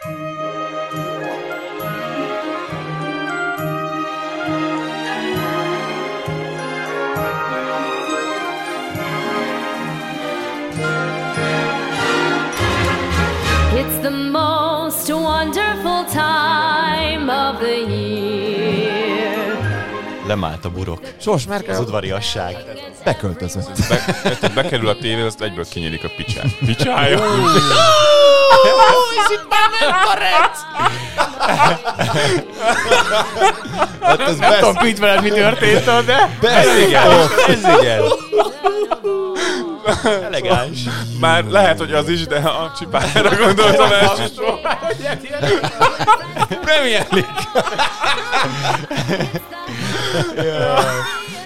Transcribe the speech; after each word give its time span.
It's 0.00 0.10
the 14.02 14.10
most 14.10 15.10
wonderful 15.10 16.04
time 16.04 17.28
of 17.28 17.58
the 17.58 17.84
year. 17.88 19.56
Lemált 20.26 20.64
a 20.64 20.70
burok. 20.70 21.00
Sors 21.20 21.42
Az 21.42 21.48
Merkel 21.48 21.80
udvariasság. 21.80 22.56
beköltözött. 23.04 23.70
Be, 23.88 24.36
be, 24.40 24.48
bekerül 24.48 24.88
a 24.88 24.96
tévé, 24.96 25.20
azt 25.20 25.40
egyből 25.40 25.64
kinyílik 25.68 26.04
a 26.04 26.08
picsát. 26.16 26.58
Picsája? 26.58 27.18
Hát 34.02 34.20
ez 34.20 34.38
Nem 34.38 34.50
best, 34.50 34.58
tudom, 34.58 34.74
Pete, 34.74 35.00
veled 35.00 35.22
mi 35.22 35.28
történt 35.28 35.84
de... 36.04 36.36
best 36.40 36.78
Igen, 36.86 37.10
ez 37.48 37.78
igen. 37.80 38.02
Elegáns. 40.24 40.78
Már 41.20 41.44
lehet, 41.44 41.78
hogy 41.78 41.92
az 41.92 42.08
is, 42.08 42.26
de 42.26 42.36
a 42.36 42.72
csipájára 42.78 43.36
gondoltam 43.36 43.92
elsősorban. 43.92 44.78
Premier 46.60 47.06
League. 47.10 47.64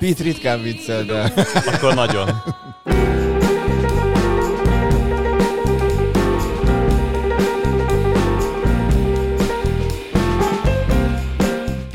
Pete 0.01 0.23
ritkán 0.23 0.63
viccel, 0.63 1.03
de 1.03 1.33
Akkor 1.75 1.95
nagyon. 1.95 2.43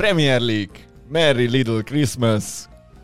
Premier 0.08 0.40
League, 0.42 0.76
Merry 1.10 1.48
Little 1.50 1.82
Christmas, 1.82 2.44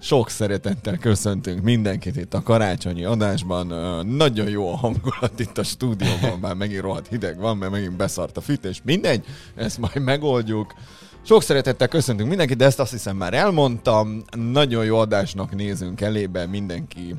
sok 0.02 0.30
szeretettel 0.30 0.98
köszöntünk 0.98 1.62
mindenkit 1.62 2.16
itt 2.16 2.34
a 2.34 2.44
karácsonyi 2.44 3.04
adásban. 3.04 3.68
Nagyon 4.08 4.50
jó 4.50 4.72
a 4.72 4.76
hangulat 4.76 5.40
itt 5.40 5.58
a 5.58 5.64
stúdióban, 5.64 6.40
már 6.40 6.56
megint 6.56 6.81
rohadt 6.81 7.08
hideg 7.08 7.40
van, 7.40 7.58
mert 7.58 7.72
megint 7.72 7.96
beszart 7.96 8.38
a 8.38 8.42
fűtés. 8.42 8.81
Mindegy, 8.84 9.26
ezt 9.56 9.78
majd 9.78 10.02
megoldjuk. 10.02 10.74
Sok 11.22 11.44
szeretettel 11.44 11.88
köszöntünk 11.88 12.30
mindenkit, 12.30 12.58
de 12.58 12.66
ezt 12.66 12.80
azt 12.80 12.92
hiszem 12.92 13.18
már 13.18 13.34
elmondtam. 13.34 14.24
Nagyon 14.38 14.86
jó 14.86 14.98
adásnak 14.98 15.56
nézünk 15.56 16.02
elébe, 16.02 16.46
mindenki 16.46 17.16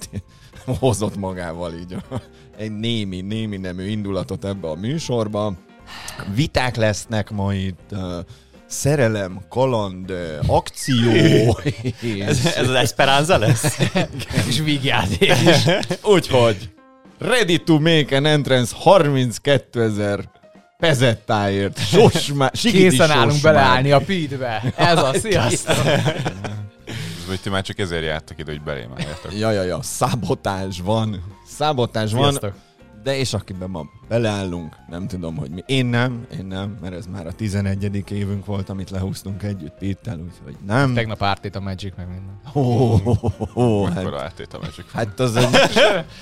hozott 0.80 1.16
magával 1.16 1.74
így 1.74 1.96
egy 2.56 2.72
némi, 2.72 3.20
némi 3.20 3.56
nemű 3.56 3.86
indulatot 3.88 4.44
ebbe 4.44 4.68
a 4.68 4.74
műsorba. 4.74 5.54
Viták 6.34 6.76
lesznek 6.76 7.30
ma 7.30 7.54
itt, 7.54 7.94
szerelem, 8.66 9.40
kaland, 9.48 10.12
akció. 10.46 11.10
Ez, 12.26 12.46
ez 12.56 12.68
az 12.68 12.74
Esperanza 12.74 13.38
lesz? 13.38 13.78
És 14.48 14.60
vígjáték 14.60 15.30
is. 15.30 15.64
Úgyhogy 16.14 16.70
ready 17.18 17.58
to 17.58 17.78
make 17.78 18.16
an 18.16 18.26
entrance 18.26 18.74
32 18.78 19.82
ezer 19.82 20.20
pezettáért. 20.78 21.78
Sosmá, 21.78 22.50
Készen 22.50 23.10
állunk 23.10 23.40
beleállni 23.42 23.92
a 23.92 23.98
Pete-be. 23.98 24.72
Ez 24.76 24.98
a 24.98 25.12
sziasztok. 25.22 25.84
Vagy 27.26 27.40
ti 27.40 27.48
már 27.48 27.62
csak 27.62 27.78
ezért 27.78 28.04
jártak 28.04 28.38
ide, 28.38 28.50
hogy 28.50 28.62
belém 28.62 28.90
álljatok. 28.98 29.38
Ja, 29.38 29.50
ja, 29.50 29.62
ja, 29.62 29.82
szabotás 29.82 30.80
van. 30.84 31.22
Szabotás 31.56 32.12
van. 32.12 32.22
Sziasztok. 32.30 32.54
De 33.06 33.16
és 33.16 33.32
akiben 33.32 33.70
ma 33.70 33.86
beleállunk, 34.08 34.76
nem 34.88 35.06
tudom, 35.06 35.36
hogy 35.36 35.50
mi. 35.50 35.62
Én 35.66 35.86
nem, 35.86 36.26
én 36.38 36.46
nem, 36.46 36.78
mert 36.80 36.94
ez 36.94 37.06
már 37.06 37.26
a 37.26 37.32
11. 37.32 38.10
évünk 38.10 38.46
volt, 38.46 38.68
amit 38.68 38.90
lehúztunk 38.90 39.42
együtt 39.42 39.78
Pittel, 39.78 40.18
úgyhogy 40.18 40.56
nem. 40.66 40.94
Tegnap 40.94 41.22
ártét 41.22 41.56
a 41.56 41.60
Magic 41.60 41.92
meg 41.96 42.08
minden. 42.08 42.40
Ó, 42.54 42.92
ó, 42.92 43.16
ó, 43.54 43.84
Akkor 43.84 44.12
hát, 44.12 44.54
a 44.54 44.58
Magic. 44.58 44.92
hát 44.92 45.20
az, 45.20 45.36
egy, 45.36 45.56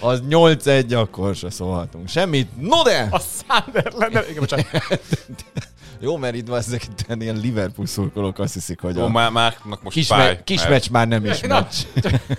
az 0.00 0.22
8-1, 0.28 0.96
akkor 0.96 1.34
se 1.34 1.50
szólhatunk 1.50 2.08
semmit. 2.08 2.60
No 2.60 2.82
de! 2.82 3.08
A 3.10 3.18
Sunderland, 3.18 4.26
igen, 4.30 4.40
bocsánat. 4.40 4.66
Jó, 6.00 6.16
mert 6.16 6.34
itt 6.34 6.48
ezek 6.52 6.84
itt 6.84 7.22
ilyen 7.22 7.36
Liverpool 7.36 7.86
szurkolók 7.86 8.38
azt 8.38 8.54
hiszik, 8.54 8.80
hogy 8.80 8.98
Ó, 8.98 9.02
a 9.02 9.08
már, 9.08 9.30
Márknak 9.30 9.82
most 9.82 9.96
kis, 9.96 10.06
fáj. 10.06 10.26
me- 10.26 10.44
kis 10.44 10.58
mert- 10.58 10.70
meccs 10.70 10.88
már 10.90 11.08
nem 11.08 11.24
is 11.24 11.40
Na, 11.54 11.54
meccs. 11.60 11.74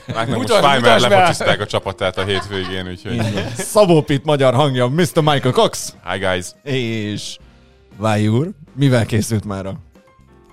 Márknak 0.07 0.37
most 0.37 0.49
Mutasd- 0.49 0.63
fáj, 0.63 0.79
mert 0.79 1.01
lefocizták 1.01 1.59
a 1.61 1.65
csapatát 1.65 2.17
a 2.17 2.23
hétvégén, 2.23 2.87
úgyhogy... 2.87 3.21
Szabó 3.57 4.01
Pitt 4.01 4.23
magyar 4.25 4.53
hangja, 4.53 4.87
Mr. 4.87 5.07
Michael 5.15 5.51
Cox. 5.53 5.95
Hi 6.11 6.19
guys! 6.19 6.45
És 6.63 7.37
Váj 7.97 8.27
úr, 8.27 8.49
mivel 8.75 9.05
készült 9.05 9.45
már 9.45 9.65
a 9.65 9.73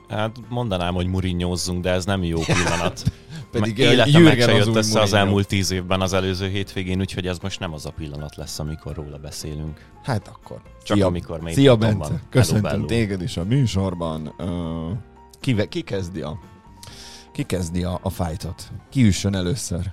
Hát 0.08 0.36
mondanám, 0.48 0.94
hogy 0.94 1.06
murinyózzunk, 1.06 1.82
de 1.82 1.90
ez 1.90 2.04
nem 2.04 2.24
jó 2.24 2.40
pillanat. 2.40 3.02
Pedig 3.52 3.80
a 3.80 4.06
életem 4.06 4.48
se 4.48 4.54
az 4.54 4.66
jött 4.66 4.76
össze 4.76 5.00
az 5.00 5.12
elmúlt 5.12 5.46
tíz 5.46 5.70
évben 5.70 6.00
az 6.00 6.12
előző 6.12 6.48
hétvégén, 6.48 7.00
úgyhogy 7.00 7.26
ez 7.26 7.38
most 7.38 7.60
nem 7.60 7.72
az 7.72 7.86
a 7.86 7.90
pillanat 7.90 8.36
lesz, 8.36 8.58
amikor 8.58 8.94
róla 8.94 9.18
beszélünk. 9.18 9.86
Hát 10.02 10.28
akkor. 10.28 10.62
Csak 10.82 10.96
Szia, 10.96 11.06
amikor 11.06 11.40
még 11.40 11.54
Szia 11.54 11.76
Bence, 11.76 12.08
van. 12.08 12.20
köszöntöm 12.30 12.70
Hello, 12.70 12.84
téged 12.84 13.22
is 13.22 13.36
a 13.36 13.44
műsorban. 13.44 14.34
Ö, 14.38 14.90
ki, 15.40 15.68
ki 15.68 15.80
kezdi 15.80 16.20
a 16.20 16.38
ki 17.32 17.42
kezdi 17.42 17.82
a, 17.82 17.98
a 18.02 18.10
fightot? 18.10 18.72
Ki 18.90 19.02
üssön 19.02 19.34
először? 19.34 19.90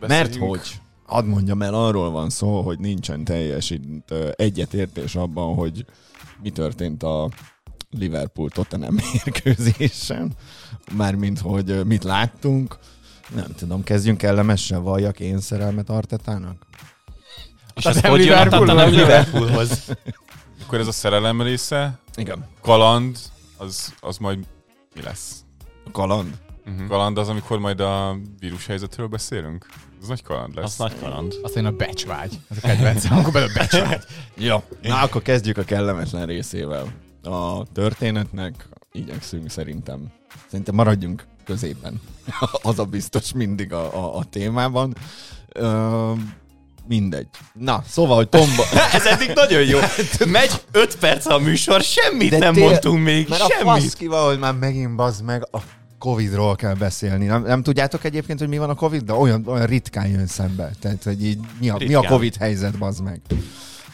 Mert 0.00 0.28
Beszéljünk. 0.28 0.48
hogy, 0.48 0.80
hadd 1.06 1.24
mondjam 1.24 1.62
el, 1.62 1.74
arról 1.74 2.10
van 2.10 2.30
szó, 2.30 2.60
hogy 2.60 2.78
nincsen 2.78 3.24
teljes 3.24 3.74
egyetértés 4.32 5.14
abban, 5.14 5.54
hogy 5.54 5.84
mi 6.42 6.50
történt 6.50 7.02
a 7.02 7.28
Liverpool 7.90 8.48
Tottenham 8.48 8.94
mérkőzésen, 9.12 10.32
mármint, 10.92 11.38
hogy 11.38 11.86
mit 11.86 12.04
láttunk. 12.04 12.78
Nem 13.34 13.54
tudom, 13.56 13.84
kezdjünk 13.84 14.18
kellemesen, 14.18 14.82
valljak 14.82 15.20
én 15.20 15.40
szerelmet 15.40 15.90
Artetának? 15.90 16.66
És 17.74 17.84
Az 17.86 17.96
ez 17.96 18.02
nem 18.02 18.10
hogy 18.10 18.24
jön 18.24 18.38
a? 18.38 18.48
Tottenham 18.48 18.90
Liverpoolhoz? 18.90 19.84
Akkor 20.62 20.78
ez 20.78 20.86
a 20.86 20.92
szerelem 20.92 21.42
része, 21.42 21.98
Igen. 22.14 22.46
kaland, 22.60 23.18
az, 23.56 23.94
az 24.00 24.16
majd 24.16 24.38
mi 24.94 25.02
lesz? 25.02 25.36
A 25.84 25.90
kaland. 25.90 26.34
Uh-huh. 26.66 26.88
Kaland 26.88 27.18
az, 27.18 27.28
amikor 27.28 27.58
majd 27.58 27.80
a 27.80 28.18
vírus 28.38 28.66
helyzetről 28.66 29.06
beszélünk? 29.06 29.66
Ez 30.02 30.08
nagy 30.08 30.22
kaland 30.22 30.54
lesz. 30.54 30.64
Az 30.64 30.76
nagy 30.76 30.98
kaland. 31.00 31.34
Azt 31.42 31.56
én 31.56 31.64
a 31.64 31.70
becsvágy. 31.70 32.38
Ez 32.50 32.56
a 32.56 32.60
kedvencem, 32.66 33.16
akkor 33.18 33.32
belőle 33.32 33.52
becsvágy. 33.52 34.04
Ja. 34.36 34.62
Na, 34.82 35.00
akkor 35.00 35.22
kezdjük 35.22 35.56
a 35.58 35.64
kellemetlen 35.64 36.26
részével. 36.26 36.92
A 37.22 37.62
történetnek 37.72 38.68
igyekszünk 38.92 39.50
szerintem. 39.50 40.12
Szerintem 40.50 40.74
maradjunk 40.74 41.26
középen. 41.44 42.00
Az 42.62 42.78
a 42.78 42.84
biztos 42.84 43.32
mindig 43.32 43.72
a, 43.72 43.94
a, 44.04 44.16
a 44.16 44.24
témában. 44.24 44.94
Ö, 45.52 46.12
mindegy. 46.88 47.26
Na, 47.52 47.82
szóval, 47.86 48.16
hogy 48.16 48.28
Tomba... 48.28 48.62
Ez 48.92 49.06
eddig 49.06 49.30
nagyon 49.34 49.64
jó. 49.64 49.78
Megy 50.26 50.50
5 50.72 50.96
perc 50.98 51.26
a 51.26 51.38
műsor, 51.38 51.82
semmit 51.82 52.30
De 52.30 52.38
nem 52.38 52.52
tél- 52.54 52.68
mondtunk 52.68 53.04
még, 53.04 53.28
Mert 53.28 53.42
a 53.42 53.46
semmit. 53.48 53.82
faszkival, 53.82 54.28
hogy 54.28 54.38
már 54.38 54.54
megint 54.54 54.94
bazd 54.94 55.24
meg, 55.24 55.48
a 55.52 55.58
Covid-ról 55.98 56.56
kell 56.56 56.74
beszélni. 56.74 57.26
Nem, 57.26 57.42
nem 57.42 57.62
tudjátok 57.62 58.04
egyébként, 58.04 58.38
hogy 58.38 58.48
mi 58.48 58.58
van 58.58 58.70
a 58.70 58.74
Covid, 58.74 59.02
de 59.02 59.12
olyan, 59.12 59.42
olyan 59.46 59.66
ritkán 59.66 60.06
jön 60.08 60.26
szembe. 60.26 60.70
Tehát, 60.80 61.02
hogy 61.02 61.24
így 61.24 61.38
mi 61.60 61.68
a, 61.68 61.76
mi 61.78 61.94
a. 61.94 62.02
Covid 62.02 62.36
helyzet, 62.36 62.78
bazd 62.78 63.02
meg. 63.02 63.20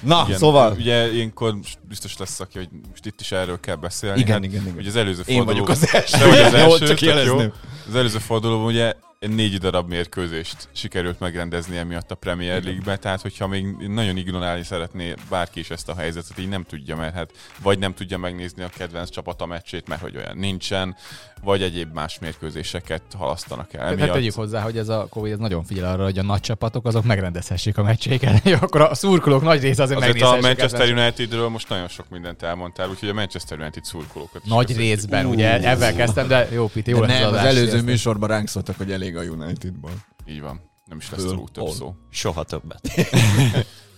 Na, 0.04 0.24
Igen, 0.26 0.38
szóval... 0.38 0.72
Ugye 0.78 1.12
ilyenkor 1.12 1.54
biztos 1.88 2.16
lesz, 2.16 2.40
aki, 2.40 2.58
hogy 2.58 2.68
most 2.90 3.06
itt 3.06 3.20
is 3.20 3.32
erről 3.32 3.60
kell 3.60 3.76
beszélni. 3.76 4.20
Igen, 4.20 4.32
hát, 4.32 4.44
igen, 4.44 4.62
igen. 4.62 4.74
Ugye 4.76 4.88
az 4.88 4.96
előző 4.96 5.22
Én 5.26 5.36
forduló... 5.36 5.44
vagyok 5.44 5.68
az 5.68 5.88
első. 5.94 6.18
Te 6.18 6.26
vagy 6.26 6.38
az 6.38 6.52
Jó, 6.52 6.58
első, 6.58 6.86
csak 6.86 6.98
tök 6.98 7.24
jó. 7.24 7.40
Az 7.88 7.94
előző 7.94 8.18
fordulóban 8.18 8.66
ugye 8.66 8.94
négy 9.28 9.58
darab 9.58 9.88
mérkőzést 9.88 10.68
sikerült 10.72 11.20
megrendezni 11.20 11.76
emiatt 11.76 12.10
a 12.10 12.14
Premier 12.14 12.62
League-be, 12.62 12.96
tehát 12.96 13.20
hogyha 13.20 13.46
még 13.46 13.66
nagyon 13.88 14.16
ignorálni 14.16 14.62
szeretné 14.62 15.14
bárki 15.30 15.60
is 15.60 15.70
ezt 15.70 15.88
a 15.88 15.94
helyzetet, 15.96 16.38
így 16.38 16.48
nem 16.48 16.64
tudja, 16.64 16.96
mert 16.96 17.14
hát 17.14 17.30
vagy 17.62 17.78
nem 17.78 17.94
tudja 17.94 18.18
megnézni 18.18 18.62
a 18.62 18.68
kedvenc 18.76 19.10
csapata 19.10 19.46
meccsét, 19.46 19.88
mert 19.88 20.00
hogy 20.00 20.16
olyan 20.16 20.36
nincsen, 20.36 20.96
vagy 21.42 21.62
egyéb 21.62 21.92
más 21.94 22.18
mérkőzéseket 22.18 23.02
halasztanak 23.18 23.72
el. 23.72 23.84
Hát 23.84 23.92
Emiatt. 23.92 24.12
tegyük 24.12 24.34
hozzá, 24.34 24.60
hogy 24.60 24.78
ez 24.78 24.88
a 24.88 25.06
Covid 25.10 25.32
ez 25.32 25.38
nagyon 25.38 25.64
figyel 25.64 25.92
arra, 25.92 26.04
hogy 26.04 26.18
a 26.18 26.22
nagy 26.22 26.40
csapatok 26.40 26.86
azok 26.86 27.04
megrendezhessék 27.04 27.78
a 27.78 27.82
meccseiket. 27.82 28.46
Akkor 28.62 28.80
a 28.80 28.94
szurkolók 28.94 29.42
nagy 29.42 29.60
része 29.60 29.82
azért, 29.82 30.00
Azért 30.00 30.22
a. 30.22 30.38
Manchester 30.40 30.92
Unitedről 30.92 31.48
most 31.48 31.68
nagyon 31.68 31.88
sok 31.88 32.08
mindent 32.10 32.42
elmondtál, 32.42 32.88
úgyhogy 32.88 33.08
a 33.08 33.14
Manchester 33.14 33.58
United 33.58 33.84
szurkolókat 33.84 34.44
is 34.44 34.50
Nagy 34.50 34.76
részben, 34.76 35.26
ugye, 35.26 35.70
ebben 35.70 35.96
kezdtem, 35.96 36.28
de 36.28 36.48
jó, 36.52 36.66
Piti, 36.66 36.90
jó 36.90 37.00
De 37.00 37.06
lesz 37.06 37.18
nem, 37.18 37.28
az 37.28 37.32
adás, 37.32 37.46
előző 37.46 37.73
sziasztok. 37.78 37.90
műsorban 37.90 38.28
ránk 38.28 38.48
szóltak, 38.48 38.76
hogy 38.76 38.92
elég 38.92 39.16
a 39.16 39.22
Unitedból. 39.22 39.92
Így 40.26 40.40
van. 40.40 40.60
Nem 40.84 40.98
is 40.98 41.10
lesz 41.10 41.20
Föl, 41.20 41.34
túl 41.34 41.48
több 41.52 41.68
szó. 41.68 41.94
Soha 42.10 42.42
többet. 42.42 42.88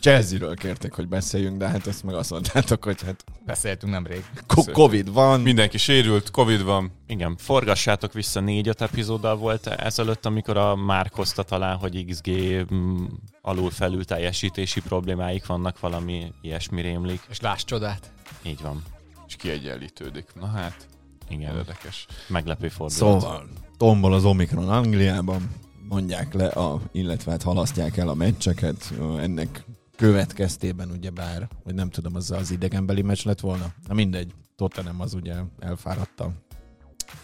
Chelsea-ről 0.00 0.55
kérték, 0.55 0.93
hogy 0.93 1.08
beszéljünk, 1.08 1.56
de 1.58 1.69
hát 1.69 1.87
ezt 1.87 2.02
meg 2.05 2.14
azt 2.14 2.31
mondtátok, 2.31 2.84
hogy 2.84 3.02
hát 3.02 3.25
beszéltünk 3.44 3.93
nemrég. 3.93 4.25
Ko- 4.46 4.70
Covid 4.70 5.12
van. 5.12 5.40
Mindenki 5.40 5.78
sérült, 5.78 6.31
Covid 6.31 6.62
van. 6.62 6.93
Igen, 7.06 7.37
forgassátok 7.37 8.12
vissza 8.12 8.40
négy-öt 8.40 8.81
epizóddal 8.81 9.37
volt 9.37 9.67
ezelőtt, 9.67 10.26
amikor 10.26 10.56
a 10.56 10.76
Márk 10.76 11.14
hozta 11.14 11.43
talán, 11.43 11.76
hogy 11.76 12.05
XG 12.05 12.31
mm, 12.75 13.05
alul 13.43 13.70
felül 13.70 14.05
teljesítési 14.05 14.81
problémáik 14.81 15.46
vannak, 15.46 15.81
valami 15.81 16.32
ilyesmi 16.43 16.81
rémlik. 16.81 17.20
És 17.28 17.40
láss 17.40 17.64
csodát. 17.64 18.12
Így 18.43 18.61
van. 18.61 18.82
És 19.26 19.37
kiegyenlítődik. 19.37 20.26
Na 20.34 20.46
hát, 20.46 20.87
Igen, 21.28 21.56
érdekes. 21.56 22.06
meglepő 22.28 22.69
fordulat. 22.69 23.20
Szóval 23.20 23.49
tombol 23.76 24.12
az 24.12 24.25
Omikron 24.25 24.69
Angliában, 24.69 25.50
mondják 25.88 26.34
le, 26.34 26.46
a, 26.46 26.81
illetve 26.93 27.31
hát 27.31 27.43
halasztják 27.43 27.96
el 27.96 28.08
a 28.08 28.14
meccseket. 28.14 28.93
Ennek 29.19 29.64
következtében 29.96 30.90
ugye 30.90 31.11
bár, 31.11 31.49
vagy 31.64 31.75
nem 31.75 31.90
tudom, 31.90 32.14
az 32.14 32.31
az 32.31 32.50
idegenbeli 32.50 33.02
meccs 33.02 33.25
lett 33.25 33.40
volna. 33.40 33.67
Na 33.88 33.94
mindegy, 33.94 34.32
Tottenham 34.56 35.00
az 35.00 35.14
ugye 35.14 35.34
elfáradt 35.58 36.20
a 36.20 36.31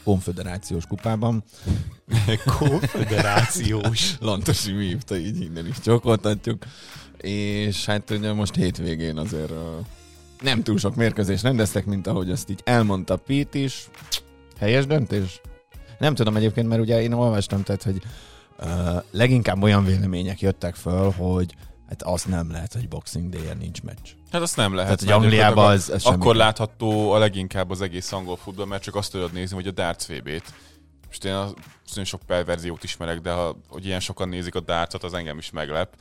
konfederációs 0.04 0.86
kupában. 0.86 1.42
Konfederációs. 2.58 4.16
Lantosi 4.20 4.72
mi 4.72 4.86
hívta, 4.86 5.16
így 5.16 5.40
innen 5.40 5.66
is 5.66 5.80
csokoltatjuk. 5.80 6.64
És 7.16 7.84
hát 7.84 8.10
ugye 8.10 8.32
most 8.32 8.54
hétvégén 8.54 9.16
azért 9.16 9.52
nem 10.42 10.62
túl 10.62 10.78
sok 10.78 10.94
mérkőzést 10.94 11.42
rendeztek, 11.42 11.84
mint 11.84 12.06
ahogy 12.06 12.30
azt 12.30 12.50
így 12.50 12.60
elmondta 12.64 13.16
Pete 13.16 13.58
is. 13.58 13.88
Helyes 14.58 14.86
döntés? 14.86 15.40
Nem 16.02 16.14
tudom 16.14 16.36
egyébként, 16.36 16.68
mert 16.68 16.80
ugye 16.80 17.02
én 17.02 17.12
olvastam, 17.12 17.62
tehát, 17.62 17.82
hogy 17.82 18.02
uh, 18.58 19.02
leginkább 19.10 19.62
olyan 19.62 19.84
vélemények 19.84 20.40
jöttek 20.40 20.74
föl, 20.74 21.10
hogy 21.10 21.54
hát 21.88 22.02
azt 22.02 22.28
nem 22.28 22.50
lehet, 22.50 22.72
hogy 22.72 22.88
Boxing 22.88 23.28
day 23.28 23.48
nincs 23.58 23.82
meccs. 23.82 24.08
Hát 24.30 24.42
azt 24.42 24.56
nem 24.56 24.74
lehet. 24.74 24.98
Tehát, 24.98 25.14
hogy 25.14 25.24
Angliában 25.24 25.70
az- 25.70 25.90
az 25.90 26.04
Akkor 26.06 26.22
semmi. 26.26 26.36
látható 26.38 27.10
a 27.12 27.18
leginkább 27.18 27.70
az 27.70 27.80
egész 27.80 28.12
angol 28.12 28.36
futball, 28.36 28.66
mert 28.66 28.82
csak 28.82 28.94
azt 28.94 29.12
tudod 29.12 29.32
nézni, 29.32 29.54
hogy 29.54 29.66
a 29.66 29.70
darts 29.70 30.06
VB-t. 30.06 30.54
Most 31.06 31.24
én 31.24 31.32
nagyon 31.32 32.04
sok 32.04 32.20
perverziót 32.26 32.84
ismerek, 32.84 33.20
de 33.20 33.30
ha, 33.32 33.56
hogy 33.68 33.86
ilyen 33.86 34.00
sokan 34.00 34.28
nézik 34.28 34.54
a 34.54 34.60
dartsot, 34.60 35.02
az 35.04 35.14
engem 35.14 35.38
is 35.38 35.50
meglep. 35.50 35.94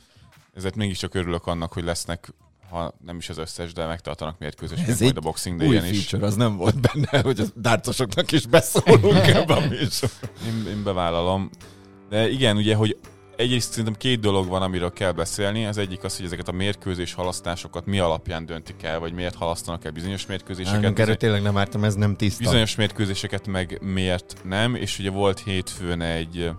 Ezért 0.54 0.76
mégiscsak 0.76 1.14
örülök 1.14 1.46
annak, 1.46 1.72
hogy 1.72 1.84
lesznek 1.84 2.34
ha 2.72 2.94
nem 3.04 3.16
is 3.16 3.28
az 3.28 3.38
összes, 3.38 3.72
de 3.72 3.86
megtartanak 3.86 4.38
mérkőzéseket 4.38 4.90
Ez 4.90 5.00
majd 5.00 5.16
a 5.16 5.20
Boxing 5.20 5.60
Új 5.60 5.66
Day-en 5.66 5.92
is. 5.92 5.98
feature, 5.98 6.26
az 6.26 6.34
nem 6.34 6.56
volt 6.56 6.80
benne, 6.80 7.20
hogy 7.22 7.40
a 7.40 7.44
dárcosoknak 7.54 8.32
is 8.32 8.46
beszólunk 8.46 9.26
ebben 9.26 9.56
a 9.56 9.68
műsorban. 9.68 10.30
Én, 10.46 10.66
én 10.66 10.82
bevállalom. 10.82 11.50
De 12.08 12.30
igen, 12.30 12.56
ugye, 12.56 12.74
hogy 12.74 12.96
egyrészt 13.36 13.70
szerintem 13.70 13.94
két 13.94 14.20
dolog 14.20 14.48
van, 14.48 14.62
amiről 14.62 14.92
kell 14.92 15.12
beszélni. 15.12 15.66
Az 15.66 15.78
egyik 15.78 16.04
az, 16.04 16.16
hogy 16.16 16.26
ezeket 16.26 16.48
a 16.48 16.52
mérkőzés 16.52 17.14
halasztásokat 17.14 17.86
mi 17.86 17.98
alapján 17.98 18.46
döntik 18.46 18.82
el, 18.82 18.98
vagy 18.98 19.12
miért 19.12 19.34
halasztanak 19.34 19.84
el 19.84 19.90
bizonyos 19.90 20.26
mérkőzéseket. 20.26 20.80
Nálunk 20.80 20.98
erről 20.98 21.16
tényleg 21.16 21.42
nem 21.42 21.56
ártam, 21.56 21.84
ez 21.84 21.94
nem 21.94 22.16
tiszta. 22.16 22.42
Bizonyos 22.42 22.74
mérkőzéseket 22.74 23.46
meg 23.46 23.78
miért 23.82 24.36
nem, 24.44 24.74
és 24.74 24.98
ugye 24.98 25.10
volt 25.10 25.40
hétfőn 25.40 26.00
egy 26.00 26.50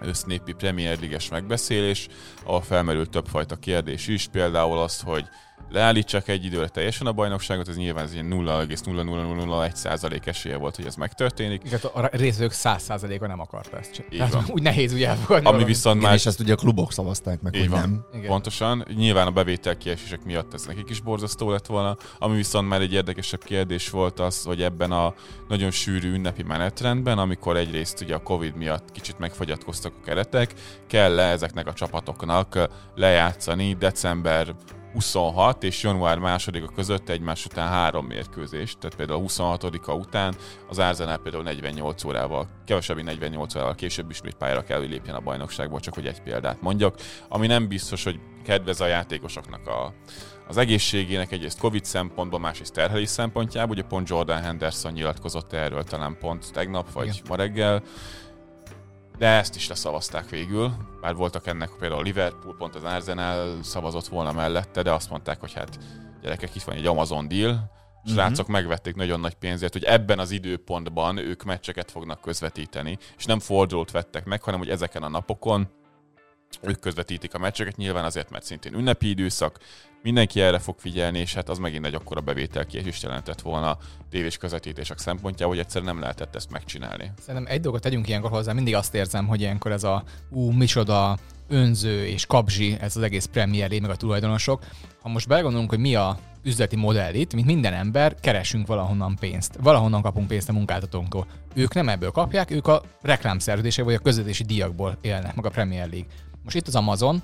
össznépi 0.00 0.52
Premier 0.52 0.98
Liges 0.98 1.28
megbeszélés, 1.28 2.08
ahol 2.44 2.62
felmerült 2.62 3.10
többfajta 3.10 3.56
kérdés 3.56 4.06
is, 4.06 4.26
például 4.26 4.78
az, 4.78 5.00
hogy 5.00 5.24
leállítsák 5.70 6.28
egy 6.28 6.44
időre 6.44 6.68
teljesen 6.68 7.06
a 7.06 7.12
bajnokságot, 7.12 7.68
ez 7.68 7.76
nyilván 7.76 8.04
ez 8.04 8.12
ilyen 8.12 8.28
0,00001% 8.30 10.26
esélye 10.26 10.56
volt, 10.56 10.76
hogy 10.76 10.86
ez 10.86 10.94
megtörténik. 10.94 11.62
Igen, 11.64 11.80
a 11.94 12.08
részvők 12.16 12.52
száz 12.52 12.82
százaléka 12.82 13.26
nem 13.26 13.40
akarta 13.40 13.78
ezt 13.78 13.92
csinálni. 14.08 14.34
Úgy 14.48 14.62
nehéz 14.62 14.92
ugye 14.92 15.08
elfogadni. 15.08 15.48
Ami 15.48 15.64
viszont 15.64 15.96
Igen, 15.96 16.08
már 16.08 16.18
és 16.18 16.26
ezt 16.26 16.40
ugye 16.40 16.52
a 16.52 16.56
klubok 16.56 16.92
szavazták 16.92 17.40
meg, 17.40 17.54
Így 17.54 17.60
hogy 17.60 17.70
van. 17.70 17.80
nem. 17.80 18.04
Igen. 18.14 18.26
Pontosan. 18.26 18.84
Nyilván 18.96 19.26
a 19.26 19.30
bevétel 19.30 19.76
kiesések 19.76 20.24
miatt 20.24 20.54
ez 20.54 20.66
nekik 20.66 20.90
is 20.90 21.00
borzasztó 21.00 21.50
lett 21.50 21.66
volna. 21.66 21.96
Ami 22.18 22.36
viszont 22.36 22.68
már 22.68 22.80
egy 22.80 22.92
érdekesebb 22.92 23.44
kérdés 23.44 23.90
volt 23.90 24.20
az, 24.20 24.42
hogy 24.42 24.62
ebben 24.62 24.92
a 24.92 25.14
nagyon 25.48 25.70
sűrű 25.70 26.12
ünnepi 26.12 26.42
menetrendben, 26.42 27.18
amikor 27.18 27.56
egyrészt 27.56 28.00
ugye 28.00 28.14
a 28.14 28.22
Covid 28.22 28.56
miatt 28.56 28.92
kicsit 28.92 29.18
megfogyatkoztak 29.18 29.92
a 30.00 30.04
keretek, 30.04 30.54
kell-e 30.86 31.30
ezeknek 31.30 31.66
a 31.66 31.72
csapatoknak 31.72 32.68
lejátszani 32.94 33.74
december 33.74 34.54
26 34.96 35.62
és 35.62 35.82
január 35.82 36.18
2-a 36.20 36.72
között 36.74 37.08
egymás 37.08 37.44
után 37.44 37.68
három 37.68 38.06
mérkőzést, 38.06 38.78
tehát 38.78 38.96
például 38.96 39.20
a 39.20 39.26
26-a 39.26 39.92
után 39.92 40.34
az 40.68 40.78
Arsenal 40.78 41.16
például 41.16 41.42
48 41.42 42.04
órával, 42.04 42.48
kevesebb, 42.66 42.96
mint 42.96 43.08
48 43.08 43.54
órával 43.54 43.74
később 43.74 44.10
ismét 44.10 44.34
pályára 44.34 44.62
kell, 44.62 44.78
hogy 44.78 44.88
lépjen 44.88 45.14
a 45.14 45.20
bajnokságból, 45.20 45.80
csak 45.80 45.94
hogy 45.94 46.06
egy 46.06 46.22
példát 46.22 46.62
mondjak, 46.62 46.94
ami 47.28 47.46
nem 47.46 47.68
biztos, 47.68 48.04
hogy 48.04 48.20
kedvez 48.44 48.80
a 48.80 48.86
játékosoknak 48.86 49.66
a, 49.66 49.92
az 50.48 50.56
egészségének 50.56 51.32
egyrészt 51.32 51.58
Covid 51.58 51.84
szempontból, 51.84 52.40
másrészt 52.40 52.72
terhelés 52.72 53.08
szempontjából, 53.08 53.76
ugye 53.76 53.82
pont 53.82 54.08
Jordan 54.08 54.42
Henderson 54.42 54.92
nyilatkozott 54.92 55.52
erről 55.52 55.84
talán 55.84 56.16
pont 56.18 56.52
tegnap, 56.52 56.92
vagy 56.92 57.06
Igen. 57.06 57.20
ma 57.28 57.36
reggel, 57.36 57.82
de 59.18 59.26
ezt 59.26 59.56
is 59.56 59.68
leszavazták 59.68 60.28
végül, 60.28 60.72
bár 61.00 61.14
voltak 61.14 61.46
ennek 61.46 61.70
például 61.78 62.00
a 62.00 62.04
Liverpool, 62.04 62.56
pont 62.56 62.74
az 62.74 62.82
Arsenal 62.84 63.62
szavazott 63.62 64.06
volna 64.06 64.32
mellette, 64.32 64.82
de 64.82 64.92
azt 64.92 65.10
mondták, 65.10 65.40
hogy 65.40 65.52
hát 65.52 65.78
gyerekek, 66.22 66.54
itt 66.54 66.62
van 66.62 66.74
egy 66.76 66.86
Amazon 66.86 67.28
deal, 67.28 67.70
srácok 68.06 68.46
megvették 68.46 68.94
nagyon 68.94 69.20
nagy 69.20 69.34
pénzért, 69.34 69.72
hogy 69.72 69.84
ebben 69.84 70.18
az 70.18 70.30
időpontban 70.30 71.16
ők 71.16 71.42
meccseket 71.42 71.90
fognak 71.90 72.20
közvetíteni, 72.20 72.98
és 73.16 73.24
nem 73.24 73.38
fordulót 73.38 73.90
vettek 73.90 74.24
meg, 74.24 74.42
hanem 74.42 74.60
hogy 74.60 74.70
ezeken 74.70 75.02
a 75.02 75.08
napokon 75.08 75.68
ők 76.60 76.80
közvetítik 76.80 77.34
a 77.34 77.38
meccseket, 77.38 77.76
nyilván 77.76 78.04
azért, 78.04 78.30
mert 78.30 78.44
szintén 78.44 78.74
ünnepi 78.74 79.08
időszak, 79.08 79.58
mindenki 80.02 80.40
erre 80.40 80.58
fog 80.58 80.78
figyelni, 80.78 81.18
és 81.18 81.34
hát 81.34 81.48
az 81.48 81.58
megint 81.58 81.86
egy 81.86 81.94
akkora 81.94 82.20
bevétel 82.20 82.66
kiesést 82.66 83.02
jelentett 83.02 83.40
volna 83.40 83.78
tévés 84.10 84.36
közvetítések 84.36 84.98
szempontjából, 84.98 85.54
hogy 85.54 85.64
egyszerűen 85.64 85.92
nem 85.92 86.00
lehetett 86.00 86.34
ezt 86.34 86.50
megcsinálni. 86.50 87.12
Szerintem 87.20 87.52
egy 87.52 87.60
dolgot 87.60 87.82
tegyünk 87.82 88.08
ilyenkor 88.08 88.30
hozzá, 88.30 88.52
mindig 88.52 88.74
azt 88.74 88.94
érzem, 88.94 89.26
hogy 89.26 89.40
ilyenkor 89.40 89.72
ez 89.72 89.84
a 89.84 90.04
ú, 90.30 90.50
micsoda 90.50 91.18
önző 91.48 92.06
és 92.06 92.26
kapzsi, 92.26 92.76
ez 92.80 92.96
az 92.96 93.02
egész 93.02 93.24
Premier 93.24 93.68
League, 93.68 93.86
meg 93.86 93.96
a 93.96 93.98
tulajdonosok. 93.98 94.64
Ha 95.02 95.08
most 95.08 95.28
belegondolunk, 95.28 95.70
hogy 95.70 95.78
mi 95.78 95.94
a 95.94 96.18
üzleti 96.46 96.76
modell 96.76 97.12
mint 97.12 97.44
minden 97.44 97.74
ember, 97.74 98.14
keresünk 98.20 98.66
valahonnan 98.66 99.16
pénzt. 99.20 99.56
Valahonnan 99.60 100.02
kapunk 100.02 100.26
pénzt 100.28 100.48
a 100.48 100.52
munkáltatónktól. 100.52 101.26
Ők 101.54 101.74
nem 101.74 101.88
ebből 101.88 102.10
kapják, 102.10 102.50
ők 102.50 102.66
a 102.66 102.82
reklámszerződések 103.02 103.84
vagy 103.84 103.94
a 103.94 103.98
közvetési 103.98 104.44
díjakból 104.44 104.98
élnek, 105.00 105.34
meg 105.34 105.46
a 105.46 105.50
Premier 105.50 105.88
League. 105.88 106.08
Most 106.46 106.58
itt 106.58 106.66
az 106.66 106.74
Amazon, 106.74 107.22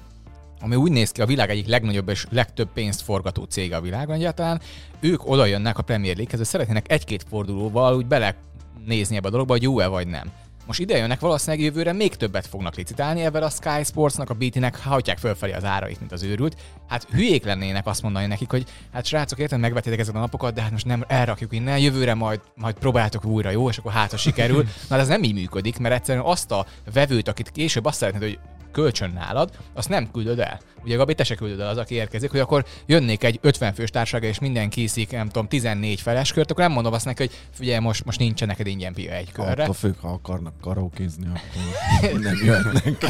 ami 0.60 0.74
úgy 0.74 0.90
néz 0.90 1.10
ki 1.10 1.20
a 1.20 1.26
világ 1.26 1.50
egyik 1.50 1.66
legnagyobb 1.66 2.08
és 2.08 2.26
legtöbb 2.30 2.72
pénzt 2.72 3.02
forgató 3.02 3.44
cége 3.44 3.76
a 3.76 3.80
világon 3.80 4.14
egyáltalán, 4.14 4.60
ők 5.00 5.28
oda 5.28 5.44
jönnek 5.44 5.78
a 5.78 5.82
Premier 5.82 6.14
League-hez, 6.14 6.38
hogy 6.38 6.48
szeretnének 6.48 6.90
egy-két 6.92 7.24
fordulóval 7.28 7.96
úgy 7.96 8.06
bele 8.06 8.36
nézni 8.84 9.16
ebbe 9.16 9.26
a 9.26 9.30
dologba, 9.30 9.52
hogy 9.52 9.62
jó-e 9.62 9.86
vagy 9.86 10.06
nem. 10.06 10.32
Most 10.66 10.80
ide 10.80 10.96
jönnek, 10.96 11.20
valószínűleg 11.20 11.64
jövőre 11.64 11.92
még 11.92 12.16
többet 12.16 12.46
fognak 12.46 12.74
licitálni, 12.74 13.24
ebben 13.24 13.42
a 13.42 13.48
Sky 13.48 13.84
Sportsnak, 13.84 14.30
a 14.30 14.34
BT-nek 14.34 14.82
hajtják 14.82 15.18
fölfelé 15.18 15.52
az 15.52 15.64
árait, 15.64 15.98
mint 15.98 16.12
az 16.12 16.22
őrült. 16.22 16.56
Hát 16.88 17.06
hülyék 17.10 17.44
lennének 17.44 17.86
azt 17.86 18.02
mondani 18.02 18.26
nekik, 18.26 18.50
hogy 18.50 18.64
hát 18.92 19.04
srácok, 19.04 19.38
érted, 19.38 19.60
megvettétek 19.60 19.98
ezeket 19.98 20.20
a 20.20 20.22
napokat, 20.22 20.54
de 20.54 20.62
hát 20.62 20.70
most 20.70 20.86
nem 20.86 21.04
elrakjuk 21.06 21.52
innen, 21.52 21.78
jövőre 21.78 22.14
majd, 22.14 22.40
majd 22.54 22.74
próbáltok 22.74 23.24
újra, 23.24 23.50
jó, 23.50 23.68
és 23.68 23.78
akkor 23.78 23.92
hát, 23.92 24.10
ha 24.10 24.16
sikerül. 24.16 24.64
Na, 24.88 24.96
de 24.96 25.02
ez 25.02 25.08
nem 25.08 25.22
így 25.22 25.34
működik, 25.34 25.78
mert 25.78 25.94
egyszerűen 25.94 26.24
azt 26.24 26.50
a 26.50 26.66
vevőt, 26.92 27.28
akit 27.28 27.50
később 27.50 27.84
azt 27.84 27.98
szeretnéd, 27.98 28.22
hogy 28.22 28.38
kölcsön 28.72 29.12
nálad, 29.14 29.50
azt 29.74 29.88
nem 29.88 30.10
küldöd 30.10 30.38
el. 30.38 30.60
Ugye 30.84 30.96
Gabi, 30.96 31.14
te 31.14 31.24
se 31.24 31.34
küldöd 31.34 31.60
el 31.60 31.68
az, 31.68 31.76
aki 31.76 31.94
érkezik, 31.94 32.30
hogy 32.30 32.40
akkor 32.40 32.64
jönnék 32.86 33.24
egy 33.24 33.38
50 33.42 33.74
fős 33.74 33.90
társaság, 33.90 34.22
és 34.22 34.38
mindenki 34.38 34.82
iszik, 34.82 35.10
nem 35.10 35.26
tudom, 35.26 35.48
14 35.48 36.00
feles 36.00 36.32
kört, 36.32 36.50
akkor 36.50 36.62
nem 36.62 36.72
mondom 36.72 36.92
azt 36.92 37.04
neki, 37.04 37.22
hogy 37.22 37.32
figyelj, 37.52 37.78
most, 37.78 38.04
most 38.04 38.18
nincsen 38.18 38.48
neked 38.48 38.66
ingyen 38.66 38.94
pia 38.94 39.12
egy 39.12 39.32
körre. 39.32 39.62
Attól 39.62 39.74
függ, 39.74 39.94
ha 40.00 40.08
akarnak 40.08 40.54
karaokézni, 40.60 41.26
akkor 41.26 42.20
nem 42.20 42.40
jöhetnek. 42.44 43.06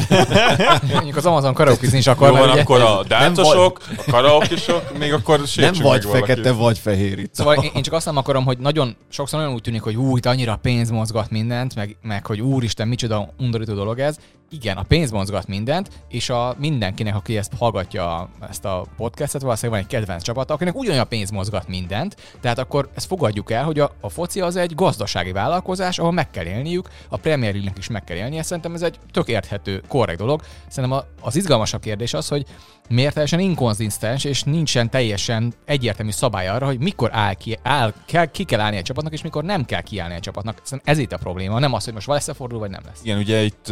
Mondjuk 0.93 1.15
az 1.15 1.25
Amazon 1.25 1.53
karaokezni 1.53 1.97
is 1.97 2.07
akar, 2.07 2.29
Jó 2.29 2.35
van, 2.35 2.49
ugye, 2.49 2.61
akkor 2.61 2.81
a 2.81 3.03
dátosok, 3.03 3.81
a 3.97 4.11
karaokisok, 4.11 4.97
még 4.97 5.13
akkor 5.13 5.41
Nem 5.55 5.73
vagy 5.81 6.05
fekete, 6.05 6.51
vagy 6.51 6.77
fehér 6.77 7.19
itt. 7.19 7.33
Szóval 7.33 7.63
én, 7.75 7.81
csak 7.81 7.93
azt 7.93 8.05
nem 8.05 8.17
akarom, 8.17 8.45
hogy 8.45 8.57
nagyon 8.57 8.95
sokszor 9.09 9.39
nagyon 9.39 9.53
úgy 9.53 9.61
tűnik, 9.61 9.81
hogy 9.81 9.95
ú, 9.95 10.17
itt 10.17 10.25
annyira 10.25 10.55
pénz 10.55 10.89
mozgat 10.89 11.29
mindent, 11.29 11.75
meg, 11.75 11.95
meg 12.01 12.25
hogy 12.25 12.41
úristen, 12.41 12.87
micsoda 12.87 13.33
undorító 13.37 13.73
dolog 13.73 13.99
ez. 13.99 14.17
Igen, 14.53 14.77
a 14.77 14.83
pénz 14.83 15.11
mozgat 15.11 15.47
mindent, 15.47 15.89
és 16.07 16.29
a 16.29 16.55
mindenkinek, 16.57 17.15
aki 17.15 17.37
ezt 17.37 17.53
hallgatja, 17.57 18.29
ezt 18.49 18.65
a 18.65 18.85
podcastet, 18.97 19.41
valószínűleg 19.41 19.81
van 19.81 19.89
egy 19.89 19.99
kedvenc 19.99 20.23
csapat, 20.23 20.51
akinek 20.51 20.75
ugyanolyan 20.75 21.07
pénz 21.07 21.29
mozgat 21.29 21.67
mindent, 21.67 22.15
tehát 22.41 22.59
akkor 22.59 22.89
ezt 22.95 23.05
fogadjuk 23.05 23.51
el, 23.51 23.63
hogy 23.63 23.79
a, 23.79 23.91
a 24.01 24.09
foci 24.09 24.41
az 24.41 24.55
egy 24.55 24.75
gazdasági 24.75 25.31
vállalkozás, 25.31 25.99
ahol 25.99 26.11
meg 26.11 26.31
kell 26.31 26.45
élniük, 26.45 26.89
a 27.09 27.17
Premier 27.17 27.51
League-nek 27.51 27.77
is 27.77 27.87
meg 27.87 28.03
kell 28.03 28.17
élnie, 28.17 28.43
szerintem 28.43 28.73
ez 28.73 28.81
egy 28.81 28.99
tök 29.11 29.27
érthető, 29.27 29.83
korrekt 29.87 30.19
dolog. 30.19 30.41
Szerintem 30.67 30.99
a, 30.99 31.25
az 31.25 31.35
izgalmasabb 31.35 31.81
kérdés 31.81 32.13
az, 32.13 32.27
hogy 32.27 32.45
miért 32.89 33.13
teljesen 33.13 33.39
inkonzisztens, 33.39 34.23
és 34.23 34.43
nincsen 34.43 34.89
teljesen 34.89 35.53
egyértelmű 35.65 36.11
szabály 36.11 36.47
arra, 36.47 36.65
hogy 36.65 36.79
mikor 36.79 37.09
áll 37.13 37.33
ki, 37.33 37.57
áll, 37.63 37.93
kell, 38.05 38.25
ki 38.25 38.43
kell 38.43 38.59
állni 38.59 38.77
egy 38.77 38.83
csapatnak, 38.83 39.13
és 39.13 39.21
mikor 39.21 39.43
nem 39.43 39.65
kell 39.65 39.81
kiállni 39.81 40.13
egy 40.13 40.19
csapatnak. 40.19 40.59
Szerintem 40.63 40.93
ez 40.93 40.99
itt 40.99 41.13
a 41.13 41.17
probléma, 41.17 41.59
nem 41.59 41.73
az, 41.73 41.83
hogy 41.83 41.93
most 41.93 42.07
lesz-e 42.07 42.33
forduló, 42.33 42.59
vagy 42.59 42.69
nem 42.69 42.81
lesz. 42.85 42.99
Igen, 43.03 43.17
ugye 43.17 43.41
itt 43.41 43.71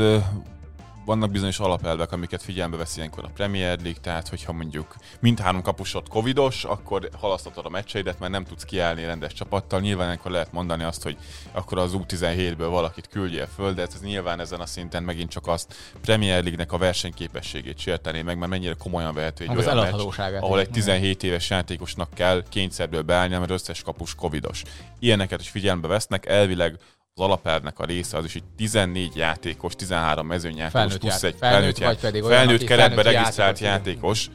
vannak 1.05 1.31
bizonyos 1.31 1.59
alapelvek, 1.59 2.11
amiket 2.11 2.43
figyelembe 2.43 2.77
veszi 2.77 2.97
ilyenkor 2.97 3.23
a 3.23 3.29
Premier 3.33 3.79
League, 3.81 4.01
tehát 4.01 4.27
hogyha 4.27 4.51
mondjuk 4.51 4.95
mindhárom 5.19 5.61
kapusod 5.61 6.07
covidos, 6.09 6.63
akkor 6.63 7.09
halasztatod 7.19 7.65
a 7.65 7.69
meccseidet, 7.69 8.19
mert 8.19 8.31
nem 8.31 8.43
tudsz 8.43 8.63
kiállni 8.63 9.05
rendes 9.05 9.33
csapattal. 9.33 9.79
Nyilván 9.79 10.05
ilyenkor 10.05 10.31
lehet 10.31 10.51
mondani 10.51 10.83
azt, 10.83 11.03
hogy 11.03 11.17
akkor 11.51 11.77
az 11.77 11.91
U17-ből 11.95 12.67
valakit 12.69 13.07
küldjél 13.07 13.47
föl, 13.55 13.73
de 13.73 13.81
ez 13.81 14.01
nyilván 14.01 14.39
ezen 14.39 14.59
a 14.59 14.65
szinten 14.65 15.03
megint 15.03 15.29
csak 15.29 15.47
azt 15.47 15.75
Premier 16.01 16.41
League-nek 16.41 16.71
a 16.71 16.77
versenyképességét 16.77 17.79
sértené 17.79 18.21
meg, 18.21 18.37
mert 18.37 18.51
mennyire 18.51 18.73
komolyan 18.73 19.13
vehető 19.13 19.43
egy 19.43 19.57
az 19.57 19.67
olyan 19.67 19.77
meccs, 19.77 20.19
ahol 20.39 20.59
egy 20.59 20.67
Igen. 20.67 20.79
17 20.79 21.23
éves 21.23 21.49
játékosnak 21.49 22.13
kell 22.13 22.43
kényszerből 22.49 23.01
beállni, 23.01 23.37
mert 23.37 23.51
összes 23.51 23.81
kapus 23.81 24.15
covidos. 24.15 24.63
Ilyeneket 24.99 25.41
is 25.41 25.49
figyelembe 25.49 25.87
vesznek, 25.87 26.25
elvileg 26.25 26.79
az 27.15 27.23
alapelvnek 27.23 27.79
a 27.79 27.85
része 27.85 28.17
az 28.17 28.25
is, 28.25 28.33
hogy 28.33 28.43
14 28.57 29.15
játékos, 29.15 29.75
13 29.75 30.27
mezőnyjátékos, 30.27 30.71
Felnőtt 30.81 30.99
plusz 30.99 31.23
egy 31.23 31.35
felnőtt 31.39 31.77
felnőtt, 31.77 31.77
vagy 31.77 32.11
pedig 32.11 32.23
olyan, 32.23 32.37
felnőtt 32.37 32.63
keretbe 32.63 33.01
regisztrált 33.01 33.59
játékos, 33.59 34.25
játékos 34.25 34.29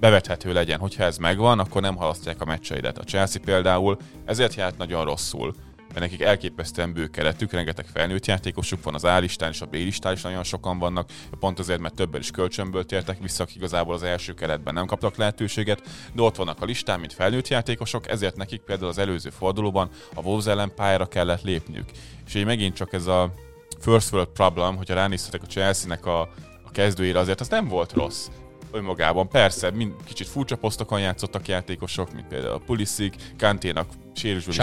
bevethető 0.00 0.52
legyen. 0.52 0.78
Hogyha 0.78 1.04
ez 1.04 1.16
megvan, 1.16 1.58
akkor 1.58 1.80
nem 1.80 1.96
halasztják 1.96 2.40
a 2.40 2.44
meccseidet. 2.44 2.98
A 2.98 3.02
Chelsea 3.02 3.40
például 3.44 3.96
ezért 4.24 4.54
járt 4.54 4.78
nagyon 4.78 5.04
rosszul, 5.04 5.54
mert 5.94 6.10
nekik 6.10 6.22
elképesztően 6.22 6.92
bő 6.92 7.06
keretük, 7.06 7.52
rengeteg 7.52 7.86
felnőtt 7.92 8.26
játékosuk 8.26 8.82
van 8.82 8.94
az 8.94 9.04
A 9.04 9.18
listán 9.18 9.50
és 9.50 9.60
a 9.60 9.66
B 9.66 9.72
listán 9.72 10.12
is 10.12 10.22
nagyon 10.22 10.44
sokan 10.44 10.78
vannak, 10.78 11.08
pont 11.40 11.58
azért, 11.58 11.80
mert 11.80 11.94
többen 11.94 12.20
is 12.20 12.30
kölcsönből 12.30 12.84
tértek 12.84 13.18
vissza, 13.20 13.42
akik 13.42 13.56
igazából 13.56 13.94
az 13.94 14.02
első 14.02 14.34
keretben 14.34 14.74
nem 14.74 14.86
kaptak 14.86 15.16
lehetőséget, 15.16 15.82
de 16.12 16.22
ott 16.22 16.36
vannak 16.36 16.62
a 16.62 16.64
listán, 16.64 17.00
mint 17.00 17.12
felnőtt 17.12 17.48
játékosok, 17.48 18.08
ezért 18.08 18.36
nekik 18.36 18.60
például 18.60 18.88
az 18.88 18.98
előző 18.98 19.30
fordulóban 19.30 19.90
a 20.14 20.20
Wolves 20.20 20.46
ellen 20.46 20.74
pályára 20.74 21.06
kellett 21.06 21.42
lépniük. 21.42 21.90
És 22.26 22.34
így 22.34 22.44
megint 22.44 22.74
csak 22.74 22.92
ez 22.92 23.06
a 23.06 23.34
first 23.80 24.12
world 24.12 24.28
problem, 24.28 24.76
hogyha 24.76 24.94
ránéztetek 24.94 25.42
a 25.42 25.46
Chelsea-nek 25.46 26.06
a, 26.06 26.20
a 26.64 26.70
kezdőjére, 26.72 27.18
azért 27.18 27.40
az 27.40 27.48
nem 27.48 27.68
volt 27.68 27.92
rossz 27.92 28.28
önmagában. 28.72 29.28
Persze, 29.28 29.70
mind, 29.70 29.92
kicsit 30.04 30.26
furcsa 30.26 30.56
posztokon 30.56 31.00
játszottak 31.00 31.48
játékosok, 31.48 32.12
mint 32.12 32.26
például 32.26 32.52
a 32.52 32.58
Pulisic, 32.58 33.14
Kanténak 33.38 33.88
sérülésből 34.14 34.54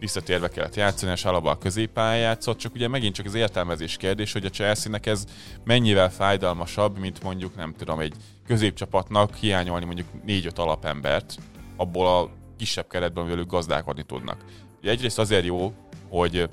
visszatérve 0.00 0.48
kellett 0.48 0.74
játszani, 0.74 1.12
a 1.12 1.16
Salaba 1.16 1.50
a 1.50 1.58
középpályán 1.58 2.18
játszott, 2.18 2.58
csak 2.58 2.74
ugye 2.74 2.88
megint 2.88 3.14
csak 3.14 3.26
az 3.26 3.34
értelmezés 3.34 3.96
kérdés, 3.96 4.32
hogy 4.32 4.44
a 4.44 4.50
Chelsea-nek 4.50 5.06
ez 5.06 5.24
mennyivel 5.64 6.10
fájdalmasabb, 6.10 6.98
mint 6.98 7.22
mondjuk, 7.22 7.56
nem 7.56 7.74
tudom, 7.78 8.00
egy 8.00 8.14
középcsapatnak 8.46 9.34
hiányolni 9.34 9.84
mondjuk 9.84 10.08
4-5 10.26 10.54
alapembert, 10.54 11.34
abból 11.76 12.06
a 12.06 12.30
kisebb 12.58 12.88
keretben, 12.88 13.22
amivel 13.22 13.40
ők 13.40 13.50
gazdálkodni 13.50 14.02
tudnak. 14.02 14.44
Ugye 14.80 14.90
egyrészt 14.90 15.18
azért 15.18 15.44
jó, 15.44 15.72
hogy 16.08 16.48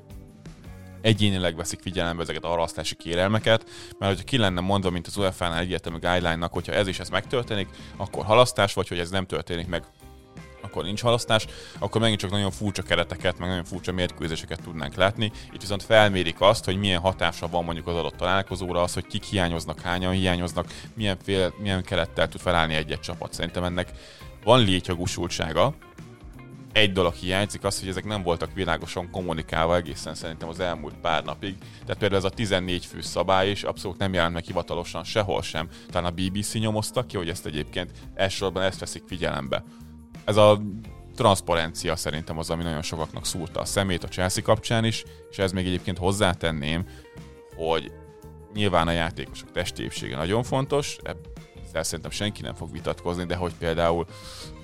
egyénileg 1.00 1.56
veszik 1.56 1.80
figyelembe 1.80 2.22
ezeket 2.22 2.44
a 2.44 2.48
halasztási 2.48 2.94
kérelmeket, 2.94 3.64
mert 3.98 4.12
hogyha 4.12 4.28
ki 4.28 4.38
lenne 4.38 4.60
mondva, 4.60 4.90
mint 4.90 5.06
az 5.06 5.16
UEFA-nál 5.16 5.58
egyértelmű 5.58 5.98
guideline-nak, 5.98 6.52
hogyha 6.52 6.72
ez 6.72 6.86
is 6.86 6.98
ez 6.98 7.08
megtörténik, 7.08 7.68
akkor 7.96 8.24
halasztás, 8.24 8.74
vagy 8.74 8.88
hogy 8.88 8.98
ez 8.98 9.10
nem 9.10 9.26
történik 9.26 9.66
meg, 9.66 9.84
akkor 10.68 10.84
nincs 10.84 11.02
halasztás, 11.02 11.46
akkor 11.78 12.00
megint 12.00 12.20
csak 12.20 12.30
nagyon 12.30 12.50
furcsa 12.50 12.82
kereteket, 12.82 13.38
meg 13.38 13.48
nagyon 13.48 13.64
furcsa 13.64 13.92
mérkőzéseket 13.92 14.62
tudnánk 14.62 14.94
látni. 14.94 15.32
Itt 15.52 15.60
viszont 15.60 15.82
felmérik 15.82 16.40
azt, 16.40 16.64
hogy 16.64 16.76
milyen 16.76 17.00
hatása 17.00 17.48
van 17.48 17.64
mondjuk 17.64 17.86
az 17.86 17.96
adott 17.96 18.16
találkozóra, 18.16 18.82
az, 18.82 18.94
hogy 18.94 19.06
kik 19.06 19.24
hiányoznak, 19.24 19.80
hányan 19.80 20.12
hiányoznak, 20.12 20.66
milyen, 20.94 21.16
fél, 21.22 21.54
milyen 21.58 21.82
kerettel 21.82 22.28
tud 22.28 22.40
felállni 22.40 22.74
egy-egy 22.74 23.00
csapat. 23.00 23.32
Szerintem 23.32 23.64
ennek 23.64 23.90
van 24.44 24.64
létjogosultsága, 24.64 25.74
egy 26.72 26.92
dolog 26.92 27.14
hiányzik, 27.14 27.64
az, 27.64 27.80
hogy 27.80 27.88
ezek 27.88 28.04
nem 28.04 28.22
voltak 28.22 28.54
világosan 28.54 29.10
kommunikálva 29.10 29.76
egészen 29.76 30.14
szerintem 30.14 30.48
az 30.48 30.60
elmúlt 30.60 30.94
pár 30.94 31.24
napig. 31.24 31.54
Tehát 31.80 31.98
például 31.98 32.20
ez 32.20 32.30
a 32.30 32.34
14 32.34 32.86
fő 32.86 33.00
szabály 33.00 33.50
is 33.50 33.62
abszolút 33.62 33.98
nem 33.98 34.12
jelent 34.12 34.34
meg 34.34 34.44
hivatalosan 34.44 35.04
sehol 35.04 35.42
sem. 35.42 35.68
Talán 35.90 36.12
a 36.12 36.14
BBC 36.14 36.52
nyomozta 36.52 37.06
ki, 37.06 37.16
hogy 37.16 37.28
ezt 37.28 37.46
egyébként 37.46 37.90
elsősorban 38.14 38.62
ezt 38.62 38.80
veszik 38.80 39.02
figyelembe. 39.06 39.64
Ez 40.28 40.36
a 40.36 40.60
transzparencia 41.14 41.96
szerintem 41.96 42.38
az, 42.38 42.50
ami 42.50 42.62
nagyon 42.62 42.82
sokaknak 42.82 43.26
szúrta 43.26 43.60
a 43.60 43.64
szemét 43.64 44.04
a 44.04 44.08
Chelsea 44.08 44.42
kapcsán 44.42 44.84
is, 44.84 45.04
és 45.30 45.38
ez 45.38 45.52
még 45.52 45.66
egyébként 45.66 45.98
hozzátenném, 45.98 46.86
hogy 47.56 47.92
nyilván 48.54 48.88
a 48.88 48.90
játékosok 48.90 49.50
testépsége 49.50 50.16
nagyon 50.16 50.42
fontos, 50.42 50.96
ezzel 51.66 51.82
szerintem 51.82 52.10
senki 52.10 52.42
nem 52.42 52.54
fog 52.54 52.72
vitatkozni, 52.72 53.24
de 53.24 53.36
hogy 53.36 53.52
például 53.58 54.06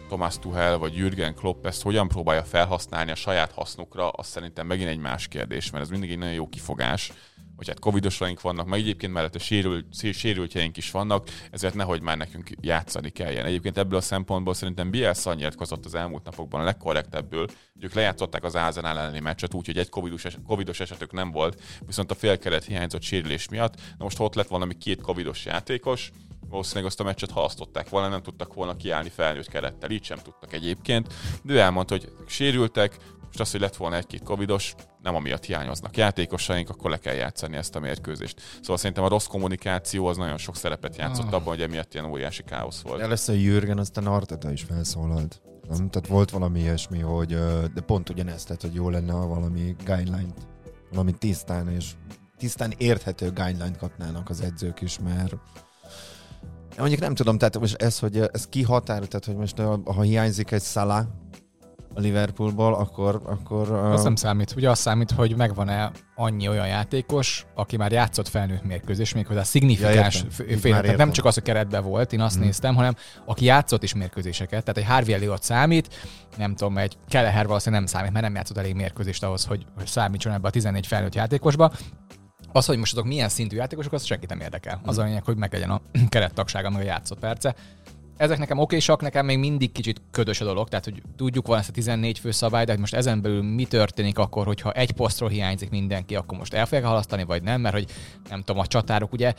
Thomas 0.06 0.38
Tuchel 0.38 0.78
vagy 0.78 0.97
Jürgen 0.97 1.35
Klopp 1.35 1.66
ezt 1.66 1.83
hogyan 1.83 2.09
próbálja 2.09 2.44
felhasználni 2.44 3.11
a 3.11 3.14
saját 3.14 3.52
hasznukra, 3.52 4.09
az 4.09 4.26
szerintem 4.26 4.66
megint 4.66 4.88
egy 4.88 4.99
más 4.99 5.28
kérdés, 5.28 5.71
mert 5.71 5.85
ez 5.85 5.90
mindig 5.90 6.11
egy 6.11 6.18
nagyon 6.18 6.35
jó 6.35 6.49
kifogás, 6.49 7.12
hogy 7.56 7.68
hát 7.68 7.78
covidosaink 7.78 8.40
vannak, 8.40 8.66
meg 8.66 8.80
egyébként 8.80 9.12
mellette 9.12 9.38
sérül, 9.38 9.84
sérültjeink 10.12 10.76
is 10.76 10.90
vannak, 10.90 11.28
ezért 11.50 11.75
nehogy 11.75 12.00
már 12.00 12.16
nekünk 12.16 12.50
játszani 12.61 13.11
kelljen. 13.11 13.44
Egyébként 13.44 13.78
ebből 13.78 13.99
a 13.99 14.02
szempontból 14.02 14.54
szerintem 14.54 14.90
Bielsa 14.90 15.34
nyilatkozott 15.34 15.84
az 15.84 15.94
elmúlt 15.94 16.25
napokban 16.25 16.61
a 16.61 16.64
legkorrektebből, 16.64 17.46
hogy 17.73 17.84
ők 17.84 17.94
lejátszották 17.94 18.44
az 18.44 18.54
Arsenal 18.54 18.99
elleni 18.99 19.20
meccset, 19.20 19.54
úgyhogy 19.54 19.78
egy 19.78 19.88
covidos, 19.88 20.25
eset, 20.25 20.40
covidos 20.46 20.80
esetük 20.80 21.12
nem 21.12 21.30
volt, 21.30 21.62
viszont 21.87 22.11
a 22.11 22.14
félkeret 22.14 22.64
hiányzott 22.64 23.02
sérülés 23.02 23.49
miatt. 23.49 23.75
Na 23.76 24.04
most 24.04 24.20
ott 24.20 24.34
lett 24.34 24.49
valami 24.49 24.78
két 24.78 25.00
covidos 25.00 25.44
játékos, 25.44 26.12
valószínűleg 26.49 26.87
azt 26.87 27.00
a 27.00 27.04
meccset 27.04 27.30
halasztották 27.30 27.88
volna, 27.88 28.08
nem 28.08 28.23
tudtak 28.23 28.54
volna 28.54 28.76
kiállni 28.76 29.08
felnőtt 29.08 29.49
kerettel, 29.49 29.90
így 29.90 30.04
sem 30.04 30.18
tudtak 30.18 30.52
egyébként. 30.52 31.14
De 31.42 31.52
ő 31.52 31.58
elmondta, 31.58 31.94
hogy 31.94 32.12
sérültek, 32.26 32.96
most 33.36 33.46
az, 33.46 33.52
hogy 33.52 33.60
lett 33.60 33.76
volna 33.76 33.96
egy-két 33.96 34.22
covidos, 34.22 34.74
nem 35.02 35.14
amiatt 35.14 35.44
hiányoznak 35.44 35.96
játékosaink, 35.96 36.68
akkor 36.68 36.90
le 36.90 36.98
kell 36.98 37.14
játszani 37.14 37.56
ezt 37.56 37.76
a 37.76 37.80
mérkőzést. 37.80 38.40
Szóval 38.60 38.76
szerintem 38.76 39.04
a 39.04 39.08
rossz 39.08 39.26
kommunikáció 39.26 40.06
az 40.06 40.16
nagyon 40.16 40.38
sok 40.38 40.56
szerepet 40.56 40.96
játszott 40.96 41.32
abban, 41.32 41.48
hogy 41.48 41.62
emiatt 41.62 41.94
ilyen 41.94 42.06
óriási 42.06 42.42
káosz 42.42 42.80
volt. 42.80 43.00
Először 43.00 43.36
Jürgen, 43.36 43.78
aztán 43.78 44.06
Arteta 44.06 44.52
is 44.52 44.62
felszólalt. 44.62 45.42
Nem? 45.68 45.90
Tehát 45.90 46.08
volt 46.08 46.30
valami 46.30 46.60
ilyesmi, 46.60 46.98
hogy, 46.98 47.28
de 47.74 47.80
pont 47.86 48.08
ugyanezt, 48.08 48.46
tehát, 48.46 48.62
hogy 48.62 48.74
jó 48.74 48.90
lenne, 48.90 49.12
ha 49.12 49.26
valami 49.26 49.76
guideline-t, 49.84 50.46
valami 50.90 51.12
tisztán 51.12 51.68
és 51.68 51.90
tisztán 52.36 52.72
érthető 52.76 53.26
guideline-t 53.26 53.76
kapnának 53.76 54.30
az 54.30 54.40
edzők 54.40 54.80
is, 54.80 54.98
mert 54.98 55.34
mondjuk 56.78 57.00
nem 57.00 57.14
tudom, 57.14 57.38
tehát 57.38 57.58
most 57.58 57.82
ez, 57.82 57.98
hogy 57.98 58.18
ez 58.32 58.46
ki 58.46 58.62
határ, 58.62 58.98
tehát 58.98 59.24
hogy 59.24 59.36
most 59.36 59.58
ha 59.84 60.02
hiányzik 60.02 60.50
egy 60.50 60.62
Salah 60.62 61.06
a 61.94 62.00
Liverpoolból, 62.00 62.74
akkor, 62.74 63.20
akkor 63.24 63.68
ö, 63.68 63.92
Az 63.92 64.02
nem 64.02 64.16
számít. 64.16 64.54
Ugye 64.56 64.70
az 64.70 64.78
számít, 64.78 65.10
hogy 65.10 65.36
megvan-e 65.36 65.90
annyi 66.14 66.48
olyan 66.48 66.66
játékos, 66.66 67.46
aki 67.54 67.76
már 67.76 67.92
játszott 67.92 68.28
felnőtt 68.28 68.64
mérkőzés, 68.64 69.14
méghozzá 69.14 69.42
szignifikáns 69.42 70.24
ja, 70.48 70.58
fél, 70.58 70.96
nem 70.96 71.12
csak 71.12 71.24
az, 71.24 71.34
hogy 71.34 71.42
keretben 71.42 71.82
volt, 71.82 72.12
én 72.12 72.20
azt 72.20 72.38
Mm. 72.38 72.40
néztem, 72.40 72.74
hanem 72.74 72.94
aki 73.24 73.44
játszott 73.44 73.82
is 73.82 73.94
mérkőzéseket. 73.94 74.64
Tehát 74.64 74.76
egy 74.78 74.94
Harvey 74.94 75.14
Elliot 75.14 75.42
számít, 75.42 75.88
nem 76.36 76.54
tudom, 76.54 76.78
egy 76.78 76.96
Kelleher 77.08 77.46
valószínűleg 77.46 77.84
nem 77.84 77.92
számít, 77.92 78.12
mert 78.12 78.24
nem 78.24 78.34
játszott 78.34 78.56
elég 78.56 78.74
mérkőzést 78.74 79.22
ahhoz, 79.22 79.44
hogy, 79.44 79.66
hogy 79.76 79.86
számítson 79.86 80.32
ebbe 80.32 80.48
a 80.48 80.50
14 80.50 80.86
felnőtt 80.86 81.14
játékosba. 81.14 81.72
Az, 82.52 82.66
hogy 82.66 82.78
most 82.78 82.92
azok 82.92 83.04
milyen 83.04 83.28
szintű 83.28 83.56
játékosok, 83.56 83.92
az 83.92 84.04
senkit 84.04 84.28
nem 84.28 84.40
érdekel. 84.40 84.80
Az 84.84 84.98
a 84.98 85.02
lényeg, 85.04 85.24
hogy 85.24 85.36
meglegyen 85.36 85.70
a 85.70 85.80
kerettagsága, 86.08 86.70
meg 86.70 86.80
a 86.80 86.84
játszott 86.84 87.18
perce. 87.18 87.54
Ezek 88.16 88.38
nekem 88.38 88.59
okésak, 88.59 89.00
nekem 89.00 89.25
még 89.25 89.38
mindig 89.38 89.73
kicsit 89.73 90.02
ködös 90.11 90.40
a 90.40 90.44
dolog, 90.44 90.68
tehát 90.68 90.85
hogy 90.85 91.02
tudjuk 91.16 91.47
van 91.47 91.59
ezt 91.59 91.68
a 91.68 91.73
14 91.73 92.18
fő 92.18 92.30
szabály, 92.30 92.64
de 92.64 92.71
hogy 92.71 92.80
most 92.80 92.94
ezen 92.94 93.23
belül 93.23 93.42
mi 93.42 93.64
történik 93.64 94.18
akkor, 94.18 94.47
hogyha 94.47 94.73
egy 94.73 94.92
posztról 94.92 95.28
hiányzik 95.28 95.71
mindenki, 95.71 96.14
akkor 96.14 96.38
most 96.38 96.54
el 96.54 96.66
fogják 96.66 96.87
halasztani, 96.87 97.25
vagy 97.25 97.42
nem, 97.42 97.61
mert 97.61 97.75
hogy 97.75 97.87
nem 98.28 98.42
tudom, 98.42 98.61
a 98.61 98.66
csatárok 98.66 99.12
ugye? 99.12 99.33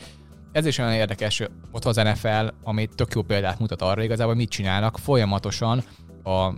Ez 0.52 0.66
is 0.66 0.78
olyan 0.78 0.92
érdekes, 0.92 1.40
ott 1.72 1.82
van 1.82 1.96
az 1.96 2.04
NFL, 2.04 2.46
ami 2.62 2.88
tök 2.94 3.14
jó 3.14 3.22
példát 3.22 3.58
mutat 3.58 3.82
arra 3.82 4.02
igazából, 4.02 4.32
hogy 4.32 4.42
mit 4.42 4.50
csinálnak, 4.50 4.98
folyamatosan 4.98 5.82
a 6.24 6.52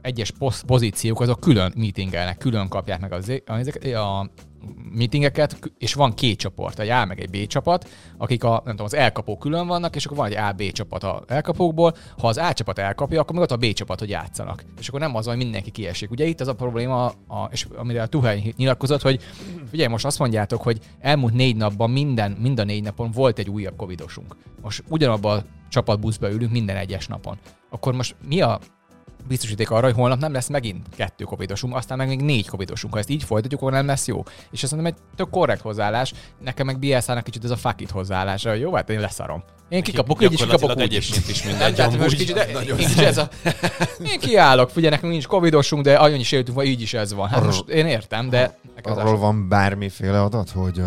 egyes 0.00 0.30
poszt, 0.30 0.64
pozíciók 0.64 1.20
azok 1.20 1.40
külön 1.40 1.72
meetingelnek, 1.76 2.38
külön 2.38 2.68
kapják 2.68 3.00
meg 3.00 3.12
az, 3.12 3.32
az, 3.46 3.94
a 3.94 4.30
meetingeket, 4.92 5.72
és 5.78 5.94
van 5.94 6.14
két 6.14 6.38
csoport, 6.38 6.78
egy 6.78 6.88
A 6.88 7.04
meg 7.04 7.20
egy 7.20 7.30
B 7.30 7.46
csapat, 7.46 7.88
akik 8.16 8.44
a, 8.44 8.50
nem 8.50 8.70
tudom, 8.70 8.86
az 8.86 8.94
elkapók 8.94 9.38
külön 9.38 9.66
vannak, 9.66 9.96
és 9.96 10.04
akkor 10.04 10.16
van 10.16 10.26
egy 10.26 10.36
A-B 10.36 10.72
csapat 10.72 11.04
a 11.04 11.22
elkapókból, 11.26 11.94
ha 12.18 12.28
az 12.28 12.36
A 12.36 12.52
csapat 12.52 12.78
elkapja, 12.78 13.20
akkor 13.20 13.34
meg 13.34 13.42
ott 13.42 13.50
a 13.50 13.56
B 13.56 13.72
csapat, 13.72 13.98
hogy 13.98 14.08
játszanak. 14.08 14.64
És 14.78 14.88
akkor 14.88 15.00
nem 15.00 15.14
az, 15.14 15.26
hogy 15.26 15.36
mindenki 15.36 15.70
kiesik. 15.70 16.10
Ugye 16.10 16.26
itt 16.26 16.40
az 16.40 16.48
a 16.48 16.54
probléma, 16.54 17.06
a, 17.06 17.48
és 17.50 17.66
amire 17.76 18.02
a 18.02 18.06
Tuhel 18.06 18.38
nyilatkozott, 18.56 19.02
hogy 19.02 19.22
ugye 19.72 19.88
most 19.88 20.04
azt 20.04 20.18
mondjátok, 20.18 20.62
hogy 20.62 20.78
elmúlt 21.00 21.34
négy 21.34 21.56
napban 21.56 21.90
minden, 21.90 22.30
mind 22.30 22.60
a 22.60 22.64
négy 22.64 22.82
napon 22.82 23.10
volt 23.10 23.38
egy 23.38 23.48
újabb 23.48 23.76
covidosunk. 23.76 24.36
Most 24.62 24.84
ugyanabban 24.88 25.38
a 25.38 25.44
csapatbuszba 25.68 26.30
ülünk 26.30 26.52
minden 26.52 26.76
egyes 26.76 27.06
napon. 27.06 27.38
Akkor 27.70 27.94
most 27.94 28.16
mi 28.28 28.40
a 28.40 28.60
biztosíték 29.28 29.70
arra, 29.70 29.86
hogy 29.86 29.94
holnap 29.94 30.18
nem 30.18 30.32
lesz 30.32 30.48
megint 30.48 30.86
kettő 30.96 31.24
covidosunk, 31.24 31.74
aztán 31.74 31.98
meg 31.98 32.08
még 32.08 32.20
négy 32.20 32.48
covidosunk. 32.48 32.92
Ha 32.92 32.98
ezt 32.98 33.10
így 33.10 33.22
folytatjuk, 33.22 33.60
akkor 33.60 33.72
nem 33.72 33.86
lesz 33.86 34.06
jó. 34.06 34.22
És 34.50 34.62
ez 34.62 34.68
szerintem 34.68 34.94
egy 34.94 35.00
tök 35.16 35.30
korrekt 35.30 35.60
hozzáállás. 35.60 36.12
Nekem 36.40 36.66
meg 36.66 36.78
Bielszának 36.78 37.24
kicsit 37.24 37.44
ez 37.44 37.50
a 37.50 37.56
fuck 37.56 37.80
it 37.80 37.90
hozzáállás, 37.90 38.44
hogy 38.44 38.60
jó, 38.60 38.74
hát 38.74 38.90
én 38.90 39.00
leszarom. 39.00 39.42
Én 39.68 39.82
kikapok 39.82 40.22
így, 40.22 40.32
és 40.32 40.40
kikapok 40.40 40.70
úgy 40.70 40.92
is. 40.92 41.10
egyébként 41.10 41.28
is 41.28 41.42
mindegy. 41.48 41.74
tehát 41.74 41.90
most 41.90 42.02
amúgy. 42.02 42.16
kicsit, 42.16 42.36
én 42.36 42.76
kicsit 42.76 42.98
ez 42.98 43.18
a... 43.18 43.28
Én 44.12 44.18
kiállok, 44.18 44.70
figyelj, 44.70 44.94
nekünk 44.94 45.12
nincs 45.12 45.26
covidosunk, 45.26 45.82
de 45.82 45.96
annyi 45.96 46.22
sérültünk 46.22 46.56
van, 46.56 46.66
így 46.66 46.80
is 46.80 46.94
ez 46.94 47.12
van. 47.12 47.28
Hát 47.28 47.44
most 47.44 47.68
én 47.68 47.86
értem, 47.86 48.28
de 48.28 48.58
az 48.82 48.96
Arról 48.96 49.16
van 49.16 49.48
bármiféle 49.48 50.22
adat, 50.22 50.50
hogy 50.50 50.78
uh, 50.78 50.86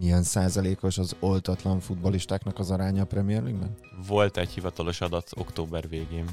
milyen 0.00 0.22
százalékos 0.22 0.98
az 0.98 1.16
oltatlan 1.20 1.80
futbolistáknak 1.80 2.58
az 2.58 2.70
aránya 2.70 3.02
a 3.02 3.06
Premier 3.06 3.42
League-ben? 3.42 3.76
Volt 4.06 4.36
egy 4.36 4.50
hivatalos 4.50 5.00
adat 5.00 5.30
október 5.34 5.88
végén. 5.88 6.24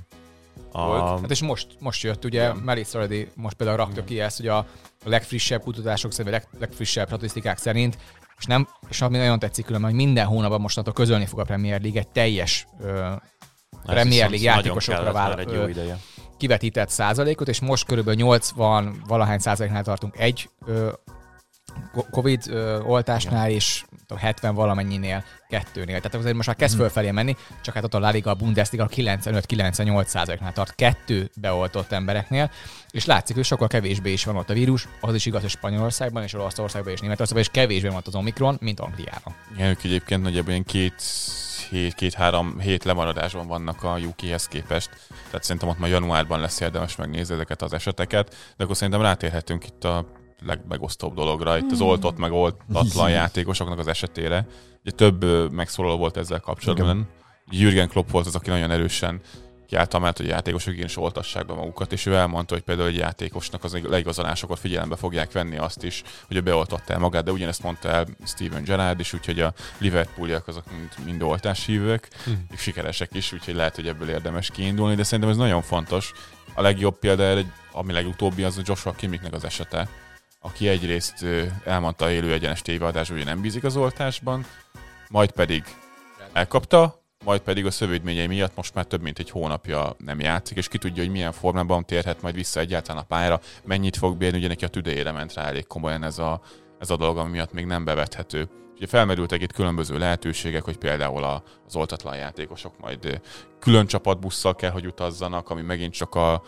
A, 0.72 0.86
Volt? 0.86 1.22
Hát 1.22 1.32
és 1.32 1.42
most, 1.42 1.68
most 1.80 2.04
jött, 2.04 2.26
ugye, 2.26 2.54
Melissa 2.54 3.00
Reddy 3.00 3.28
most 3.36 3.56
például 3.56 3.78
rakta 3.78 4.04
ki 4.04 4.20
ezt, 4.20 4.38
hogy 4.38 4.48
a 4.48 4.66
legfrissebb 5.06 5.62
kutatások 5.62 6.12
szerint, 6.12 6.36
vagy 6.36 6.42
leg, 6.52 6.60
legfrissebb 6.62 7.08
statisztikák 7.08 7.58
szerint, 7.58 7.98
és 8.38 8.46
nem, 8.46 8.68
és 8.90 9.02
ami 9.02 9.18
nagyon 9.18 9.40
tetszik 9.40 9.66
különben, 9.66 9.90
hogy 9.90 10.00
minden 10.00 10.26
hónapban 10.26 10.62
mostantól 10.62 10.94
közölni 10.94 11.26
fog 11.26 11.40
a 11.40 11.44
Premier 11.44 11.82
League 11.82 12.00
egy 12.00 12.08
teljes 12.08 12.68
ö, 12.82 13.12
Premier 13.86 14.30
League 14.30 14.52
játékosokra 14.52 15.12
vállal, 15.12 15.40
egy 15.40 15.52
jó 15.52 15.68
ideje. 15.68 15.98
kivetített 16.38 16.90
százalékot, 16.90 17.48
és 17.48 17.60
most 17.60 17.86
körülbelül 17.86 18.20
80 18.20 19.04
valahány 19.08 19.40
százaléknál 19.40 19.84
tartunk 19.84 20.18
egy 20.18 20.50
ö, 20.66 20.90
Covid 22.12 22.44
ö, 22.48 22.82
oltásnál, 22.82 23.50
és 23.50 23.84
tudom, 24.10 24.24
70 24.24 24.56
valamennyinél 24.56 25.24
kettőnél. 25.50 25.98
Tehát 25.98 26.16
azért 26.16 26.36
most 26.36 26.48
már 26.48 26.56
kezd 26.56 26.74
Mhm. 26.74 26.84
fölfelé 26.84 27.12
menni, 27.12 27.36
csak 27.62 27.74
hát 27.74 27.84
ott 27.84 27.94
a 27.94 28.00
La 28.00 28.10
Liga, 28.10 28.30
a 28.30 28.34
Bundesliga 28.34 28.88
95-98 28.88 30.08
százaléknál 30.08 30.54
tart 30.54 30.76
kettő 30.76 31.30
beoltott 31.36 31.92
embereknél, 31.92 32.52
és 32.92 33.06
látszik, 33.06 33.36
hogy 33.36 33.46
sokkal 33.46 33.68
kevésbé 33.68 34.12
is 34.12 34.24
van 34.24 34.36
ott 34.36 34.50
a 34.50 34.54
vírus, 34.54 34.88
az 35.02 35.16
is 35.16 35.26
igaz, 35.26 35.42
hogy 35.42 35.50
Spanyolországban 35.50 36.24
és 36.24 36.34
Olaszországban 36.34 36.94
és 36.94 37.00
Németországban, 37.00 37.44
és 37.44 37.50
kevésbé 37.52 37.88
van 37.88 37.98
ott 37.98 38.08
az 38.08 38.16
Omikron, 38.16 38.58
mint 38.62 38.80
Angliában. 38.80 39.36
Igen, 39.54 39.68
ők 39.70 39.84
egyébként 39.84 40.22
nagyjából 40.22 40.52
ilyen 40.52 40.64
két, 40.64 41.02
hét, 41.70 41.94
két-három 41.94 42.60
hét 42.60 42.84
lemaradásban 42.84 43.48
vannak 43.48 43.84
a 43.84 43.98
UK-hez 43.98 44.48
képest. 44.48 44.90
Tehát 45.26 45.44
szerintem 45.44 45.70
ott 45.70 45.80
már 45.80 45.90
januárban 45.90 46.40
lesz 46.40 46.60
érdemes 46.60 46.96
megnézni 46.96 47.34
ezeket 47.34 47.62
az 47.62 47.74
eseteket, 47.74 48.36
de 48.58 48.64
akkor 48.64 48.76
szerintem 48.76 49.02
rátérhetünk 49.02 49.66
itt 49.66 49.84
a 49.84 50.06
legmegosztóbb 50.46 51.14
dologra, 51.14 51.58
itt 51.58 51.72
az 51.72 51.82
oltott 51.82 52.18
meg 52.18 52.32
oltatlan 52.32 53.10
játékosoknak 53.10 53.80
az 53.80 53.88
esetére. 53.88 54.48
Ugye 54.82 54.92
több 54.92 55.52
megszólaló 55.52 55.98
volt 55.98 56.18
ezzel 56.18 56.40
kapcsolatban. 56.40 57.08
Jürgen 57.52 57.88
Klopp 57.88 58.10
volt 58.10 58.26
az, 58.26 58.36
aki 58.36 58.50
nagyon 58.50 58.72
erősen 58.72 59.22
kiállt 59.68 59.94
amellett, 59.94 60.18
hogy 60.18 60.26
a 60.26 60.30
játékosok 60.30 60.74
igenis 60.74 60.98
oltassák 60.98 61.46
be 61.46 61.54
magukat, 61.54 61.94
és 61.94 62.06
ő 62.06 62.16
elmondta, 62.16 62.54
hogy 62.54 62.64
például 62.64 62.88
egy 62.88 62.96
játékosnak 62.96 63.64
az 63.64 63.80
leigazolásakor 63.84 64.58
figyelembe 64.58 64.96
fogják 64.96 65.32
venni 65.32 65.58
azt 65.58 65.84
is, 65.84 66.04
hogy 66.28 66.36
ő 66.36 66.42
beoltatta 66.42 66.94
el 66.94 67.00
magát, 67.00 67.24
de 67.24 67.32
ugyanezt 67.32 67.64
mondta 67.64 67.90
el 67.90 68.06
Steven 68.26 68.64
Gerrard 68.64 69.00
is, 69.00 69.14
úgyhogy 69.14 69.40
a 69.40 69.54
Liverpooliak 69.78 70.48
azok 70.48 70.72
mind, 70.72 70.90
mind 71.06 71.22
oltáshívők, 71.22 72.08
és 72.52 72.62
sikeresek 72.62 73.14
is, 73.14 73.34
úgyhogy 73.34 73.56
lehet, 73.56 73.76
hogy 73.76 73.88
ebből 73.88 74.10
érdemes 74.10 74.50
kiindulni, 74.50 74.96
de 74.96 75.04
szerintem 75.04 75.30
ez 75.30 75.38
nagyon 75.38 75.62
fontos. 75.62 76.14
A 76.54 76.62
legjobb 76.62 77.00
példa 77.00 77.44
ami 77.72 77.94
legutóbbi, 77.94 78.44
az 78.44 78.58
a 78.58 78.62
Joshua 78.66 78.92
Kimmiknek 78.94 79.34
az 79.34 79.44
esete, 79.44 79.88
aki 80.40 80.68
egyrészt 80.68 81.26
elmondta 81.66 82.12
élő 82.12 82.34
egyenes 82.34 82.62
tévéadásban, 82.62 83.18
hogy 83.18 83.26
nem 83.26 83.42
bízik 83.42 83.64
az 83.64 83.76
oltásban, 83.76 84.46
majd 85.10 85.32
pedig 85.32 85.64
elkapta, 86.34 87.04
majd 87.26 87.42
pedig 87.42 87.66
a 87.66 87.72
szövődményei 87.72 88.28
miatt 88.28 88.56
most 88.56 88.74
már 88.74 88.86
több 88.86 89.02
mint 89.02 89.20
egy 89.20 89.30
hónapja 89.30 89.96
nem 89.98 90.20
játszik, 90.20 90.58
és 90.58 90.68
ki 90.68 90.78
tudja, 90.78 91.04
hogy 91.04 91.12
milyen 91.12 91.32
formában 91.32 91.86
térhet 91.86 92.22
majd 92.22 92.36
vissza 92.36 92.60
egyáltalán 92.60 93.02
a 93.02 93.06
pályára, 93.06 93.40
mennyit 93.64 93.98
fog 93.98 94.18
bírni, 94.18 94.38
ugye 94.38 94.48
neki 94.48 94.66
a 94.66 94.68
tüdejére 94.68 95.12
ment 95.12 95.34
rá 95.34 95.44
elég 95.44 95.68
komolyan 95.68 96.04
ez 96.04 96.20
a, 96.20 96.42
ez 96.80 96.90
a 96.90 96.96
dolog, 96.98 97.18
ami 97.18 97.30
miatt 97.30 97.54
még 97.54 97.66
nem 97.66 97.86
bevethető. 97.86 98.50
Ugye 98.76 98.88
felmerültek 98.88 99.42
itt 99.42 99.54
különböző 99.54 99.98
lehetőségek, 99.98 100.64
hogy 100.64 100.78
például 100.78 101.24
a, 101.24 101.44
az 101.66 101.76
oltatlan 101.76 102.16
játékosok 102.16 102.80
majd 102.80 103.22
külön 103.60 103.86
csapatbusszal 103.86 104.56
kell, 104.56 104.72
hogy 104.72 104.86
utazzanak, 104.86 105.50
ami 105.50 105.62
megint 105.62 105.94
csak 105.94 106.16
a 106.16 106.44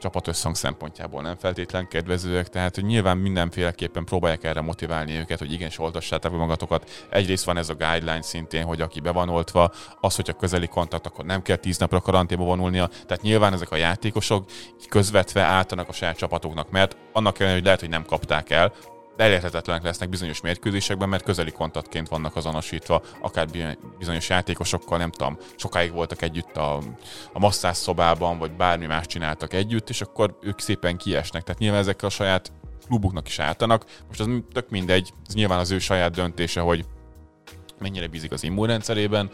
csapatösszhang 0.00 0.54
szempontjából 0.54 1.22
nem 1.22 1.36
feltétlen 1.36 1.88
kedvezőek, 1.88 2.48
tehát 2.48 2.74
hogy 2.74 2.84
nyilván 2.84 3.18
mindenféleképpen 3.18 4.04
próbálják 4.04 4.44
erre 4.44 4.60
motiválni 4.60 5.16
őket, 5.16 5.38
hogy 5.38 5.52
igenis 5.52 5.78
oltassátok 5.78 6.32
be 6.32 6.36
magatokat. 6.36 7.06
Egyrészt 7.10 7.44
van 7.44 7.56
ez 7.56 7.68
a 7.68 7.74
guideline 7.74 8.22
szintén, 8.22 8.64
hogy 8.64 8.80
aki 8.80 9.00
be 9.00 9.10
van 9.10 9.28
oltva, 9.28 9.72
az, 10.00 10.16
hogyha 10.16 10.32
közeli 10.32 10.66
kontakt, 10.66 11.06
akkor 11.06 11.24
nem 11.24 11.42
kell 11.42 11.56
tíz 11.56 11.78
napra 11.78 12.00
karanténba 12.00 12.44
vonulnia. 12.44 12.86
Tehát 12.86 13.22
nyilván 13.22 13.52
ezek 13.52 13.70
a 13.70 13.76
játékosok 13.76 14.50
közvetve 14.88 15.42
álltanak 15.42 15.88
a 15.88 15.92
saját 15.92 16.16
csapatoknak, 16.16 16.70
mert 16.70 16.96
annak 17.12 17.34
ellenére, 17.34 17.56
hogy 17.56 17.64
lehet, 17.64 17.80
hogy 17.80 17.88
nem 17.88 18.04
kapták 18.04 18.50
el, 18.50 18.72
elérhetetlenek 19.16 19.82
lesznek 19.82 20.08
bizonyos 20.08 20.40
mérkőzésekben, 20.40 21.08
mert 21.08 21.24
közeli 21.24 21.50
kontaktként 21.50 22.08
vannak 22.08 22.36
azonosítva, 22.36 23.02
akár 23.20 23.48
bi- 23.48 23.78
bizonyos 23.98 24.28
játékosokkal, 24.28 24.98
nem 24.98 25.10
tudom, 25.10 25.38
sokáig 25.56 25.92
voltak 25.92 26.22
együtt 26.22 26.56
a, 26.56 26.76
a 27.32 27.38
masszás 27.38 27.76
szobában, 27.76 28.38
vagy 28.38 28.52
bármi 28.52 28.86
más 28.86 29.06
csináltak 29.06 29.52
együtt, 29.52 29.88
és 29.88 30.00
akkor 30.00 30.38
ők 30.40 30.60
szépen 30.60 30.96
kiesnek. 30.96 31.42
Tehát 31.42 31.60
nyilván 31.60 31.80
ezekkel 31.80 32.08
a 32.08 32.12
saját 32.12 32.52
klubuknak 32.86 33.28
is 33.28 33.38
álltanak. 33.38 33.84
Most 34.08 34.20
az 34.20 34.28
tök 34.52 34.70
mindegy, 34.70 35.12
ez 35.26 35.34
nyilván 35.34 35.58
az 35.58 35.70
ő 35.70 35.78
saját 35.78 36.14
döntése, 36.14 36.60
hogy 36.60 36.84
mennyire 37.78 38.06
bízik 38.06 38.32
az 38.32 38.42
immunrendszerében, 38.42 39.30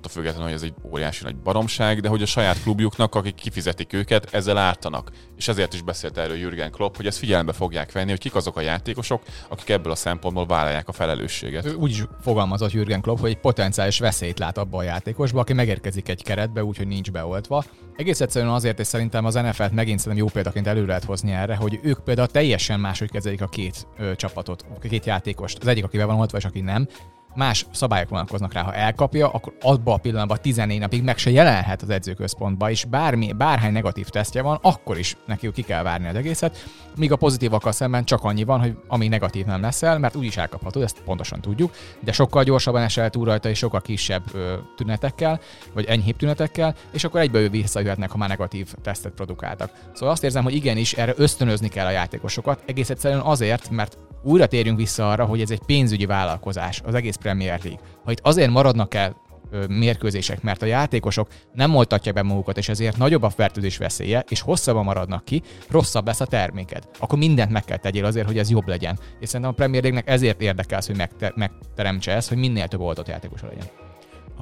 attól 0.00 0.12
függetlenül, 0.12 0.46
hogy 0.46 0.56
ez 0.56 0.62
egy 0.62 0.74
óriási 0.92 1.24
nagy 1.24 1.36
baromság, 1.36 2.00
de 2.00 2.08
hogy 2.08 2.22
a 2.22 2.26
saját 2.26 2.62
klubjuknak, 2.62 3.14
akik 3.14 3.34
kifizetik 3.34 3.92
őket, 3.92 4.34
ezzel 4.34 4.56
ártanak. 4.56 5.10
És 5.36 5.48
ezért 5.48 5.74
is 5.74 5.82
beszélt 5.82 6.18
erről 6.18 6.36
Jürgen 6.36 6.70
Klopp, 6.70 6.96
hogy 6.96 7.06
ezt 7.06 7.18
figyelembe 7.18 7.52
fogják 7.52 7.92
venni, 7.92 8.10
hogy 8.10 8.18
kik 8.18 8.34
azok 8.34 8.56
a 8.56 8.60
játékosok, 8.60 9.22
akik 9.48 9.68
ebből 9.68 9.92
a 9.92 9.94
szempontból 9.94 10.46
vállalják 10.46 10.88
a 10.88 10.92
felelősséget. 10.92 11.64
Ő 11.64 11.74
úgy 11.74 11.90
is 11.90 12.04
fogalmazott 12.20 12.72
Jürgen 12.72 13.00
Klopp, 13.00 13.18
hogy 13.18 13.30
egy 13.30 13.40
potenciális 13.40 13.98
veszélyt 13.98 14.38
lát 14.38 14.58
abba 14.58 14.78
a 14.78 14.82
játékosba, 14.82 15.40
aki 15.40 15.52
megérkezik 15.52 16.08
egy 16.08 16.22
keretbe, 16.22 16.64
úgyhogy 16.64 16.86
nincs 16.86 17.10
beoltva. 17.10 17.64
Egész 17.96 18.20
egyszerűen 18.20 18.52
azért, 18.52 18.78
és 18.78 18.86
szerintem 18.86 19.24
az 19.24 19.34
NFL-t 19.34 19.72
megint 19.72 19.98
szerintem 19.98 20.26
jó 20.26 20.32
példaként 20.32 20.66
elő 20.66 20.86
lehet 20.86 21.04
hozni 21.04 21.32
erre, 21.32 21.56
hogy 21.56 21.80
ők 21.82 22.04
például 22.04 22.28
teljesen 22.28 22.80
máshogy 22.80 23.10
kezelik 23.10 23.42
a 23.42 23.46
két 23.46 23.86
ö, 23.98 24.16
csapatot, 24.16 24.64
a 24.74 24.78
két 24.78 25.06
játékost. 25.06 25.58
Az 25.60 25.66
egyik, 25.66 25.84
akivel 25.84 26.06
van 26.06 26.18
oltva, 26.18 26.38
és 26.38 26.44
aki 26.44 26.60
nem. 26.60 26.88
Más 27.34 27.66
szabályok 27.72 28.08
vonatkoznak 28.08 28.52
rá. 28.52 28.62
Ha 28.62 28.74
elkapja, 28.74 29.28
akkor 29.28 29.52
abban 29.60 29.94
a 29.94 29.96
pillanatban 29.96 30.38
14 30.42 30.78
napig 30.78 31.02
meg 31.02 31.18
se 31.18 31.30
jelenhet 31.30 31.82
az 31.82 31.90
edzőközpontba, 31.90 32.70
és 32.70 32.84
bármi, 32.84 33.32
bárhány 33.32 33.72
negatív 33.72 34.08
tesztje 34.08 34.42
van, 34.42 34.58
akkor 34.62 34.98
is 34.98 35.16
neki 35.26 35.52
ki 35.52 35.62
kell 35.62 35.82
várni 35.82 36.08
az 36.08 36.14
egészet. 36.14 36.66
Míg 36.96 37.12
a 37.12 37.16
pozitívakkal 37.16 37.72
szemben 37.72 38.04
csak 38.04 38.24
annyi 38.24 38.44
van, 38.44 38.60
hogy 38.60 38.76
amíg 38.88 39.08
negatív 39.08 39.46
nem 39.46 39.60
leszel, 39.60 39.98
mert 39.98 40.16
úgyis 40.16 40.36
elkaphatod, 40.36 40.82
ezt 40.82 41.02
pontosan 41.04 41.40
tudjuk, 41.40 41.74
de 42.00 42.12
sokkal 42.12 42.44
gyorsabban 42.44 42.82
esel 42.82 43.10
túl 43.10 43.24
rajta, 43.24 43.48
és 43.48 43.58
sokkal 43.58 43.80
kisebb 43.80 44.22
ö, 44.32 44.54
tünetekkel, 44.76 45.40
vagy 45.72 45.84
enyhébb 45.84 46.16
tünetekkel, 46.16 46.74
és 46.92 47.04
akkor 47.04 47.20
egyből 47.20 47.48
visszajöhetnek, 47.48 48.10
ha 48.10 48.18
már 48.18 48.28
negatív 48.28 48.74
tesztet 48.82 49.12
produkáltak. 49.12 49.70
Szóval 49.92 50.10
azt 50.10 50.24
érzem, 50.24 50.42
hogy 50.42 50.54
igenis 50.54 50.92
erre 50.92 51.14
ösztönözni 51.16 51.68
kell 51.68 51.86
a 51.86 51.90
játékosokat, 51.90 52.62
egész 52.66 52.90
egyszerűen 52.90 53.20
azért, 53.20 53.70
mert 53.70 53.96
újra 54.22 54.46
térjünk 54.46 54.78
vissza 54.78 55.10
arra, 55.10 55.24
hogy 55.24 55.40
ez 55.40 55.50
egy 55.50 55.62
pénzügyi 55.66 56.06
vállalkozás, 56.06 56.82
az 56.84 56.94
egész 56.94 57.16
Premier 57.20 57.60
League. 57.62 57.80
Ha 58.04 58.10
itt 58.10 58.20
azért 58.22 58.50
maradnak 58.50 58.94
el 58.94 59.16
mérkőzések, 59.68 60.42
mert 60.42 60.62
a 60.62 60.66
játékosok 60.66 61.28
nem 61.52 61.76
oltatják 61.76 62.14
be 62.14 62.22
magukat, 62.22 62.58
és 62.58 62.68
ezért 62.68 62.96
nagyobb 62.96 63.22
a 63.22 63.30
fertőzés 63.30 63.76
veszélye, 63.76 64.24
és 64.28 64.40
hosszabban 64.40 64.84
maradnak 64.84 65.24
ki, 65.24 65.42
rosszabb 65.68 66.06
lesz 66.06 66.20
a 66.20 66.26
terméked. 66.26 66.88
Akkor 66.98 67.18
mindent 67.18 67.50
meg 67.50 67.64
kell 67.64 67.76
tegyél 67.76 68.04
azért, 68.04 68.26
hogy 68.26 68.38
ez 68.38 68.50
jobb 68.50 68.68
legyen. 68.68 68.98
És 69.20 69.28
szerintem 69.28 69.50
a 69.50 69.54
Premier 69.54 69.82
League-nek 69.82 70.08
ezért 70.08 70.40
érdekel 70.40 70.80
hogy 70.86 70.96
megte- 70.96 71.36
megteremtse 71.36 72.12
ezt, 72.12 72.28
hogy 72.28 72.38
minél 72.38 72.68
több 72.68 72.80
oltott 72.80 73.08
játékos 73.08 73.40
legyen. 73.42 73.66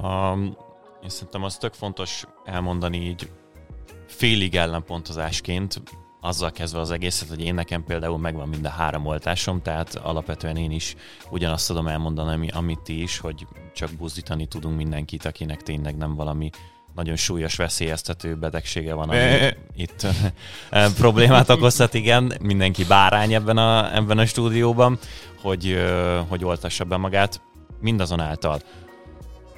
Um, 0.01 0.57
én 1.03 1.09
szerintem 1.09 1.43
az 1.43 1.57
tök 1.57 1.73
fontos 1.73 2.25
elmondani 2.45 2.97
így 2.97 3.29
félig 4.07 4.55
ellenpontozásként, 4.55 5.81
azzal 6.21 6.51
kezdve 6.51 6.79
az 6.79 6.91
egészet, 6.91 7.29
hogy 7.29 7.41
én 7.41 7.53
nekem 7.53 7.83
például 7.83 8.17
megvan 8.17 8.47
mind 8.47 8.65
a 8.65 8.69
három 8.69 9.05
oltásom, 9.05 9.61
tehát 9.61 9.95
alapvetően 9.95 10.57
én 10.57 10.71
is 10.71 10.95
ugyanazt 11.29 11.67
tudom 11.67 11.87
elmondani, 11.87 12.33
ami, 12.33 12.47
amit 12.47 12.79
ti 12.79 13.01
is, 13.01 13.17
hogy 13.17 13.47
csak 13.73 13.89
buzdítani 13.91 14.45
tudunk 14.45 14.75
mindenkit, 14.75 15.25
akinek 15.25 15.61
tényleg 15.61 15.97
nem 15.97 16.15
valami 16.15 16.49
nagyon 16.95 17.15
súlyos 17.15 17.55
veszélyeztető 17.55 18.35
betegsége 18.35 18.93
van, 18.93 19.09
ami 19.09 19.17
Eh. 19.17 19.53
itt 19.75 20.07
eh, 20.69 20.91
problémát 20.93 21.49
okozhat, 21.49 21.93
igen, 21.93 22.33
mindenki 22.41 22.85
bárány 22.85 23.33
ebben 23.33 23.57
a, 23.57 23.95
ebben 23.95 24.17
a 24.17 24.25
stúdióban, 24.25 24.99
hogy, 25.41 25.71
eh, 25.71 26.25
hogy 26.27 26.43
oltassa 26.43 26.83
be 26.83 26.97
magát, 26.97 27.41
mindazonáltal. 27.81 28.61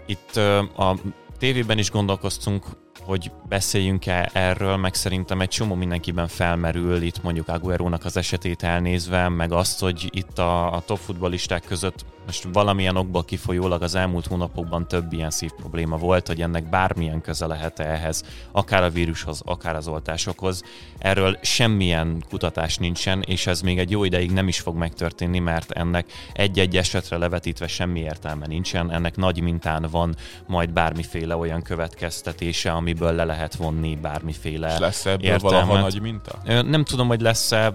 Itt 0.06 0.36
a 0.78 0.97
tévében 1.38 1.78
is 1.78 1.91
gondolkoztunk, 1.91 2.65
hogy 3.12 3.32
beszéljünk-e 3.50 4.30
erről, 4.34 4.78
meg 4.78 4.93
szerintem 4.93 5.41
egy 5.41 5.50
csomó 5.50 5.76
mindenkiben 5.76 6.28
felmerül, 6.28 7.02
itt 7.02 7.24
mondjuk 7.24 7.47
Aguero-nak 7.47 8.06
az 8.06 8.17
esetét 8.17 8.63
elnézve, 8.63 9.30
meg 9.30 9.52
azt, 9.52 9.80
hogy 9.80 10.10
itt 10.10 10.39
a, 10.39 10.74
a 10.74 10.82
top 10.86 10.97
futballisták 10.97 11.63
között 11.63 12.06
most 12.26 12.47
valamilyen 12.54 12.95
okból 12.95 13.24
kifolyólag 13.26 13.82
az 13.82 13.95
elmúlt 13.95 14.28
hónapokban 14.28 14.88
több 14.88 15.13
ilyen 15.13 15.30
szív 15.30 15.52
probléma 15.52 15.97
volt, 15.97 16.28
hogy 16.28 16.41
ennek 16.41 16.69
bármilyen 16.69 17.21
köze 17.21 17.45
lehet 17.45 17.80
-e 17.80 17.84
ehhez, 17.84 18.24
akár 18.52 18.84
a 18.84 18.89
vírushoz, 18.89 19.41
akár 19.45 19.76
az 19.76 19.88
oltásokhoz. 19.88 20.63
Erről 20.97 21.38
semmilyen 21.41 22.24
kutatás 22.30 22.78
nincsen, 22.78 23.21
és 23.21 23.47
ez 23.47 23.62
még 23.62 23.80
egy 23.80 23.91
jó 23.91 24.04
ideig 24.04 24.32
nem 24.32 24.47
is 24.47 24.60
fog 24.60 24.76
megtörténni, 24.76 25.39
mert 25.39 25.71
ennek 25.71 26.12
egy-egy 26.34 26.78
esetre 26.78 27.17
levetítve 27.17 27.67
semmi 27.67 28.00
értelme 28.00 28.47
nincsen, 28.47 28.91
ennek 28.91 29.15
nagy 29.15 29.41
mintán 29.41 29.88
van 29.91 30.15
majd 30.47 30.69
bármiféle 30.69 31.36
olyan 31.36 31.62
következtetése, 31.62 32.71
amiből 33.02 33.26
le 33.26 33.34
lehet 33.34 33.56
vonni 33.56 33.96
bármiféle 33.96 34.72
És 34.74 34.80
lesz 34.80 35.06
ebből 35.06 35.26
értelmet. 35.26 35.42
valaha 35.42 35.82
nagy 35.82 36.02
minta? 36.02 36.38
Nem 36.62 36.84
tudom, 36.84 37.08
hogy 37.08 37.22
lesz-e, 37.22 37.74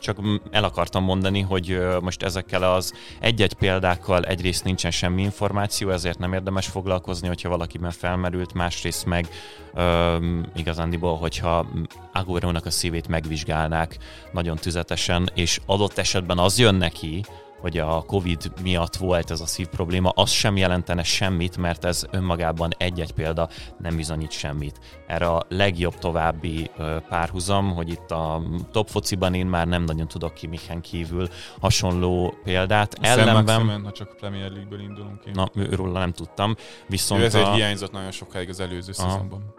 csak 0.00 0.18
el 0.50 0.64
akartam 0.64 1.04
mondani, 1.04 1.40
hogy 1.40 1.78
most 2.00 2.22
ezekkel 2.22 2.62
az 2.62 2.92
egy-egy 3.20 3.52
példákkal 3.52 4.24
egyrészt 4.24 4.64
nincsen 4.64 4.90
semmi 4.90 5.22
információ, 5.22 5.90
ezért 5.90 6.18
nem 6.18 6.32
érdemes 6.32 6.66
foglalkozni, 6.66 7.28
hogyha 7.28 7.48
valakiben 7.48 7.90
felmerült, 7.90 8.54
másrészt 8.54 9.06
meg 9.06 9.28
ö, 9.74 10.16
igazándiból, 10.54 11.16
hogyha 11.16 11.66
Aguero-nak 12.12 12.66
a 12.66 12.70
szívét 12.70 13.08
megvizsgálnák 13.08 13.98
nagyon 14.32 14.56
tüzetesen, 14.56 15.30
és 15.34 15.60
adott 15.66 15.98
esetben 15.98 16.38
az 16.38 16.58
jön 16.58 16.74
neki, 16.74 17.24
hogy 17.66 17.78
a 17.78 18.02
Covid 18.02 18.52
miatt 18.62 18.96
volt 18.96 19.30
ez 19.30 19.40
a 19.40 19.46
szív 19.46 19.66
probléma, 19.66 20.08
az 20.08 20.30
sem 20.30 20.56
jelentene 20.56 21.02
semmit, 21.02 21.56
mert 21.56 21.84
ez 21.84 22.04
önmagában 22.10 22.70
egy-egy 22.78 23.12
példa 23.12 23.48
nem 23.78 23.96
bizonyít 23.96 24.30
semmit. 24.30 24.80
Erre 25.06 25.26
a 25.26 25.42
legjobb 25.48 25.94
további 25.94 26.70
párhuzam, 27.08 27.74
hogy 27.74 27.88
itt 27.88 28.10
a 28.10 28.42
top 28.72 28.88
fociban 28.88 29.34
én 29.34 29.46
már 29.46 29.66
nem 29.66 29.82
nagyon 29.82 30.08
tudok 30.08 30.34
ki 30.34 30.46
Michen 30.46 30.80
kívül 30.80 31.28
hasonló 31.60 32.34
példát. 32.44 32.94
Sam 33.02 33.18
Ellenben, 33.18 33.44
Maximen, 33.44 33.84
ha 33.84 33.92
csak 33.92 34.10
a 34.10 34.14
Premier 34.14 34.50
League-ből 34.50 34.80
indulunk 34.80 35.20
ki. 35.20 35.30
na, 35.32 35.48
őről 35.54 35.90
nem 35.90 36.12
tudtam, 36.12 36.50
Ő 36.50 36.84
viszont 36.86 37.22
ezért 37.22 37.46
a, 37.46 37.52
hiányzott 37.52 37.92
nagyon 37.92 38.10
sokáig 38.10 38.48
az 38.48 38.60
előző 38.60 38.92
Aha. 38.96 39.10
szezonban. 39.10 39.54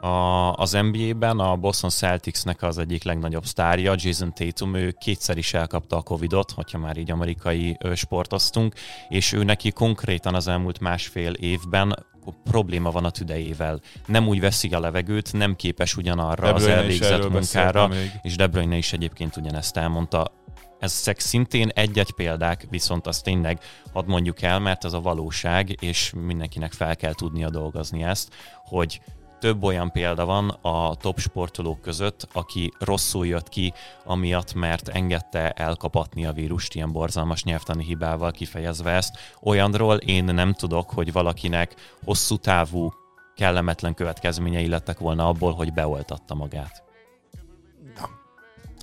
A, 0.00 0.52
az 0.52 0.72
NBA-ben 0.72 1.38
a 1.38 1.56
Boston 1.56 1.90
Celticsnek 1.90 2.62
az 2.62 2.78
egyik 2.78 3.04
legnagyobb 3.04 3.44
sztárja, 3.44 3.94
Jason 3.96 4.34
Tatum, 4.34 4.74
ő 4.74 4.94
kétszer 5.00 5.38
is 5.38 5.54
elkapta 5.54 5.96
a 5.96 6.02
Covidot, 6.02 6.50
hogyha 6.50 6.78
már 6.78 6.96
így 6.96 7.10
amerikai 7.10 7.78
sportoztunk, 7.94 8.74
és 9.08 9.32
ő 9.32 9.44
neki 9.44 9.70
konkrétan 9.70 10.34
az 10.34 10.48
elmúlt 10.48 10.80
másfél 10.80 11.32
évben 11.32 12.06
probléma 12.44 12.90
van 12.90 13.04
a 13.04 13.10
tüdejével. 13.10 13.80
Nem 14.06 14.28
úgy 14.28 14.40
veszi 14.40 14.68
a 14.68 14.80
levegőt, 14.80 15.32
nem 15.32 15.56
képes 15.56 15.96
ugyanarra 15.96 16.46
De 16.46 16.52
az 16.52 16.62
Bruyne 16.62 16.84
is 16.84 17.00
elvégzett 17.00 17.30
munkára, 17.30 17.88
és 18.22 18.36
De 18.36 18.46
Bruyne 18.46 18.76
is 18.76 18.92
egyébként 18.92 19.36
ugyanezt 19.36 19.76
elmondta. 19.76 20.32
Ezek 20.78 21.20
szintén 21.20 21.68
egy-egy 21.68 22.12
példák, 22.12 22.66
viszont 22.70 23.06
azt 23.06 23.24
tényleg 23.24 23.58
hadd 23.92 24.06
mondjuk 24.06 24.42
el, 24.42 24.58
mert 24.58 24.84
ez 24.84 24.92
a 24.92 25.00
valóság, 25.00 25.76
és 25.80 26.12
mindenkinek 26.16 26.72
fel 26.72 26.96
kell 26.96 27.14
tudnia 27.14 27.50
dolgozni 27.50 28.02
ezt, 28.02 28.34
hogy 28.64 29.00
több 29.38 29.62
olyan 29.62 29.92
példa 29.92 30.24
van 30.24 30.48
a 30.48 30.94
top 30.94 31.18
sportolók 31.18 31.80
között, 31.80 32.28
aki 32.32 32.72
rosszul 32.78 33.26
jött 33.26 33.48
ki, 33.48 33.72
amiatt, 34.04 34.54
mert 34.54 34.88
engedte 34.88 35.50
elkapatni 35.50 36.26
a 36.26 36.32
vírust 36.32 36.74
ilyen 36.74 36.92
borzalmas 36.92 37.44
nyelvtani 37.44 37.84
hibával 37.84 38.30
kifejezve 38.30 38.90
ezt. 38.90 39.18
Olyanról 39.42 39.96
én 39.96 40.24
nem 40.24 40.52
tudok, 40.52 40.90
hogy 40.90 41.12
valakinek 41.12 41.74
hosszú 42.04 42.36
távú 42.36 42.92
kellemetlen 43.34 43.94
következményei 43.94 44.68
lettek 44.68 44.98
volna 44.98 45.28
abból, 45.28 45.52
hogy 45.52 45.72
beoltatta 45.72 46.34
magát. 46.34 46.82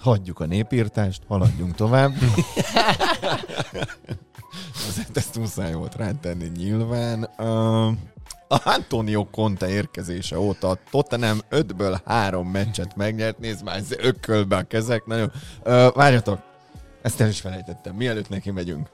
Hagyjuk 0.01 0.39
a 0.39 0.45
népírtást, 0.45 1.21
haladjunk 1.27 1.75
tovább. 1.75 2.13
Azért 4.89 5.17
ezt 5.17 5.37
muszáj 5.37 5.73
volt 5.73 5.95
rátenni 5.95 6.51
nyilván. 6.55 7.29
Uh, 7.37 7.93
a 8.55 8.69
Antonio 8.69 9.25
Conte 9.31 9.69
érkezése 9.69 10.39
óta 10.39 10.69
a 10.69 10.77
Tottenham 10.91 11.39
5-ből 11.51 11.99
3 12.05 12.47
meccset 12.47 12.95
megnyert, 12.95 13.39
nézd 13.39 13.63
már, 13.63 13.77
ez 13.77 13.91
ökölbe 13.97 14.55
a 14.55 14.63
kezek, 14.63 15.05
nagyon. 15.05 15.31
Uh, 15.65 15.93
várjatok, 15.93 16.39
ezt 17.01 17.21
el 17.21 17.27
is 17.27 17.39
felejtettem, 17.39 17.95
mielőtt 17.95 18.29
neki 18.29 18.51
megyünk. 18.51 18.89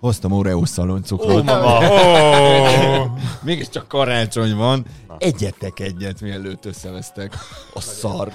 Hoztam 0.00 0.32
Oreo 0.32 0.64
szaloncukrot. 0.64 1.40
Ó, 1.40 1.42
mama! 1.42 1.80
Mégiscsak 3.42 3.88
karácsony 3.88 4.54
van. 4.54 4.86
Egyetek 5.18 5.80
egyet, 5.80 6.20
mielőtt 6.20 6.64
összevesztek. 6.64 7.34
A 7.74 7.80
szar. 7.80 8.32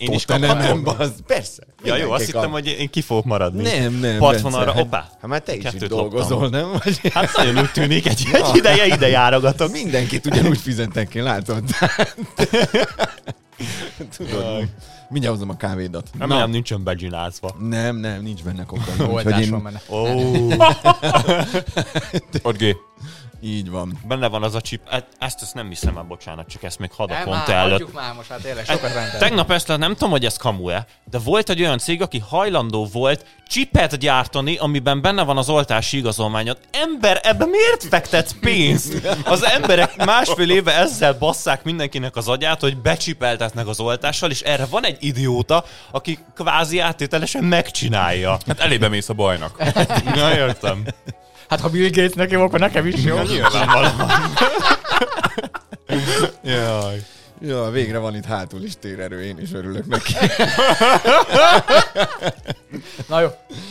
Én 0.00 0.12
is 0.12 0.24
kaphatom? 0.24 0.82
az, 0.98 1.12
Persze. 1.26 1.62
Ja, 1.84 1.96
jó, 1.96 2.10
azt 2.10 2.24
hittem, 2.24 2.50
hogy 2.50 2.66
én 2.66 2.90
ki 2.90 3.00
fogok 3.00 3.24
maradni. 3.24 3.62
Nem, 3.62 3.94
nem. 3.94 4.18
Partvonalra, 4.18 4.64
Bence, 4.64 4.80
hoppá. 4.80 4.98
Hát, 4.98 5.16
hát 5.20 5.30
már 5.30 5.40
te 5.40 5.54
is 5.54 5.64
itt 5.72 5.84
dolgozol, 5.84 6.48
nem? 6.48 6.70
Vagy... 6.84 7.00
Hát 7.12 7.36
nagyon 7.36 7.58
úgy 7.58 7.70
tűnik, 7.70 8.06
egy, 8.06 8.26
egy 8.32 8.56
ideje 8.56 8.86
ide 8.86 9.08
járogatok. 9.08 9.72
Mindenkit 9.72 10.26
ugyanúgy 10.26 10.58
fizetek 10.58 11.08
ki, 11.08 11.20
látod? 11.20 11.62
Tudod, 14.16 14.68
mindjárt 15.08 15.34
hozom 15.34 15.50
a 15.50 15.56
kávédat. 15.56 16.08
Nem, 16.18 16.28
nem 16.28 16.50
nincsen 16.50 16.84
begginázva. 16.84 17.56
nem, 17.58 17.96
nem, 17.96 18.22
nincs 18.22 18.42
benne 18.42 18.64
kokain. 18.64 19.00
Oldás 19.00 19.48
van 19.48 19.58
én... 19.58 19.62
benne. 19.62 19.80
Ó, 19.88 20.06
Ott 22.48 22.58
G. 22.58 22.76
Így 23.42 23.70
van. 23.70 23.98
benne 24.08 24.28
van 24.28 24.42
az 24.42 24.54
a 24.54 24.60
chip. 24.60 24.80
E- 24.90 25.06
Ezt, 25.18 25.42
ezt 25.42 25.54
nem 25.54 25.68
hiszem 25.68 25.96
el, 25.96 26.02
bocsánat, 26.02 26.48
csak 26.48 26.62
ezt 26.62 26.78
még 26.78 26.90
hadd 26.92 27.10
a 27.10 27.22
pont 27.24 27.46
már, 27.46 27.56
előtt. 27.56 27.92
már 27.92 28.14
most, 28.14 28.28
hát 28.28 28.40
tényleg 28.42 28.64
sokat 28.64 28.92
rendel. 28.92 29.18
Tegnap 29.18 29.50
ezt 29.50 29.68
nem 29.68 29.92
tudom, 29.92 30.10
hogy 30.10 30.24
ez 30.24 30.36
kamu-e, 30.36 30.86
de 31.10 31.18
volt 31.18 31.50
egy 31.50 31.60
olyan 31.60 31.78
cég, 31.78 32.02
aki 32.02 32.18
hajlandó 32.28 32.86
volt 32.92 33.24
csipet 33.46 33.96
gyártani, 33.98 34.56
amiben 34.56 35.00
benne 35.00 35.22
van 35.22 35.36
az 35.38 35.48
oltási 35.48 35.96
igazolmányod. 35.96 36.58
Ember, 36.70 37.20
ebbe 37.22 37.46
miért 37.46 37.84
fektetsz 37.84 38.34
pénzt? 38.40 39.08
Az 39.24 39.42
emberek 39.44 40.04
másfél 40.04 40.50
éve 40.50 40.74
ezzel 40.74 41.12
basszák 41.12 41.62
mindenkinek 41.64 42.16
az 42.16 42.28
agyát, 42.28 42.60
hogy 42.60 42.76
becsipeltetnek 42.76 43.66
az 43.66 43.80
oltással, 43.80 44.30
és 44.30 44.40
erre 44.40 44.66
van 44.66 44.84
egy 44.84 44.96
idióta, 45.00 45.64
aki 45.90 46.18
kvázi 46.34 46.78
áttételesen 46.78 47.44
megcsinálja. 47.44 48.38
Hát 48.46 48.60
elébe 48.60 48.88
mész 48.88 49.08
a 49.08 49.14
bajnak. 49.14 49.62
Na, 50.14 50.34
értem. 50.36 50.84
Hát 51.50 51.60
ha 51.60 51.68
Bill 51.68 51.88
Gatesnek 51.90 52.30
jó, 52.30 52.42
akkor 52.42 52.58
nekem 52.58 52.86
is 52.86 53.04
jó. 53.04 53.18
Nyilvánvalóan. 53.22 54.10
Jaj. 56.42 57.02
Ja, 57.42 57.70
végre 57.70 57.98
van 57.98 58.14
itt 58.16 58.24
hátul 58.24 58.62
is 58.62 58.72
térerő, 58.80 59.22
én 59.22 59.38
is 59.38 59.52
örülök 59.52 59.86
neki. 59.86 60.12
Na 63.08 63.20
jó. 63.20 63.28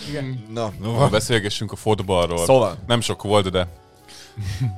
Igen. 0.10 0.46
Na, 0.54 0.72
No, 0.82 1.08
beszélgessünk 1.08 1.72
a 1.72 1.76
fotballról. 1.76 2.46
Szóval. 2.46 2.78
Nem 2.88 3.02
sok 3.02 3.24
volt, 3.24 3.50
de 3.52 3.68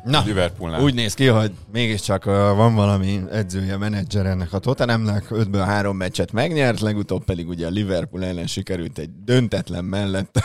Na, 0.05 0.23
Liverpoolnál. 0.25 0.81
úgy 0.81 0.93
néz 0.93 1.13
ki, 1.13 1.25
hogy 1.25 1.51
mégiscsak 1.71 2.25
van 2.25 2.75
valami 2.75 3.21
edzője, 3.31 3.77
menedzser 3.77 4.25
ennek 4.25 4.53
a 4.53 4.59
Tottenhamnek, 4.59 5.25
5-ből 5.29 5.63
3 5.65 5.97
meccset 5.97 6.31
megnyert, 6.31 6.79
legutóbb 6.79 7.23
pedig 7.23 7.47
ugye 7.47 7.65
a 7.65 7.69
Liverpool 7.69 8.23
ellen 8.23 8.47
sikerült 8.47 8.97
egy 8.97 9.09
döntetlen 9.23 9.85
mellett, 9.85 10.43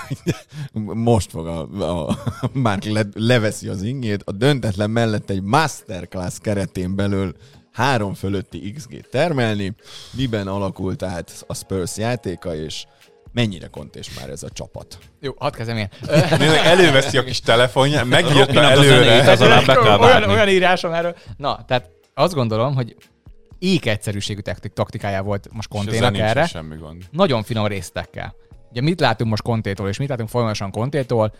most 1.11 1.31
fog 1.31 1.46
a, 1.46 2.09
a 2.09 2.18
már 2.52 2.83
le, 2.85 3.02
leveszi 3.14 3.68
az 3.68 3.83
ingét, 3.83 4.22
a 4.24 4.33
döntetlen 4.33 4.90
mellett 4.90 5.31
egy 5.31 5.42
masterclass 5.42 6.38
keretén 6.38 6.94
belül 6.94 7.35
három 7.76 8.14
fölötti 8.14 8.72
XG 8.72 9.09
termelni, 9.11 9.74
miben 10.11 10.46
alakult 10.46 11.02
át 11.02 11.44
a 11.46 11.55
Spurs 11.55 11.96
játéka, 11.96 12.55
és 12.55 12.85
mennyire 13.37 13.66
kontés 13.66 14.11
már 14.20 14.31
ez 14.31 14.42
a 14.42 14.49
csapat. 14.51 14.99
Jó, 15.20 15.33
hadd 15.38 15.53
kezdem 15.55 15.77
én. 15.77 15.88
Előveszi 16.64 17.18
a 17.18 17.25
kis 17.25 17.40
telefonja, 17.40 18.05
megjött 18.05 18.37
Robinak 18.46 18.79
a 18.79 18.83
zenét, 18.83 18.90
előre. 18.90 19.31
az 19.31 19.40
alá 19.40 19.61
be 19.61 19.75
kell 19.75 19.99
olyan, 19.99 20.31
olyan 20.31 20.49
írásom 20.49 20.92
erről. 20.92 21.16
Na, 21.37 21.64
tehát 21.66 21.90
azt 22.14 22.35
gondolom, 22.35 22.75
hogy 22.75 22.96
ék 23.59 23.87
egyszerűségű 23.87 24.40
taktik- 24.40 24.72
taktikája 24.72 25.22
volt 25.22 25.49
most 25.53 25.68
Konténak 25.68 26.18
erre. 26.18 26.46
semmi 26.46 26.77
gond. 26.77 27.03
Nagyon 27.11 27.42
finom 27.42 27.66
résztekkel. 27.66 28.35
Ugye 28.70 28.81
mit 28.81 29.01
látunk 29.01 29.31
most 29.31 29.42
Kontétól, 29.42 29.88
és 29.88 29.99
mit 29.99 30.09
látunk 30.09 30.29
folyamatosan 30.29 30.70
Kontétól, 30.70 31.33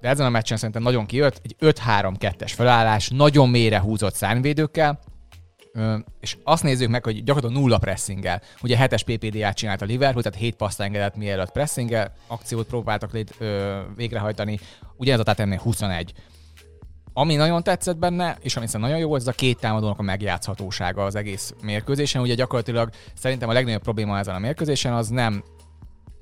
de 0.00 0.08
ezen 0.08 0.26
a 0.26 0.30
meccsen 0.30 0.56
szerintem 0.56 0.82
nagyon 0.82 1.06
kijött, 1.06 1.40
egy 1.42 1.56
5-3-2-es 1.60 2.52
felállás, 2.54 3.08
nagyon 3.08 3.48
mélyre 3.48 3.80
húzott 3.80 4.14
szárnyvédőkkel, 4.14 4.98
és 6.20 6.36
azt 6.44 6.62
nézzük 6.62 6.88
meg, 6.88 7.04
hogy 7.04 7.24
gyakorlatilag 7.24 7.62
nulla 7.62 7.78
pressinggel. 7.78 8.42
Ugye 8.62 8.76
7-es 8.80 9.02
PPD-át 9.06 9.56
csinált 9.56 9.82
a 9.82 9.84
Liverpool, 9.84 10.22
tehát 10.22 10.38
7 10.38 10.54
paszt 10.54 10.80
engedett 10.80 11.16
mielőtt 11.16 11.52
pressinggel, 11.52 12.12
akciót 12.26 12.66
próbáltak 12.66 13.12
lét, 13.12 13.34
ö, 13.38 13.80
végrehajtani, 13.96 14.58
ugyanez 14.96 15.20
a 15.20 15.24
Tatemnél 15.24 15.58
21. 15.58 16.12
Ami 17.12 17.34
nagyon 17.34 17.62
tetszett 17.62 17.96
benne, 17.96 18.36
és 18.40 18.56
ami 18.56 18.66
szerintem 18.66 18.80
nagyon 18.80 18.98
jó 18.98 19.08
volt, 19.08 19.20
ez 19.20 19.26
a 19.26 19.32
két 19.32 19.60
támadónak 19.60 19.98
a 19.98 20.02
megjátszhatósága 20.02 21.04
az 21.04 21.14
egész 21.14 21.54
mérkőzésen. 21.62 22.22
Ugye 22.22 22.34
gyakorlatilag 22.34 22.90
szerintem 23.14 23.48
a 23.48 23.52
legnagyobb 23.52 23.82
probléma 23.82 24.18
ezen 24.18 24.34
a 24.34 24.38
mérkőzésen 24.38 24.92
az 24.92 25.08
nem 25.08 25.42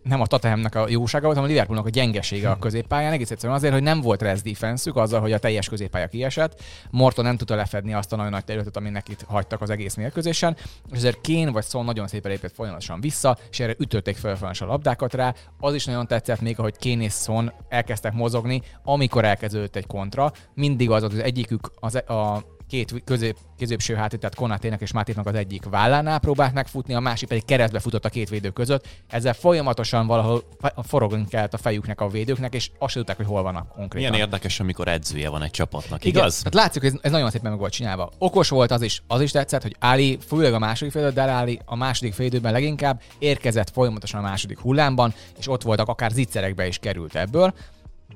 nem 0.02 0.20
a 0.20 0.26
Tottenhamnek 0.26 0.74
a 0.74 0.88
jósága 0.88 1.24
volt, 1.24 1.36
hanem 1.36 1.50
a 1.50 1.52
Liverpoolnak 1.52 1.86
a 1.86 1.90
gyengesége 1.90 2.50
a 2.50 2.58
középpályán. 2.58 3.12
Egész 3.12 3.30
egyszerűen 3.30 3.58
azért, 3.58 3.72
hogy 3.72 3.82
nem 3.82 4.00
volt 4.00 4.22
rest 4.22 4.44
defenszük, 4.44 4.96
azzal, 4.96 5.20
hogy 5.20 5.32
a 5.32 5.38
teljes 5.38 5.68
középpálya 5.68 6.06
kiesett. 6.06 6.62
Morton 6.90 7.24
nem 7.24 7.36
tudta 7.36 7.54
lefedni 7.54 7.94
azt 7.94 8.12
a 8.12 8.16
nagyon 8.16 8.30
nagy 8.30 8.44
területet, 8.44 8.76
aminek 8.76 9.08
itt 9.08 9.22
hagytak 9.26 9.60
az 9.60 9.70
egész 9.70 9.94
mérkőzésen. 9.94 10.56
És 10.90 10.96
ezért 10.96 11.18
Kane 11.22 11.50
vagy 11.50 11.64
Son 11.64 11.84
nagyon 11.84 12.08
szépen 12.08 12.30
lépett 12.30 12.54
folyamatosan 12.54 13.00
vissza, 13.00 13.38
és 13.50 13.60
erre 13.60 13.74
ütötték 13.78 14.16
fel 14.16 14.38
a 14.60 14.64
labdákat 14.64 15.14
rá. 15.14 15.34
Az 15.58 15.74
is 15.74 15.84
nagyon 15.84 16.06
tetszett 16.06 16.40
még, 16.40 16.58
ahogy 16.58 16.76
Kane 16.78 17.02
és 17.02 17.12
Son 17.12 17.52
elkezdtek 17.68 18.12
mozogni, 18.12 18.62
amikor 18.84 19.24
elkezdődött 19.24 19.76
egy 19.76 19.86
kontra. 19.86 20.32
Mindig 20.54 20.90
az 20.90 21.02
az 21.02 21.18
egyikük 21.18 21.70
az, 21.80 21.94
a 21.94 22.44
két 22.70 23.02
közép, 23.04 23.36
középső 23.58 23.94
hátvéd, 23.94 24.20
tehát 24.20 24.34
Konatének 24.34 24.80
és 24.80 24.92
Mátitnak 24.92 25.26
az 25.26 25.34
egyik 25.34 25.64
vállánál 25.64 26.18
próbált 26.18 26.54
megfutni, 26.54 26.94
a 26.94 27.00
másik 27.00 27.28
pedig 27.28 27.44
keresztbe 27.44 27.80
futott 27.80 28.04
a 28.04 28.08
két 28.08 28.28
védő 28.28 28.50
között. 28.50 28.86
Ezzel 29.08 29.32
folyamatosan 29.32 30.06
valahol 30.06 30.42
forogni 30.82 31.26
kellett 31.28 31.54
a 31.54 31.58
fejüknek 31.58 32.00
a 32.00 32.08
védőknek, 32.08 32.54
és 32.54 32.70
azt 32.78 32.94
tudták, 32.94 33.16
hogy 33.16 33.26
hol 33.26 33.42
vannak 33.42 33.68
konkrétan. 33.68 34.10
Milyen 34.10 34.26
érdekes, 34.26 34.60
amikor 34.60 34.88
edzője 34.88 35.28
van 35.28 35.42
egy 35.42 35.50
csapatnak, 35.50 36.04
Igen, 36.04 36.22
igaz? 36.22 36.36
Tehát 36.38 36.54
látszik, 36.54 36.82
hogy 36.82 36.90
ez, 36.90 36.98
ez 37.02 37.10
nagyon 37.10 37.30
szépen 37.30 37.50
meg 37.50 37.60
volt 37.60 37.72
csinálva. 37.72 38.10
Okos 38.18 38.48
volt 38.48 38.70
az 38.70 38.82
is, 38.82 39.02
az 39.06 39.20
is 39.20 39.30
tetszett, 39.30 39.62
hogy 39.62 39.76
Ali, 39.78 40.18
főleg 40.26 40.54
a 40.54 40.58
második 40.58 40.92
fél, 40.92 41.10
de 41.10 41.22
Ali 41.22 41.60
a 41.64 41.76
második 41.76 42.14
félidőben 42.14 42.52
leginkább 42.52 43.00
érkezett 43.18 43.70
folyamatosan 43.70 44.24
a 44.24 44.28
második 44.28 44.58
hullámban, 44.58 45.14
és 45.38 45.48
ott 45.48 45.62
voltak, 45.62 45.88
akár 45.88 46.10
zicserekbe 46.10 46.66
is 46.66 46.78
került 46.78 47.14
ebből, 47.14 47.54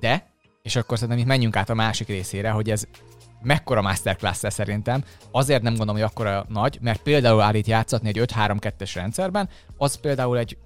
de, 0.00 0.32
és 0.62 0.76
akkor 0.76 0.98
szerintem 0.98 1.22
itt 1.22 1.28
menjünk 1.28 1.56
át 1.56 1.70
a 1.70 1.74
másik 1.74 2.08
részére, 2.08 2.50
hogy 2.50 2.70
ez 2.70 2.86
mekkora 3.44 3.82
masterclass 3.82 4.42
-e 4.42 4.50
szerintem. 4.50 5.04
Azért 5.30 5.62
nem 5.62 5.74
gondolom, 5.74 6.00
hogy 6.00 6.10
akkora 6.10 6.46
nagy, 6.48 6.78
mert 6.80 7.02
például 7.02 7.40
állít 7.40 7.66
játszatni 7.66 8.08
egy 8.08 8.20
5-3-2-es 8.20 8.90
rendszerben, 8.94 9.48
az 9.76 9.94
például 9.94 10.38
egy 10.38 10.56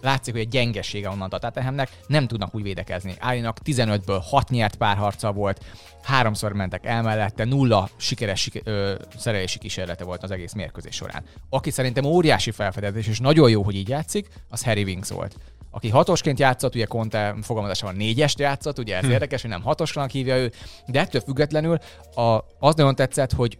látszik, 0.00 0.32
hogy 0.32 0.42
egy 0.42 0.48
gyengesége 0.48 1.08
onnan 1.08 1.28
Tottenhamnek, 1.28 1.90
nem 2.06 2.26
tudnak 2.26 2.54
úgy 2.54 2.62
védekezni. 2.62 3.14
Állínak 3.18 3.58
15-ből 3.64 4.22
6 4.30 4.48
nyert 4.48 4.76
párharca 4.76 5.32
volt, 5.32 5.64
háromszor 6.02 6.52
mentek 6.52 6.86
el 6.86 7.02
mellette, 7.02 7.44
nulla 7.44 7.88
sikeres 7.96 8.40
siker, 8.40 8.62
ö, 8.64 8.94
szerelési 9.16 9.58
kísérlete 9.58 10.04
volt 10.04 10.22
az 10.22 10.30
egész 10.30 10.52
mérkőzés 10.52 10.94
során. 10.94 11.24
Aki 11.50 11.70
szerintem 11.70 12.04
óriási 12.04 12.50
felfedezés, 12.50 13.06
és 13.06 13.20
nagyon 13.20 13.50
jó, 13.50 13.62
hogy 13.62 13.74
így 13.74 13.88
játszik, 13.88 14.28
az 14.50 14.64
Harry 14.64 14.82
Winks 14.82 15.08
volt 15.08 15.36
aki 15.76 15.88
hatosként 15.88 16.38
játszott, 16.38 16.74
ugye 16.74 16.84
Conte 16.84 17.36
fogalmazásában 17.42 17.96
négyest 17.96 18.38
játszott, 18.38 18.78
ugye 18.78 18.96
ez 18.96 19.04
hm. 19.04 19.10
érdekes, 19.10 19.40
hogy 19.40 19.50
nem 19.50 19.62
hatosnak 19.62 20.10
hívja 20.10 20.36
ő, 20.36 20.52
de 20.86 21.00
ettől 21.00 21.20
függetlenül 21.20 21.78
a, 22.14 22.38
az 22.58 22.74
nagyon 22.74 22.94
tetszett, 22.94 23.32
hogy 23.32 23.58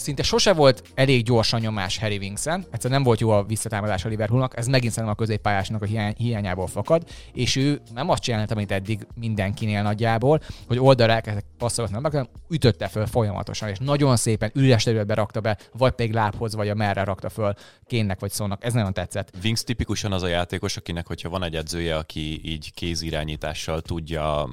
szinte 0.00 0.22
sose 0.22 0.52
volt 0.52 0.82
elég 0.94 1.24
gyors 1.24 1.52
a 1.52 1.58
nyomás 1.58 1.98
Harry 1.98 2.16
Winksen, 2.16 2.60
egyszerűen 2.70 3.00
nem 3.00 3.02
volt 3.02 3.20
jó 3.20 3.30
a 3.30 3.44
visszatámadás 3.44 4.04
a 4.04 4.08
Liverpoolnak, 4.08 4.56
ez 4.56 4.66
megint 4.66 4.92
szerintem 4.92 5.18
a 5.18 5.22
középpályásnak 5.22 5.82
a 5.82 5.84
hiány, 5.84 6.14
hiányából 6.16 6.66
fakad, 6.66 7.04
és 7.32 7.56
ő 7.56 7.80
nem 7.94 8.08
azt 8.08 8.22
csinálta, 8.22 8.54
amit 8.54 8.72
eddig 8.72 9.06
mindenkinél 9.14 9.82
nagyjából, 9.82 10.40
hogy 10.66 10.78
oldalra 10.78 11.12
elkezdett 11.12 11.46
passzolgatni, 11.58 12.08
hanem 12.10 12.28
ütötte 12.48 12.88
föl 12.88 13.06
folyamatosan, 13.06 13.68
és 13.68 13.78
nagyon 13.78 14.16
szépen 14.16 14.50
üres 14.54 14.82
területbe 14.82 15.14
rakta 15.14 15.40
be, 15.40 15.58
vagy 15.72 15.92
pedig 15.92 16.12
lábhoz, 16.12 16.54
vagy 16.54 16.68
a 16.68 16.74
merre 16.74 17.04
rakta 17.04 17.28
föl 17.28 17.54
kénnek 17.86 18.20
vagy 18.20 18.30
szónak. 18.30 18.64
Ez 18.64 18.72
nagyon 18.72 18.92
tetszett. 18.92 19.32
Winks 19.44 19.64
tipikusan 19.64 20.12
az 20.12 20.22
a 20.22 20.26
játékos, 20.26 20.76
akinek, 20.76 21.06
hogyha 21.06 21.28
van 21.28 21.42
egy 21.42 21.56
edzője, 21.56 21.96
aki 21.96 22.40
így 22.50 22.74
kézirányítással 22.74 23.80
tudja 23.80 24.48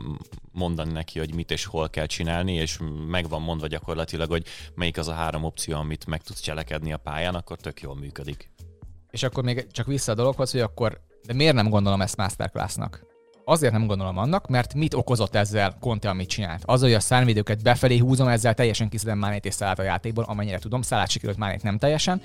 mondani 0.51 0.91
neki, 0.91 1.19
hogy 1.19 1.33
mit 1.33 1.51
és 1.51 1.65
hol 1.65 1.89
kell 1.89 2.05
csinálni, 2.05 2.53
és 2.53 2.79
meg 3.07 3.29
van 3.29 3.41
mondva 3.41 3.67
gyakorlatilag, 3.67 4.29
hogy 4.29 4.43
melyik 4.75 4.97
az 4.97 5.07
a 5.07 5.13
három 5.13 5.36
opció, 5.43 5.77
amit 5.77 6.05
meg 6.05 6.21
tudsz 6.21 6.39
cselekedni 6.39 6.93
a 6.93 6.97
pályán, 6.97 7.35
akkor 7.35 7.57
tök 7.57 7.81
jól 7.81 7.95
működik. 7.95 8.49
És 9.09 9.23
akkor 9.23 9.43
még 9.43 9.67
csak 9.71 9.85
vissza 9.85 10.11
a 10.11 10.15
dologhoz, 10.15 10.51
hogy 10.51 10.59
akkor, 10.59 11.01
de 11.25 11.33
miért 11.33 11.55
nem 11.55 11.69
gondolom 11.69 12.01
ezt 12.01 12.17
masterclassnak? 12.17 13.05
Azért 13.45 13.71
nem 13.71 13.87
gondolom 13.87 14.17
annak, 14.17 14.47
mert 14.47 14.73
mit 14.73 14.93
okozott 14.93 15.35
ezzel 15.35 15.77
Conte, 15.79 16.09
amit 16.09 16.29
csinált? 16.29 16.63
Az, 16.65 16.81
hogy 16.81 16.93
a 16.93 16.99
szárvédőket 16.99 17.63
befelé 17.63 17.97
húzom, 17.97 18.27
ezzel 18.27 18.53
teljesen 18.53 18.89
kiszedem 18.89 19.17
Mánét 19.17 19.45
és 19.45 19.53
Szálát 19.53 19.79
a 19.79 19.83
játékból, 19.83 20.23
amennyire 20.23 20.59
tudom. 20.59 20.81
Szálát 20.81 21.09
sikerült 21.09 21.37
Mánét 21.37 21.63
nem 21.63 21.77
teljesen, 21.77 22.21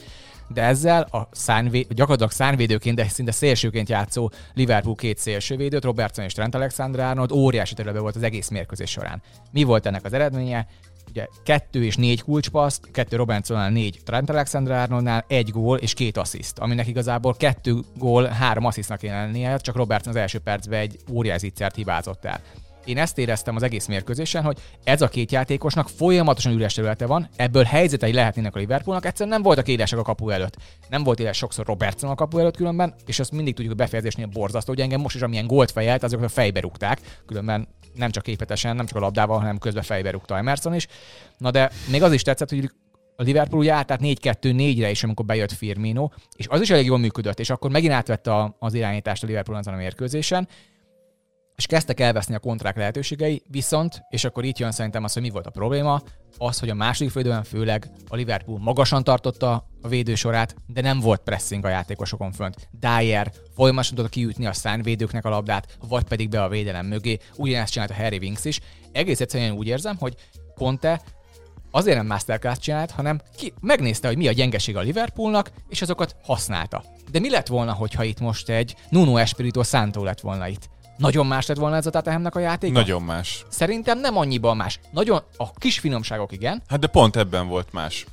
de 0.48 0.62
ezzel 0.62 1.02
a 1.02 1.28
szánvé, 1.30 1.86
gyakorlatilag 1.88 2.30
szárvédőként, 2.30 2.96
de 2.96 3.08
szinte 3.08 3.32
szélsőként 3.32 3.88
játszó 3.88 4.30
Liverpool 4.54 4.94
két 4.94 5.18
szélsővédőt, 5.18 5.84
Robertson 5.84 6.24
és 6.24 6.32
Trent 6.32 6.54
Alexander-Arnold 6.54 7.32
óriási 7.32 7.74
területben 7.74 8.02
volt 8.02 8.16
az 8.16 8.22
egész 8.22 8.48
mérkőzés 8.48 8.90
során. 8.90 9.22
Mi 9.50 9.62
volt 9.62 9.86
ennek 9.86 10.04
az 10.04 10.12
eredménye? 10.12 10.66
Ugye 11.12 11.26
kettő 11.44 11.84
és 11.84 11.96
négy 11.96 12.22
kulcspaszt, 12.22 12.90
kettő 12.90 13.16
Robertsonnál, 13.16 13.70
négy 13.70 14.00
Trent 14.04 14.30
Alexander-Arnoldnál, 14.30 15.24
egy 15.28 15.50
gól 15.50 15.78
és 15.78 15.94
két 15.94 16.16
assziszt, 16.16 16.58
aminek 16.58 16.86
igazából 16.86 17.34
kettő 17.34 17.80
gól, 17.98 18.24
három 18.24 18.64
asszisztnak 18.64 18.98
kéne 18.98 19.24
lennie, 19.24 19.56
csak 19.56 19.76
Robertson 19.76 20.12
az 20.12 20.20
első 20.20 20.38
percben 20.38 20.80
egy 20.80 20.96
óriási 21.10 21.52
hibázott 21.74 22.24
el. 22.24 22.40
Én 22.84 22.98
ezt 22.98 23.18
éreztem 23.18 23.56
az 23.56 23.62
egész 23.62 23.86
mérkőzésen, 23.86 24.42
hogy 24.42 24.58
ez 24.84 25.02
a 25.02 25.08
két 25.08 25.32
játékosnak 25.32 25.88
folyamatosan 25.88 26.52
üres 26.52 26.74
területe 26.74 27.06
van, 27.06 27.28
ebből 27.36 27.64
helyzetei 27.64 28.12
lehetnének 28.12 28.56
a 28.56 28.58
Liverpoolnak, 28.58 29.06
egyszerűen 29.06 29.34
nem 29.34 29.42
voltak 29.42 29.68
élesek 29.68 29.98
a 29.98 30.02
kapu 30.02 30.28
előtt. 30.28 30.56
Nem 30.88 31.02
volt 31.02 31.20
éles 31.20 31.36
sokszor 31.36 31.66
Robertson 31.66 32.10
a 32.10 32.14
kapu 32.14 32.38
előtt 32.38 32.56
különben, 32.56 32.94
és 33.06 33.18
azt 33.18 33.32
mindig 33.32 33.54
tudjuk, 33.54 33.74
hogy 33.74 33.84
befejezésnél 33.84 34.26
borzasztó, 34.26 34.72
hogy 34.72 34.82
engem 34.82 35.00
most 35.00 35.14
is 35.14 35.22
amilyen 35.22 35.46
gólt 35.46 35.70
fejelt, 35.70 36.02
azokat 36.02 36.24
a 36.24 36.28
fejbe 36.28 36.60
rúgták, 36.60 37.00
különben 37.26 37.68
nem 37.94 38.10
csak 38.10 38.22
képetesen, 38.22 38.76
nem 38.76 38.86
csak 38.86 38.96
a 38.96 39.00
labdával, 39.00 39.38
hanem 39.38 39.58
közben 39.58 39.82
fejbe 39.82 40.10
rúgta 40.10 40.36
Emerson 40.36 40.74
is. 40.74 40.86
Na 41.38 41.50
de 41.50 41.70
még 41.90 42.02
az 42.02 42.12
is 42.12 42.22
tetszett, 42.22 42.50
hogy 42.50 42.70
a 43.16 43.22
Liverpool 43.22 43.64
járt, 43.64 43.86
tehát 43.86 44.02
4-2-4-re 44.04 44.90
is, 44.90 45.04
amikor 45.04 45.24
bejött 45.24 45.52
Firmino, 45.52 46.08
és 46.36 46.46
az 46.48 46.60
is 46.60 46.70
elég 46.70 46.86
jól 46.86 46.98
működött, 46.98 47.40
és 47.40 47.50
akkor 47.50 47.70
megint 47.70 47.92
átvette 47.92 48.54
az 48.58 48.74
irányítást 48.74 49.22
a 49.22 49.26
Liverpool 49.26 49.58
azon 49.58 49.74
a 49.74 49.76
mérkőzésen, 49.76 50.48
és 51.56 51.66
kezdtek 51.66 52.00
elveszni 52.00 52.34
a 52.34 52.38
kontrák 52.38 52.76
lehetőségei, 52.76 53.42
viszont, 53.46 54.02
és 54.10 54.24
akkor 54.24 54.44
itt 54.44 54.58
jön 54.58 54.72
szerintem 54.72 55.04
az, 55.04 55.12
hogy 55.12 55.22
mi 55.22 55.30
volt 55.30 55.46
a 55.46 55.50
probléma, 55.50 56.02
az, 56.38 56.58
hogy 56.58 56.68
a 56.68 56.74
második 56.74 57.12
félidőben 57.12 57.44
főleg 57.44 57.90
a 58.08 58.16
Liverpool 58.16 58.58
magasan 58.58 59.04
tartotta 59.04 59.68
a 59.82 59.88
védősorát, 59.88 60.54
de 60.66 60.80
nem 60.80 61.00
volt 61.00 61.20
pressing 61.20 61.64
a 61.64 61.68
játékosokon 61.68 62.32
fönt. 62.32 62.68
Dyer 62.70 63.32
folyamatosan 63.54 63.96
tudta 63.96 64.10
kiütni 64.10 64.46
a 64.46 64.52
szánvédőknek 64.52 65.24
a 65.24 65.28
labdát, 65.28 65.76
vagy 65.88 66.04
pedig 66.04 66.28
be 66.28 66.42
a 66.42 66.48
védelem 66.48 66.86
mögé. 66.86 67.18
Ugyanezt 67.36 67.72
csinálta 67.72 67.94
Harry 67.94 68.18
Winks 68.18 68.44
is. 68.44 68.60
Egész 68.92 69.20
egyszerűen 69.20 69.52
úgy 69.52 69.66
érzem, 69.66 69.96
hogy 69.98 70.14
Conte 70.54 71.02
azért 71.70 71.96
nem 71.96 72.06
masterclass 72.06 72.58
csinált, 72.58 72.90
hanem 72.90 73.20
ki 73.36 73.52
megnézte, 73.60 74.08
hogy 74.08 74.16
mi 74.16 74.28
a 74.28 74.32
gyengeség 74.32 74.76
a 74.76 74.80
Liverpoolnak, 74.80 75.50
és 75.68 75.82
azokat 75.82 76.16
használta. 76.22 76.84
De 77.10 77.18
mi 77.18 77.30
lett 77.30 77.46
volna, 77.46 77.72
hogyha 77.72 78.04
itt 78.04 78.20
most 78.20 78.48
egy 78.48 78.76
Nuno 78.88 79.16
Espirito 79.16 79.62
Santo 79.62 80.04
lett 80.04 80.20
volna 80.20 80.48
itt? 80.48 80.68
Nagyon 80.96 81.26
más 81.26 81.46
lett 81.46 81.56
volna 81.56 81.76
ez 81.76 81.86
a 81.86 81.90
Tottenhamnek 81.90 82.34
a 82.34 82.40
játék? 82.40 82.72
Nagyon 82.72 83.02
más. 83.02 83.44
Szerintem 83.48 83.98
nem 83.98 84.16
annyiban 84.16 84.56
más. 84.56 84.80
Nagyon 84.90 85.22
a 85.36 85.50
kis 85.50 85.78
finomságok 85.78 86.32
igen. 86.32 86.62
Hát 86.68 86.80
de 86.80 86.86
pont 86.86 87.16
ebben 87.16 87.48
volt 87.48 87.72
más. 87.72 88.06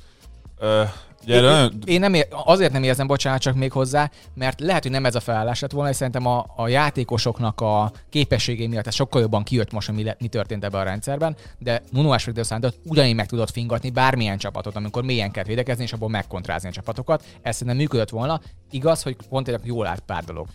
Ö, 0.58 0.82
ugye 1.22 1.34
én, 1.34 1.42
nagyon... 1.42 1.78
én 1.84 2.00
nem 2.00 2.14
ér, 2.14 2.26
azért 2.30 2.72
nem 2.72 2.82
érzem, 2.82 3.06
bocsánat, 3.06 3.40
csak 3.40 3.54
még 3.54 3.72
hozzá, 3.72 4.10
mert 4.34 4.60
lehet, 4.60 4.82
hogy 4.82 4.92
nem 4.92 5.04
ez 5.04 5.14
a 5.14 5.20
felállás 5.20 5.60
lett 5.60 5.70
volna, 5.70 5.90
és 5.90 5.96
szerintem 5.96 6.26
a, 6.26 6.46
a 6.56 6.68
játékosoknak 6.68 7.60
a 7.60 7.92
képességei 8.10 8.66
miatt 8.66 8.86
ez 8.86 8.94
sokkal 8.94 9.20
jobban 9.20 9.42
kijött 9.42 9.72
most, 9.72 9.92
mi, 9.92 10.04
mi 10.18 10.28
történt 10.28 10.64
ebben 10.64 10.80
a 10.80 10.84
rendszerben, 10.84 11.36
de 11.58 11.82
Nuno 11.90 12.12
Espirito 12.12 12.42
Santo 12.42 12.68
ugyanígy 12.84 13.14
meg 13.14 13.26
tudott 13.26 13.50
fingatni 13.50 13.90
bármilyen 13.90 14.38
csapatot, 14.38 14.76
amikor 14.76 15.02
mélyen 15.02 15.30
kell 15.30 15.44
védekezni, 15.44 15.82
és 15.82 15.92
abból 15.92 16.08
megkontrázni 16.08 16.68
a 16.68 16.72
csapatokat. 16.72 17.24
Ez 17.42 17.54
szerintem 17.56 17.76
működött 17.76 18.10
volna. 18.10 18.40
Igaz, 18.70 19.02
hogy 19.02 19.16
pont 19.28 19.58
jól 19.64 19.86
állt 19.86 20.00
pár 20.00 20.24
dolog. 20.24 20.46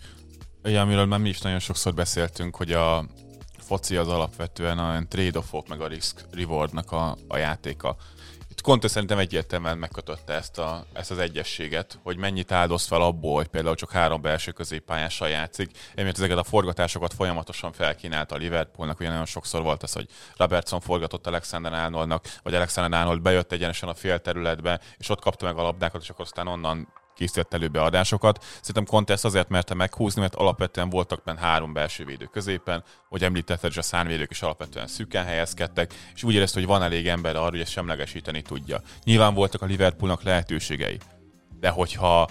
Ugye, 0.66 0.80
amiről 0.80 1.04
már 1.04 1.18
mi 1.18 1.28
is 1.28 1.40
nagyon 1.40 1.58
sokszor 1.58 1.94
beszéltünk, 1.94 2.56
hogy 2.56 2.72
a 2.72 3.04
foci 3.58 3.96
az 3.96 4.08
alapvetően 4.08 4.78
a 4.78 5.02
trade-offok, 5.08 5.68
meg 5.68 5.80
a 5.80 5.86
risk 5.86 6.24
rewardnak 6.32 6.92
a, 6.92 7.16
a 7.28 7.36
játéka. 7.36 7.96
Itt 8.50 8.60
Conte 8.60 8.88
szerintem 8.88 9.18
egyértelműen 9.18 9.78
megkötötte 9.78 10.32
ezt, 10.32 10.58
a, 10.58 10.86
ezt 10.92 11.10
az 11.10 11.18
egyességet, 11.18 11.98
hogy 12.02 12.16
mennyit 12.16 12.52
áldoz 12.52 12.86
fel 12.86 13.00
abból, 13.00 13.34
hogy 13.34 13.46
például 13.46 13.74
csak 13.74 13.90
három 13.90 14.22
belső 14.22 14.50
középpályással 14.50 15.28
játszik. 15.28 15.70
Emiatt 15.94 16.16
ezeket 16.16 16.38
a 16.38 16.44
forgatásokat 16.44 17.14
folyamatosan 17.14 17.72
felkínálta 17.72 18.34
a 18.34 18.38
Liverpoolnak, 18.38 19.00
ugye 19.00 19.08
nagyon 19.08 19.26
sokszor 19.26 19.62
volt 19.62 19.82
az, 19.82 19.92
hogy 19.92 20.08
Robertson 20.36 20.80
forgatott 20.80 21.26
Alexander 21.26 21.72
Arnoldnak, 21.72 22.24
vagy 22.42 22.54
Alexander 22.54 23.00
Arnold 23.00 23.22
bejött 23.22 23.52
egyenesen 23.52 23.88
a 23.88 23.94
fél 23.94 24.18
területbe, 24.18 24.80
és 24.98 25.08
ott 25.08 25.20
kapta 25.20 25.44
meg 25.44 25.58
a 25.58 25.62
labdákat, 25.62 26.02
és 26.02 26.10
akkor 26.10 26.24
aztán 26.24 26.46
onnan 26.46 26.88
készített 27.16 27.54
elő 27.54 27.68
beadásokat. 27.68 28.44
Szerintem 28.44 28.84
Conte 28.84 29.12
ezt 29.12 29.24
azért 29.24 29.48
merte 29.48 29.74
meghúzni, 29.74 30.20
mert 30.20 30.34
alapvetően 30.34 30.90
voltak 30.90 31.22
benne 31.24 31.40
három 31.40 31.72
belső 31.72 32.04
védő 32.04 32.24
középen, 32.24 32.84
hogy 33.08 33.24
említetted, 33.24 33.70
és 33.70 33.76
a 33.76 33.82
szánvédők 33.82 34.30
is 34.30 34.42
alapvetően 34.42 34.86
szűken 34.86 35.24
helyezkedtek, 35.24 35.94
és 36.14 36.22
úgy 36.22 36.34
érezte, 36.34 36.58
hogy 36.58 36.68
van 36.68 36.82
elég 36.82 37.08
ember 37.08 37.36
arra, 37.36 37.50
hogy 37.50 37.60
ezt 37.60 37.70
semlegesíteni 37.70 38.42
tudja. 38.42 38.80
Nyilván 39.04 39.34
voltak 39.34 39.62
a 39.62 39.66
Liverpoolnak 39.66 40.22
lehetőségei, 40.22 40.98
de 41.60 41.68
hogyha 41.68 42.28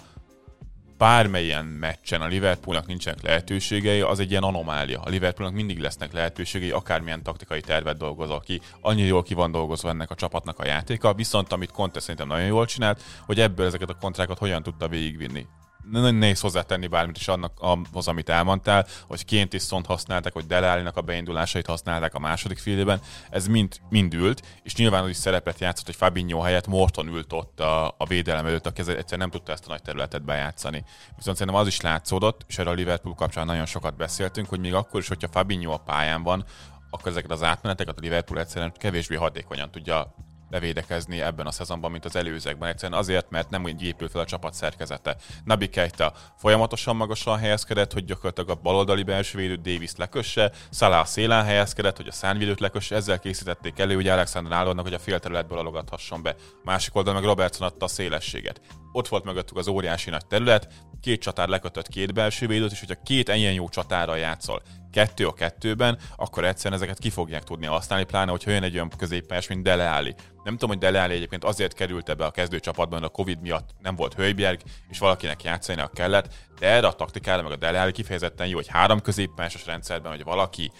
bármelyen 0.97 1.65
meccsen 1.65 2.21
a 2.21 2.27
Liverpoolnak 2.27 2.85
nincsenek 2.85 3.21
lehetőségei, 3.21 4.01
az 4.01 4.19
egy 4.19 4.29
ilyen 4.29 4.43
anomália. 4.43 5.01
A 5.01 5.09
Liverpoolnak 5.09 5.55
mindig 5.55 5.79
lesznek 5.79 6.13
lehetőségei, 6.13 6.71
akármilyen 6.71 7.23
taktikai 7.23 7.61
tervet 7.61 7.97
dolgozol 7.97 8.39
ki. 8.39 8.61
Annyira 8.81 9.07
jól 9.07 9.23
ki 9.23 9.33
van 9.33 9.51
dolgozva 9.51 9.89
ennek 9.89 10.11
a 10.11 10.15
csapatnak 10.15 10.59
a 10.59 10.65
játéka, 10.65 11.13
viszont 11.13 11.51
amit 11.51 11.71
Conte 11.71 11.99
szerintem 11.99 12.27
nagyon 12.27 12.45
jól 12.45 12.65
csinált, 12.65 13.03
hogy 13.25 13.39
ebből 13.39 13.65
ezeket 13.65 13.89
a 13.89 13.97
kontrákat 13.99 14.37
hogyan 14.37 14.63
tudta 14.63 14.87
végigvinni 14.87 15.47
nagyon 15.91 16.15
nehéz 16.15 16.39
hozzátenni 16.39 16.87
bármit 16.87 17.17
is 17.17 17.27
annak 17.27 17.59
ahhoz, 17.59 18.07
amit 18.07 18.29
elmondtál, 18.29 18.87
hogy 19.07 19.25
ként 19.25 19.53
is 19.53 19.61
szont 19.61 19.85
használták, 19.85 20.33
hogy 20.33 20.45
Delálinak 20.45 20.97
a 20.97 21.01
beindulásait 21.01 21.65
használták 21.65 22.13
a 22.13 22.19
második 22.19 22.57
félében, 22.57 23.01
ez 23.29 23.47
mind, 23.47 23.79
mind 23.89 24.13
ült, 24.13 24.59
és 24.63 24.75
nyilván 24.75 25.03
az 25.03 25.09
is 25.09 25.17
szerepet 25.17 25.59
játszott, 25.59 25.85
hogy 25.85 25.95
Fabinho 25.95 26.39
helyett 26.39 26.67
Morton 26.67 27.07
ült 27.07 27.33
ott 27.33 27.59
a, 27.59 27.95
a 27.97 28.05
védelem 28.07 28.45
előtt, 28.45 28.67
aki 28.67 28.79
egyszerűen 28.79 29.19
nem 29.19 29.29
tudta 29.29 29.51
ezt 29.51 29.65
a 29.65 29.69
nagy 29.69 29.81
területet 29.81 30.23
bejátszani. 30.23 30.83
Viszont 31.15 31.37
szerintem 31.37 31.61
az 31.61 31.67
is 31.67 31.81
látszódott, 31.81 32.41
és 32.47 32.57
erről 32.57 32.73
a 32.73 32.75
Liverpool 32.75 33.15
kapcsán 33.15 33.45
nagyon 33.45 33.65
sokat 33.65 33.95
beszéltünk, 33.95 34.49
hogy 34.49 34.59
még 34.59 34.73
akkor 34.73 34.99
is, 34.99 35.07
hogyha 35.07 35.27
Fabinho 35.31 35.71
a 35.71 35.77
pályán 35.77 36.23
van, 36.23 36.45
akkor 36.89 37.11
ezeket 37.11 37.31
az 37.31 37.43
átmeneteket 37.43 37.97
a 37.97 38.01
Liverpool 38.01 38.39
egyszerűen 38.39 38.73
kevésbé 38.77 39.15
hatékonyan 39.15 39.71
tudja 39.71 40.15
levédekezni 40.49 41.21
ebben 41.21 41.45
a 41.45 41.51
szezonban, 41.51 41.91
mint 41.91 42.05
az 42.05 42.15
előzőkben. 42.15 42.69
Egyszerűen 42.69 42.99
azért, 42.99 43.29
mert 43.29 43.49
nem 43.49 43.63
úgy 43.63 43.83
épül 43.83 44.09
fel 44.09 44.21
a 44.21 44.25
csapat 44.25 44.53
szerkezete. 44.53 45.15
Nabi 45.43 45.67
Keita 45.67 46.13
folyamatosan 46.37 46.95
magasan 46.95 47.37
helyezkedett, 47.37 47.93
hogy 47.93 48.05
gyakorlatilag 48.05 48.49
a 48.49 48.61
baloldali 48.61 49.03
belső 49.03 49.37
védőt 49.37 49.61
Davis 49.61 49.91
lekösse, 49.95 50.51
Salah 50.71 50.99
a 50.99 51.05
szélen 51.05 51.43
helyezkedett, 51.43 51.97
hogy 51.97 52.07
a 52.07 52.11
szárnyvédőt 52.11 52.59
lekösse, 52.59 52.95
ezzel 52.95 53.19
készítették 53.19 53.79
elő, 53.79 53.95
hogy 53.95 54.07
Alexander 54.07 54.51
Arnoldnak, 54.51 54.85
hogy 54.85 54.93
a 54.93 54.99
félterületből 54.99 55.57
alogathasson 55.57 56.21
be. 56.21 56.35
Másik 56.63 56.95
oldalon 56.95 57.19
meg 57.19 57.29
Robertson 57.29 57.67
adta 57.67 57.85
a 57.85 57.87
szélességet. 57.87 58.61
Ott 58.91 59.07
volt 59.07 59.23
mögöttük 59.23 59.57
az 59.57 59.67
óriási 59.67 60.09
nagy 60.09 60.25
terület, 60.25 60.67
két 61.01 61.21
csatár 61.21 61.47
lekötött 61.47 61.87
két 61.87 62.13
belső 62.13 62.47
védőt, 62.47 62.71
és 62.71 62.79
hogyha 62.79 63.01
két 63.03 63.29
ilyen 63.29 63.53
jó 63.53 63.69
csatára 63.69 64.15
játszol, 64.15 64.61
kettő 64.95 65.27
a 65.27 65.33
kettőben, 65.33 65.97
akkor 66.15 66.45
egyszerűen 66.45 66.81
ezeket 66.81 66.99
ki 66.99 67.09
fogják 67.09 67.43
tudni 67.43 67.65
használni, 67.65 68.05
pláne, 68.05 68.31
hogy 68.31 68.43
jön 68.45 68.63
egy 68.63 68.73
olyan 68.73 68.91
középpályás, 68.97 69.47
mint 69.47 69.63
Dele 69.63 69.91
Alli. 69.91 70.15
Nem 70.43 70.53
tudom, 70.53 70.69
hogy 70.69 70.77
Dele 70.77 71.01
Alli 71.01 71.13
egyébként 71.13 71.43
azért 71.43 71.73
került 71.73 72.09
ebbe 72.09 72.25
a 72.25 72.31
kezdőcsapatban, 72.31 73.03
a 73.03 73.09
Covid 73.09 73.41
miatt 73.41 73.69
nem 73.81 73.95
volt 73.95 74.13
Hölgyberg, 74.13 74.61
és 74.89 74.99
valakinek 74.99 75.43
játszani 75.43 75.83
kellett, 75.93 76.33
de 76.59 76.67
erre 76.67 76.87
a 76.87 76.93
taktikára 76.93 77.41
meg 77.41 77.51
a 77.51 77.55
Dele 77.55 77.81
Alli 77.81 77.91
kifejezetten 77.91 78.47
jó, 78.47 78.55
hogy 78.55 78.67
három 78.67 79.01
középpályásos 79.01 79.65
rendszerben, 79.65 80.11
hogy 80.11 80.23
valaki 80.23 80.71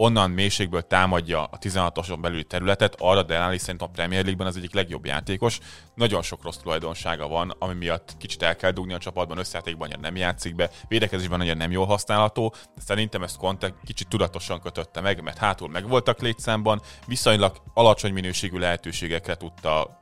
onnan 0.00 0.30
mélységből 0.30 0.82
támadja 0.82 1.44
a 1.44 1.58
16-oson 1.58 2.18
belüli 2.20 2.44
területet, 2.44 2.96
arra 2.98 3.22
Delali 3.22 3.58
szerintem 3.58 3.88
a 3.88 3.90
Premier 3.90 4.20
League-ben 4.22 4.46
az 4.46 4.56
egyik 4.56 4.74
legjobb 4.74 5.06
játékos. 5.06 5.58
Nagyon 5.94 6.22
sok 6.22 6.42
rossz 6.42 6.56
tulajdonsága 6.56 7.28
van, 7.28 7.54
ami 7.58 7.74
miatt 7.74 8.16
kicsit 8.18 8.42
el 8.42 8.56
kell 8.56 8.70
dugni 8.70 8.92
a 8.92 8.98
csapatban, 8.98 9.38
összejátékban 9.38 9.86
annyira 9.86 10.00
nem 10.00 10.16
játszik 10.16 10.54
be, 10.54 10.70
védekezésben 10.88 11.40
annyira 11.40 11.54
nem 11.54 11.70
jól 11.70 11.86
használható, 11.86 12.54
de 12.74 12.80
szerintem 12.80 13.22
ezt 13.22 13.36
Conte 13.36 13.74
kicsit 13.84 14.08
tudatosan 14.08 14.60
kötötte 14.60 15.00
meg, 15.00 15.22
mert 15.22 15.38
hátul 15.38 15.68
megvoltak 15.68 16.20
létszámban, 16.20 16.80
viszonylag 17.06 17.56
alacsony 17.74 18.12
minőségű 18.12 18.58
lehetőségekre 18.58 19.34
tudta 19.34 19.98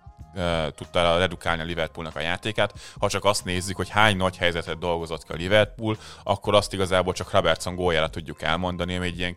tudta 0.75 1.19
redukálni 1.19 1.63
a 1.63 1.65
Liverpoolnak 1.65 2.17
a 2.17 2.21
játékát. 2.21 2.73
Ha 2.99 3.09
csak 3.09 3.25
azt 3.25 3.45
nézzük, 3.45 3.77
hogy 3.77 3.89
hány 3.89 4.17
nagy 4.17 4.37
helyzetet 4.37 4.79
dolgozott 4.79 5.25
ki 5.25 5.33
a 5.33 5.37
Liverpool, 5.37 5.97
akkor 6.23 6.55
azt 6.55 6.73
igazából 6.73 7.13
csak 7.13 7.31
Robertson 7.31 7.75
góljára 7.75 8.09
tudjuk 8.09 8.43
elmondani, 8.43 8.97
ami 8.97 9.07
egy 9.07 9.19
ilyen 9.19 9.37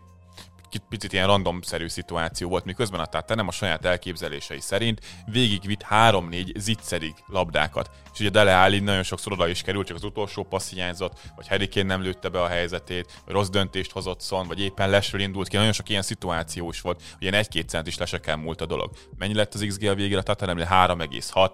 picit 0.89 1.13
ilyen 1.13 1.27
randomszerű 1.27 1.87
szituáció 1.87 2.49
volt, 2.49 2.65
miközben 2.65 2.99
a 2.99 3.05
Tata 3.05 3.35
nem 3.35 3.47
a 3.47 3.51
saját 3.51 3.85
elképzelései 3.85 4.59
szerint 4.59 4.99
végigvitt 5.25 5.85
3-4 5.89 6.57
zicserig 6.57 7.13
labdákat. 7.27 7.89
És 8.13 8.19
ugye 8.19 8.29
Dele 8.29 8.61
Alli 8.61 8.79
nagyon 8.79 9.03
sokszor 9.03 9.31
oda 9.31 9.47
is 9.47 9.61
került, 9.61 9.87
csak 9.87 9.95
az 9.95 10.03
utolsó 10.03 10.43
passz 10.43 10.71
hiányzott, 10.71 11.19
vagy 11.35 11.47
Harry 11.47 11.69
Kane 11.69 11.85
nem 11.85 12.01
lőtte 12.01 12.29
be 12.29 12.41
a 12.41 12.47
helyzetét, 12.47 13.21
vagy 13.25 13.33
rossz 13.33 13.49
döntést 13.49 13.91
hozott 13.91 14.21
szon, 14.21 14.47
vagy 14.47 14.59
éppen 14.59 14.89
lesről 14.89 15.21
indult 15.21 15.47
ki. 15.47 15.55
Nagyon 15.55 15.71
sok 15.71 15.89
ilyen 15.89 16.01
szituáció 16.01 16.69
is 16.69 16.81
volt, 16.81 17.01
ilyen 17.19 17.33
egy-két 17.33 17.69
cent 17.69 17.87
is 17.87 17.97
lesekkel 17.97 18.35
múlt 18.35 18.61
a 18.61 18.65
dolog. 18.65 18.91
Mennyi 19.17 19.33
lett 19.33 19.53
az 19.53 19.65
XG 19.67 19.83
a 19.83 19.95
végére? 19.95 20.19
A 20.19 20.23
Tata 20.23 20.45
3,6 20.45 21.53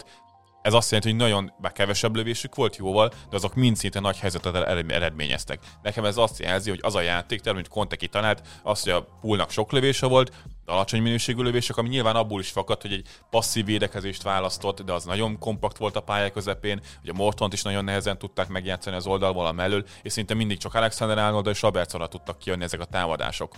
ez 0.67 0.73
azt 0.73 0.91
jelenti, 0.91 1.11
hogy 1.11 1.19
nagyon 1.19 1.53
be 1.61 1.71
kevesebb 1.71 2.15
lövésük 2.15 2.55
volt 2.55 2.75
jóval, 2.75 3.09
de 3.29 3.35
azok 3.35 3.55
mind 3.55 3.75
szinte 3.75 3.99
nagy 3.99 4.17
helyzetet 4.17 4.55
eredményeztek. 4.89 5.59
Nekem 5.83 6.05
ez 6.05 6.17
azt 6.17 6.39
jelzi, 6.39 6.69
hogy 6.69 6.79
az 6.81 6.95
a 6.95 7.01
játék, 7.01 7.53
mint 7.53 7.67
Conte 7.67 7.95
kitalált, 7.95 8.41
az, 8.63 8.83
hogy 8.83 8.91
a 8.91 9.07
poolnak 9.21 9.49
sok 9.49 9.71
lövése 9.71 10.05
volt, 10.05 10.29
de 10.65 10.71
alacsony 10.71 11.01
minőségű 11.01 11.41
lövések, 11.41 11.77
ami 11.77 11.89
nyilván 11.89 12.15
abból 12.15 12.39
is 12.39 12.49
fakadt, 12.49 12.81
hogy 12.81 12.93
egy 12.93 13.07
passzív 13.29 13.65
védekezést 13.65 14.23
választott, 14.23 14.81
de 14.81 14.93
az 14.93 15.03
nagyon 15.03 15.39
kompakt 15.39 15.77
volt 15.77 15.95
a 15.95 16.01
pálya 16.01 16.31
közepén, 16.31 16.81
hogy 16.99 17.09
a 17.09 17.13
Mortont 17.13 17.53
is 17.53 17.61
nagyon 17.61 17.83
nehezen 17.83 18.17
tudták 18.17 18.47
megjátszani 18.47 18.95
az 18.95 19.07
oldalval 19.07 19.51
mellől, 19.51 19.85
és 20.01 20.11
szinte 20.11 20.33
mindig 20.33 20.57
csak 20.57 20.73
Alexander 20.73 21.17
Arnold 21.17 21.47
és 21.47 21.61
Robertsonra 21.61 22.07
tudtak 22.07 22.37
kijönni 22.37 22.63
ezek 22.63 22.79
a 22.79 22.85
támadások. 22.85 23.53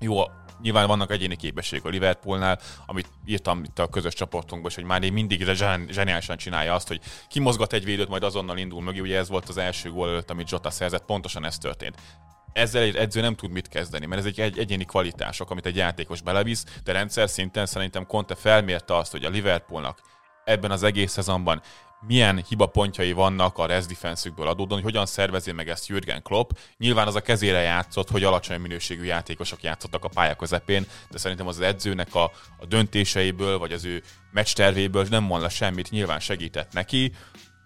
Jó, 0.00 0.22
nyilván 0.62 0.86
vannak 0.86 1.10
egyéni 1.10 1.36
képességek 1.36 1.84
a 1.84 1.88
Liverpoolnál, 1.88 2.60
amit 2.86 3.08
írtam 3.26 3.64
itt 3.64 3.78
a 3.78 3.88
közös 3.88 4.14
csoportunkban, 4.14 4.72
hogy 4.74 4.84
már 4.84 5.10
mindig 5.10 5.44
zseniálisan 5.88 6.36
csinálja 6.36 6.74
azt, 6.74 6.88
hogy 6.88 7.00
kimozgat 7.28 7.72
egy 7.72 7.84
védőt, 7.84 8.08
majd 8.08 8.22
azonnal 8.22 8.58
indul 8.58 8.82
mögé. 8.82 8.98
Ugye 8.98 9.18
ez 9.18 9.28
volt 9.28 9.48
az 9.48 9.56
első 9.56 9.90
gól 9.90 10.08
előtt, 10.08 10.30
amit 10.30 10.50
Jota 10.50 10.70
szerzett, 10.70 11.04
pontosan 11.04 11.44
ez 11.44 11.58
történt 11.58 11.96
ezzel 12.54 12.82
egy 12.82 12.96
edző 12.96 13.20
nem 13.20 13.34
tud 13.34 13.50
mit 13.50 13.68
kezdeni, 13.68 14.06
mert 14.06 14.20
ez 14.20 14.26
egy, 14.26 14.40
egy 14.40 14.58
egyéni 14.58 14.84
kvalitások, 14.84 15.50
amit 15.50 15.66
egy 15.66 15.76
játékos 15.76 16.22
belevisz, 16.22 16.64
de 16.84 16.92
rendszer 16.92 17.28
szinten 17.28 17.66
szerintem 17.66 18.06
Conte 18.06 18.34
felmérte 18.34 18.96
azt, 18.96 19.12
hogy 19.12 19.24
a 19.24 19.28
Liverpoolnak 19.28 20.00
ebben 20.44 20.70
az 20.70 20.82
egész 20.82 21.12
szezonban 21.12 21.62
milyen 22.06 22.44
hibapontjai 22.48 23.12
vannak 23.12 23.58
a 23.58 23.66
res 23.66 23.86
defense 23.86 24.30
adódóan, 24.36 24.82
hogy 24.82 24.82
hogyan 24.82 25.06
szervezi 25.06 25.52
meg 25.52 25.68
ezt 25.68 25.86
Jürgen 25.86 26.22
Klopp. 26.22 26.50
Nyilván 26.78 27.06
az 27.06 27.14
a 27.14 27.20
kezére 27.20 27.60
játszott, 27.60 28.10
hogy 28.10 28.24
alacsony 28.24 28.60
minőségű 28.60 29.04
játékosok 29.04 29.62
játszottak 29.62 30.04
a 30.04 30.08
pálya 30.08 30.34
közepén, 30.34 30.86
de 31.10 31.18
szerintem 31.18 31.46
az 31.46 31.60
edzőnek 31.60 32.14
a, 32.14 32.24
a 32.58 32.66
döntéseiből, 32.68 33.58
vagy 33.58 33.72
az 33.72 33.84
ő 33.84 34.02
meccs 34.32 34.52
tervéből 34.52 35.06
nem 35.10 35.22
mondta 35.22 35.48
semmit, 35.48 35.90
nyilván 35.90 36.20
segített 36.20 36.72
neki, 36.72 37.12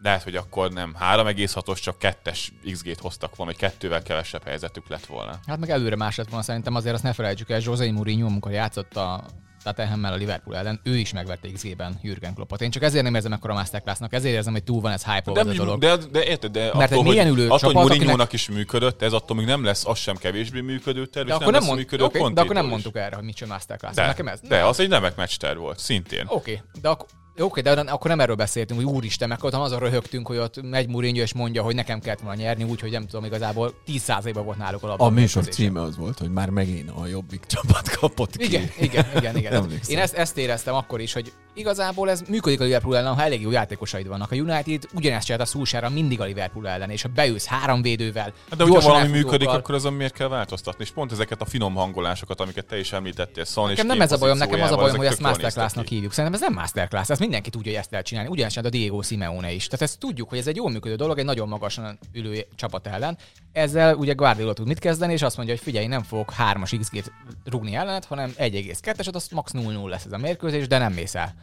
lehet, 0.03 0.23
hogy 0.23 0.37
akkor 0.37 0.73
nem 0.73 0.97
3,6-os, 1.01 1.81
csak 1.81 1.99
kettes 1.99 2.53
XG-t 2.73 3.01
hoztak 3.01 3.37
volna, 3.37 3.53
hogy 3.53 3.61
kettővel 3.61 4.03
kevesebb 4.03 4.45
helyzetük 4.45 4.89
lett 4.89 5.07
volna. 5.07 5.39
Hát 5.47 5.59
meg 5.59 5.71
előre 5.71 5.97
más 5.97 6.17
lett 6.17 6.29
volna, 6.29 6.45
szerintem 6.45 6.75
azért 6.75 6.95
azt 6.95 7.03
ne 7.03 7.13
felejtsük 7.13 7.51
el, 7.51 7.61
José 7.63 7.91
Mourinho, 7.91 8.27
amikor 8.27 8.53
játszott 8.53 8.97
a 8.97 9.25
Tottenhammel 9.63 10.13
a 10.13 10.17
Liverpool 10.17 10.57
ellen, 10.57 10.81
ő 10.83 10.97
is 10.97 11.13
megverte 11.13 11.49
XG-ben 11.53 11.99
Jürgen 12.03 12.35
Kloppot. 12.35 12.61
Én 12.61 12.71
csak 12.71 12.83
ezért 12.83 13.05
nem 13.05 13.15
érzem 13.15 13.33
ekkora 13.33 13.55
masterclassnak, 13.55 14.13
ezért 14.13 14.35
érzem, 14.35 14.53
hogy 14.53 14.65
túl 14.65 14.81
van 14.81 14.93
ez 14.93 15.05
hype 15.05 15.33
de, 15.33 15.41
a 15.41 15.45
dolog. 15.45 15.81
De, 15.81 15.97
de, 15.97 16.25
érted, 16.25 16.51
de 16.51 16.61
Mert 16.61 16.91
attól, 16.91 17.05
egy 17.05 17.11
milyen 17.11 17.27
ülő 17.27 17.45
attól, 17.45 17.59
csapat, 17.59 17.83
hogy 17.83 17.97
akinek... 17.97 18.33
is 18.33 18.49
működött, 18.49 19.03
ez 19.03 19.13
attól 19.13 19.37
még 19.37 19.47
nem 19.47 19.65
lesz 19.65 19.87
az 19.87 19.99
sem 19.99 20.17
kevésbé 20.17 20.61
működő 20.61 21.07
terv, 21.07 21.27
De 21.27 21.35
és 21.35 21.41
akkor 21.41 21.53
nem, 21.53 21.61
nem, 21.61 21.69
mond, 21.69 21.81
működő 21.81 22.05
okay, 22.05 22.33
de 22.33 22.41
akkor 22.41 22.55
nem 22.55 22.67
mondtuk 22.67 22.97
erre, 22.97 23.17
hogy 23.17 23.25
mit 23.25 23.35
csinál 23.35 23.53
masterclass. 23.55 23.95
De, 23.95 24.07
Nekem 24.07 24.29
ez? 24.29 24.41
de 24.49 24.65
az 24.65 24.81
egy 24.81 24.89
nemek 24.89 25.17
meccs 25.17 25.37
terv 25.37 25.59
volt, 25.59 25.79
szintén. 25.79 26.25
Oké, 26.27 26.53
okay, 26.53 26.81
de 26.81 26.89
akkor 26.89 27.09
Oké, 27.39 27.61
de 27.61 27.71
akkor 27.71 28.11
nem 28.11 28.21
erről 28.21 28.35
beszéltünk, 28.35 28.81
hogy 28.81 28.95
úristen, 28.95 29.29
meg 29.29 29.45
ott 29.45 29.53
azon 29.53 29.79
röhögtünk, 29.79 30.27
hogy 30.27 30.37
ott 30.37 30.63
megy 30.63 30.89
Mourinho 30.89 31.21
és 31.21 31.35
mondja, 31.35 31.63
hogy 31.63 31.75
nekem 31.75 32.01
kellett 32.01 32.21
volna 32.21 32.41
nyerni, 32.41 32.65
úgyhogy 32.65 32.91
nem 32.91 33.07
tudom, 33.07 33.25
igazából 33.25 33.75
10%-ban 33.87 34.45
volt 34.45 34.59
náluk 34.59 34.83
a 34.83 34.87
labda. 34.87 35.05
A 35.05 35.09
műsor 35.09 35.45
címe 35.49 35.81
az 35.81 35.97
volt, 35.97 36.19
hogy 36.19 36.31
már 36.31 36.51
megint 36.51 36.91
a 36.91 37.07
jobbik 37.07 37.45
csapat 37.47 37.89
kapott 37.89 38.37
ki. 38.37 38.45
Igen, 38.45 38.71
igen, 38.79 39.07
igen, 39.17 39.37
igen. 39.37 39.71
Én 39.87 39.99
ezt, 39.99 40.15
ezt 40.15 40.39
éreztem 40.39 40.75
akkor 40.75 41.01
is, 41.01 41.13
hogy 41.13 41.33
igazából 41.59 42.11
ez 42.11 42.23
működik 42.29 42.61
a 42.61 42.65
Liverpool 42.65 42.97
ellen, 42.97 43.15
ha 43.15 43.23
elég 43.23 43.41
jó 43.41 43.51
játékosaid 43.51 44.07
vannak. 44.07 44.33
A 44.33 44.35
United 44.35 44.83
ugyanezt 44.95 45.25
csinált 45.27 45.43
a 45.43 45.47
Szulsára 45.47 45.89
mindig 45.89 46.21
a 46.21 46.25
Liverpool 46.25 46.69
ellen, 46.69 46.91
és 46.91 47.03
ha 47.03 47.09
beülsz 47.15 47.47
három 47.47 47.83
védővel, 47.83 48.33
Hát 48.51 48.59
de 48.59 48.65
hogyha 48.65 48.89
valami 48.89 49.09
működik, 49.09 49.49
akkor 49.49 49.75
azon 49.75 49.93
miért 49.93 50.15
kell 50.15 50.29
változtatni? 50.29 50.85
És 50.85 50.91
pont 50.91 51.13
ezeket 51.13 51.41
a 51.41 51.45
finom 51.45 51.75
hangolásokat, 51.75 52.41
amiket 52.41 52.67
te 52.67 52.79
is 52.79 52.93
említettél, 52.93 53.43
és 53.43 53.55
Nekem 53.55 53.87
nem 53.87 54.01
ez 54.01 54.13
a 54.13 54.19
bajom, 54.19 54.39
nekem 54.39 54.61
az 54.61 54.71
a 54.71 54.77
bajom, 54.77 54.97
hogy 54.97 55.07
ezt 55.07 55.21
masterclassnak 55.21 55.87
hívjuk. 55.87 56.13
Szerintem 56.13 56.41
ez 56.41 56.49
nem 56.49 56.59
masterclass, 56.59 57.09
ez 57.11 57.19
mindenki 57.19 57.51
tudja, 57.51 57.71
hogy 57.71 57.81
ezt 57.81 57.91
lehet 57.91 58.07
csinálni. 58.07 58.31
Ugyanezt 58.31 58.55
csinált 58.55 58.75
a 58.75 58.77
Diego 58.79 59.03
Simeone 59.03 59.53
is. 59.53 59.67
Tehát 59.67 59.83
ezt 59.83 59.99
tudjuk, 59.99 60.29
hogy 60.29 60.39
ez 60.39 60.47
egy 60.47 60.57
jól 60.57 60.71
működő 60.71 60.95
dolog, 60.95 61.19
egy 61.19 61.25
nagyon 61.25 61.49
magasan 61.49 61.99
ülő 62.13 62.47
csapat 62.57 62.87
ellen. 62.87 63.19
Ezzel 63.53 63.95
ugye 63.95 64.13
Guardiola 64.13 64.53
tud 64.53 64.67
mit 64.67 64.79
kezdeni, 64.79 65.13
és 65.13 65.23
azt 65.23 65.37
mondja, 65.37 65.55
hogy 65.55 65.65
figyelj, 65.65 65.87
nem 65.87 66.03
fogok 66.03 66.33
3-as 66.39 66.77
XG-t 66.81 67.13
rugni 67.45 67.75
ellenet, 67.75 68.05
hanem 68.05 68.33
1,2-eset, 68.39 69.15
az 69.15 69.29
max 69.29 69.53
0-0 69.55 69.89
lesz 69.89 70.05
ez 70.05 70.13
a 70.13 70.19
mérkőzés, 70.19 70.67
de 70.67 70.79
nem 70.79 70.93
mész 70.93 71.15
el. 71.15 71.35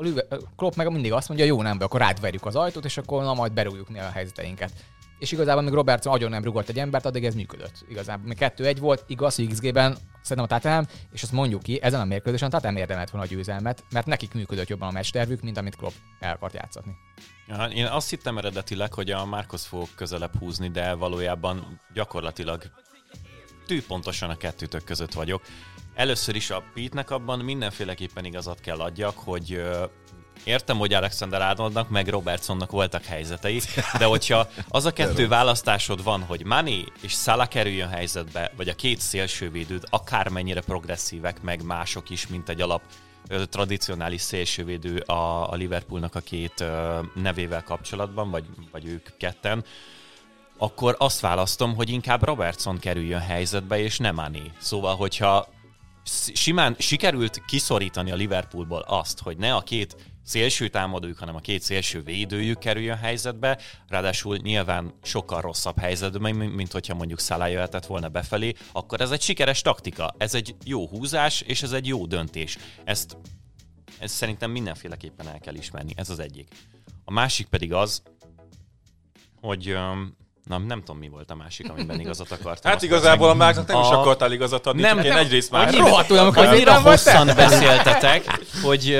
A 0.00 0.02
Liver- 0.02 0.26
Klopp 0.56 0.74
meg 0.74 0.90
mindig 0.90 1.12
azt 1.12 1.28
mondja, 1.28 1.46
jó, 1.46 1.62
nem 1.62 1.78
be, 1.78 1.84
akkor 1.84 2.02
átverjük 2.02 2.46
az 2.46 2.56
ajtót, 2.56 2.84
és 2.84 2.96
akkor 2.96 3.22
na 3.22 3.34
majd 3.34 3.52
berúgjuk 3.52 3.88
mi 3.88 3.98
a 3.98 4.10
helyzeteinket. 4.10 4.72
És 5.18 5.32
igazából 5.32 5.62
még 5.62 5.72
Robertson 5.72 6.12
agyon 6.12 6.30
nem 6.30 6.44
rugott 6.44 6.68
egy 6.68 6.78
embert, 6.78 7.06
addig 7.06 7.24
ez 7.24 7.34
működött. 7.34 7.84
Igazából 7.88 8.26
még 8.26 8.36
2-1 8.40 8.76
volt, 8.80 9.04
igaz, 9.06 9.36
hogy 9.36 9.46
XG-ben 9.46 9.96
szerintem 10.22 10.44
a 10.44 10.46
Tottenham, 10.46 10.86
és 11.12 11.22
azt 11.22 11.32
mondjuk 11.32 11.62
ki, 11.62 11.82
ezen 11.82 12.00
a 12.00 12.04
mérkőzésen 12.04 12.48
a 12.48 12.50
Tottenham 12.50 12.80
érdemelt 12.80 13.10
volna 13.10 13.26
a 13.26 13.30
győzelmet, 13.30 13.84
mert 13.90 14.06
nekik 14.06 14.34
működött 14.34 14.68
jobban 14.68 14.88
a 14.88 14.92
meccs 14.92 15.40
mint 15.42 15.56
amit 15.56 15.76
Klopp 15.76 15.92
el 16.20 16.34
akart 16.34 16.54
játszatni. 16.54 16.96
Ja, 17.48 17.64
én 17.64 17.86
azt 17.86 18.10
hittem 18.10 18.38
eredetileg, 18.38 18.92
hogy 18.92 19.10
a 19.10 19.24
Márkhoz 19.24 19.64
fogok 19.64 19.88
közelebb 19.94 20.38
húzni, 20.38 20.68
de 20.68 20.94
valójában 20.94 21.80
gyakorlatilag 21.94 22.62
tűpontosan 23.66 24.30
a 24.30 24.36
kettőtök 24.36 24.84
között 24.84 25.12
vagyok. 25.12 25.42
Először 25.94 26.34
is 26.34 26.50
a 26.50 26.62
Pete-nek 26.74 27.10
abban 27.10 27.38
mindenféleképpen 27.38 28.24
igazat 28.24 28.60
kell 28.60 28.78
adjak, 28.80 29.18
hogy 29.18 29.62
értem, 30.44 30.78
hogy 30.78 30.94
Alexander 30.94 31.42
Arnoldnak 31.42 31.88
meg 31.88 32.08
Robertsonnak 32.08 32.70
voltak 32.70 33.04
helyzetei, 33.04 33.60
de 33.98 34.04
hogyha 34.04 34.48
az 34.68 34.84
a 34.84 34.92
kettő 34.92 35.28
választásod 35.28 36.02
van, 36.02 36.22
hogy 36.22 36.44
Mani 36.44 36.84
és 37.00 37.12
Salah 37.12 37.48
kerüljön 37.48 37.88
helyzetbe, 37.88 38.52
vagy 38.56 38.68
a 38.68 38.74
két 38.74 39.00
szélsővédőd 39.00 39.84
akármennyire 39.90 40.60
progresszívek, 40.60 41.42
meg 41.42 41.62
mások 41.62 42.10
is, 42.10 42.26
mint 42.26 42.48
egy 42.48 42.60
alap 42.60 42.82
tradicionális 43.50 44.20
szélsővédő 44.20 44.98
a, 44.98 45.50
a 45.50 45.54
Liverpoolnak 45.54 46.14
a 46.14 46.20
két 46.20 46.64
nevével 47.14 47.62
kapcsolatban, 47.62 48.30
vagy, 48.30 48.44
vagy 48.72 48.86
ők 48.86 49.08
ketten, 49.16 49.64
akkor 50.58 50.94
azt 50.98 51.20
választom, 51.20 51.74
hogy 51.74 51.90
inkább 51.90 52.24
Robertson 52.24 52.78
kerüljön 52.78 53.20
helyzetbe, 53.20 53.78
és 53.78 53.98
nem 53.98 54.14
Mani. 54.14 54.52
Szóval, 54.58 54.96
hogyha 54.96 55.48
simán 56.34 56.76
sikerült 56.78 57.44
kiszorítani 57.44 58.10
a 58.10 58.14
Liverpoolból 58.14 58.80
azt, 58.80 59.20
hogy 59.20 59.36
ne 59.36 59.54
a 59.54 59.60
két 59.60 59.96
szélső 60.24 60.68
támadójuk, 60.68 61.18
hanem 61.18 61.34
a 61.34 61.40
két 61.40 61.62
szélső 61.62 62.02
védőjük 62.02 62.58
kerüljön 62.58 62.96
helyzetbe, 62.96 63.58
ráadásul 63.88 64.36
nyilván 64.36 64.94
sokkal 65.02 65.40
rosszabb 65.40 65.78
helyzetben, 65.78 66.34
mint, 66.34 66.72
hogyha 66.72 66.94
mondjuk 66.94 67.20
Salah 67.20 67.50
jöhetett 67.50 67.86
volna 67.86 68.08
befelé, 68.08 68.54
akkor 68.72 69.00
ez 69.00 69.10
egy 69.10 69.22
sikeres 69.22 69.62
taktika, 69.62 70.14
ez 70.18 70.34
egy 70.34 70.56
jó 70.64 70.88
húzás, 70.88 71.40
és 71.40 71.62
ez 71.62 71.72
egy 71.72 71.86
jó 71.86 72.06
döntés. 72.06 72.58
Ezt 72.84 73.16
Ez 73.98 74.12
szerintem 74.12 74.50
mindenféleképpen 74.50 75.28
el 75.28 75.38
kell 75.38 75.54
ismerni, 75.54 75.92
ez 75.96 76.10
az 76.10 76.18
egyik. 76.18 76.48
A 77.04 77.12
másik 77.12 77.46
pedig 77.46 77.72
az, 77.72 78.02
hogy 79.40 79.76
Na, 80.44 80.58
nem 80.58 80.78
tudom, 80.78 80.98
mi 80.98 81.08
volt 81.08 81.30
a 81.30 81.34
másik, 81.34 81.70
amiben 81.70 82.00
igazat 82.00 82.30
akartam. 82.30 82.72
Hát 82.72 82.82
igazából 82.82 83.28
a 83.28 83.34
Márknak 83.34 83.66
nem 83.66 83.80
is 83.80 83.86
A- 83.86 84.00
akartál 84.00 84.32
igazat 84.32 84.66
adni, 84.66 84.80
Nem, 84.80 84.96
csak 84.96 85.04
én 85.04 85.10
nem. 85.12 85.20
egyrészt 85.20 85.50
már... 85.50 85.74
Rohadtul 85.74 86.16
nem 86.16 86.26
akartam. 86.26 86.52
Annyira 86.52 86.72
nem 86.72 86.82
vagy 86.82 87.02
te? 87.02 87.18
hosszan 87.18 87.36
beszéltetek, 87.36 88.24
hogy, 88.62 88.98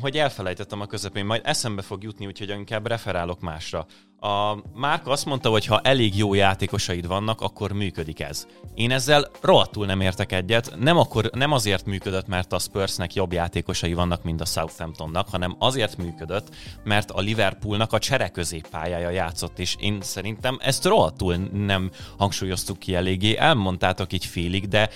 hogy 0.00 0.16
elfelejtettem 0.16 0.80
a 0.80 0.86
közepén, 0.86 1.24
majd 1.24 1.40
eszembe 1.44 1.82
fog 1.82 2.02
jutni, 2.02 2.26
úgyhogy 2.26 2.48
inkább 2.48 2.86
referálok 2.86 3.40
másra. 3.40 3.86
A 4.24 4.56
Márk 4.74 5.06
azt 5.06 5.24
mondta, 5.24 5.50
hogy 5.50 5.66
ha 5.66 5.80
elég 5.80 6.16
jó 6.16 6.34
játékosaid 6.34 7.06
vannak, 7.06 7.40
akkor 7.40 7.72
működik 7.72 8.20
ez. 8.20 8.46
Én 8.74 8.90
ezzel 8.90 9.30
rohadtul 9.40 9.86
nem 9.86 10.00
értek 10.00 10.32
egyet. 10.32 10.74
Nem, 10.78 10.98
akkor, 10.98 11.30
nem 11.32 11.52
azért 11.52 11.86
működött, 11.86 12.26
mert 12.26 12.52
a 12.52 12.58
Spursnek 12.58 13.14
jobb 13.14 13.32
játékosai 13.32 13.94
vannak, 13.94 14.22
mint 14.22 14.40
a 14.40 14.44
Southamptonnak, 14.44 15.28
hanem 15.28 15.56
azért 15.58 15.96
működött, 15.96 16.48
mert 16.84 17.10
a 17.10 17.20
Liverpoolnak 17.20 17.92
a 17.92 17.98
csere 17.98 18.28
középpályája 18.28 19.10
játszott, 19.10 19.58
és 19.58 19.76
én 19.80 19.98
szerintem 20.00 20.58
ezt 20.60 20.84
rohadtul 20.84 21.36
nem 21.52 21.90
hangsúlyoztuk 22.18 22.78
ki 22.78 22.94
eléggé. 22.94 23.36
Elmondtátok 23.36 24.12
így 24.12 24.24
félig, 24.24 24.68
de 24.68 24.90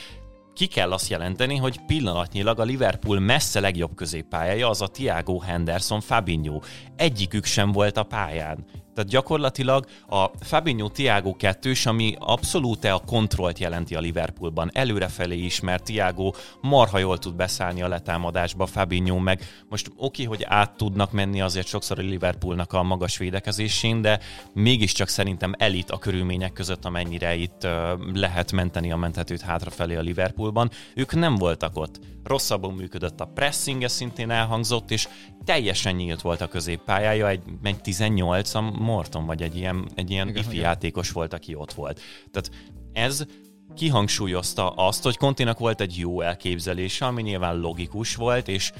ki 0.54 0.66
kell 0.66 0.92
azt 0.92 1.08
jelenteni, 1.08 1.56
hogy 1.56 1.80
pillanatnyilag 1.86 2.60
a 2.60 2.64
Liverpool 2.64 3.18
messze 3.18 3.60
legjobb 3.60 3.94
középpályája 3.94 4.68
az 4.68 4.82
a 4.82 4.86
Thiago 4.86 5.40
Henderson 5.40 6.00
Fabinho. 6.00 6.60
Egyikük 6.96 7.44
sem 7.44 7.72
volt 7.72 7.96
a 7.96 8.02
pályán. 8.02 8.64
Tehát 8.98 9.12
gyakorlatilag 9.12 9.86
a 10.08 10.30
Fabinho 10.40 10.88
Thiago 10.88 11.36
kettős, 11.36 11.86
ami 11.86 12.14
abszolút 12.18 12.84
a 12.84 13.02
kontrollt 13.06 13.58
jelenti 13.58 13.94
a 13.94 14.00
Liverpoolban. 14.00 14.70
Előrefelé 14.72 15.36
is, 15.36 15.60
mert 15.60 15.84
Thiago 15.84 16.32
marha 16.60 16.98
jól 16.98 17.18
tud 17.18 17.34
beszállni 17.34 17.82
a 17.82 17.88
letámadásba, 17.88 18.66
Fabinho 18.66 19.18
meg 19.18 19.44
most 19.68 19.92
oké, 19.96 20.24
hogy 20.24 20.44
át 20.48 20.76
tudnak 20.76 21.12
menni 21.12 21.40
azért 21.40 21.66
sokszor 21.66 21.98
a 21.98 22.02
Liverpoolnak 22.02 22.72
a 22.72 22.82
magas 22.82 23.18
védekezésén, 23.18 24.00
de 24.00 24.20
mégiscsak 24.52 25.08
szerintem 25.08 25.54
elit 25.58 25.90
a 25.90 25.98
körülmények 25.98 26.52
között, 26.52 26.84
amennyire 26.84 27.34
itt 27.34 27.66
lehet 28.14 28.52
menteni 28.52 28.92
a 28.92 28.96
mentetőt 28.96 29.40
hátrafelé 29.40 29.96
a 29.96 30.00
Liverpoolban. 30.00 30.70
Ők 30.94 31.14
nem 31.14 31.34
voltak 31.34 31.76
ott. 31.76 32.00
Rosszabbul 32.24 32.72
működött 32.72 33.20
a 33.20 33.30
pressing, 33.34 33.82
ez 33.82 33.92
szintén 33.92 34.30
elhangzott, 34.30 34.90
és 34.90 35.08
teljesen 35.44 35.94
nyílt 35.94 36.20
volt 36.20 36.40
a 36.40 36.48
középpályája, 36.48 37.28
egy, 37.28 37.42
egy 37.62 37.80
18 37.80 38.54
a 38.54 38.60
Morton, 38.88 39.26
vagy 39.26 39.42
egy 39.42 39.56
ilyen, 39.56 39.88
egy 39.94 40.10
ilyen 40.10 40.28
Igen, 40.28 40.42
ifi 40.42 40.52
igen. 40.52 40.64
játékos 40.64 41.10
volt, 41.10 41.32
aki 41.32 41.54
ott 41.54 41.72
volt. 41.72 42.00
Tehát 42.30 42.50
ez 42.92 43.26
kihangsúlyozta 43.74 44.70
azt, 44.70 45.02
hogy 45.02 45.16
Kontinak 45.16 45.58
volt 45.58 45.80
egy 45.80 45.96
jó 45.96 46.20
elképzelése, 46.20 47.06
ami 47.06 47.22
nyilván 47.22 47.58
logikus 47.58 48.14
volt, 48.14 48.48
és 48.48 48.72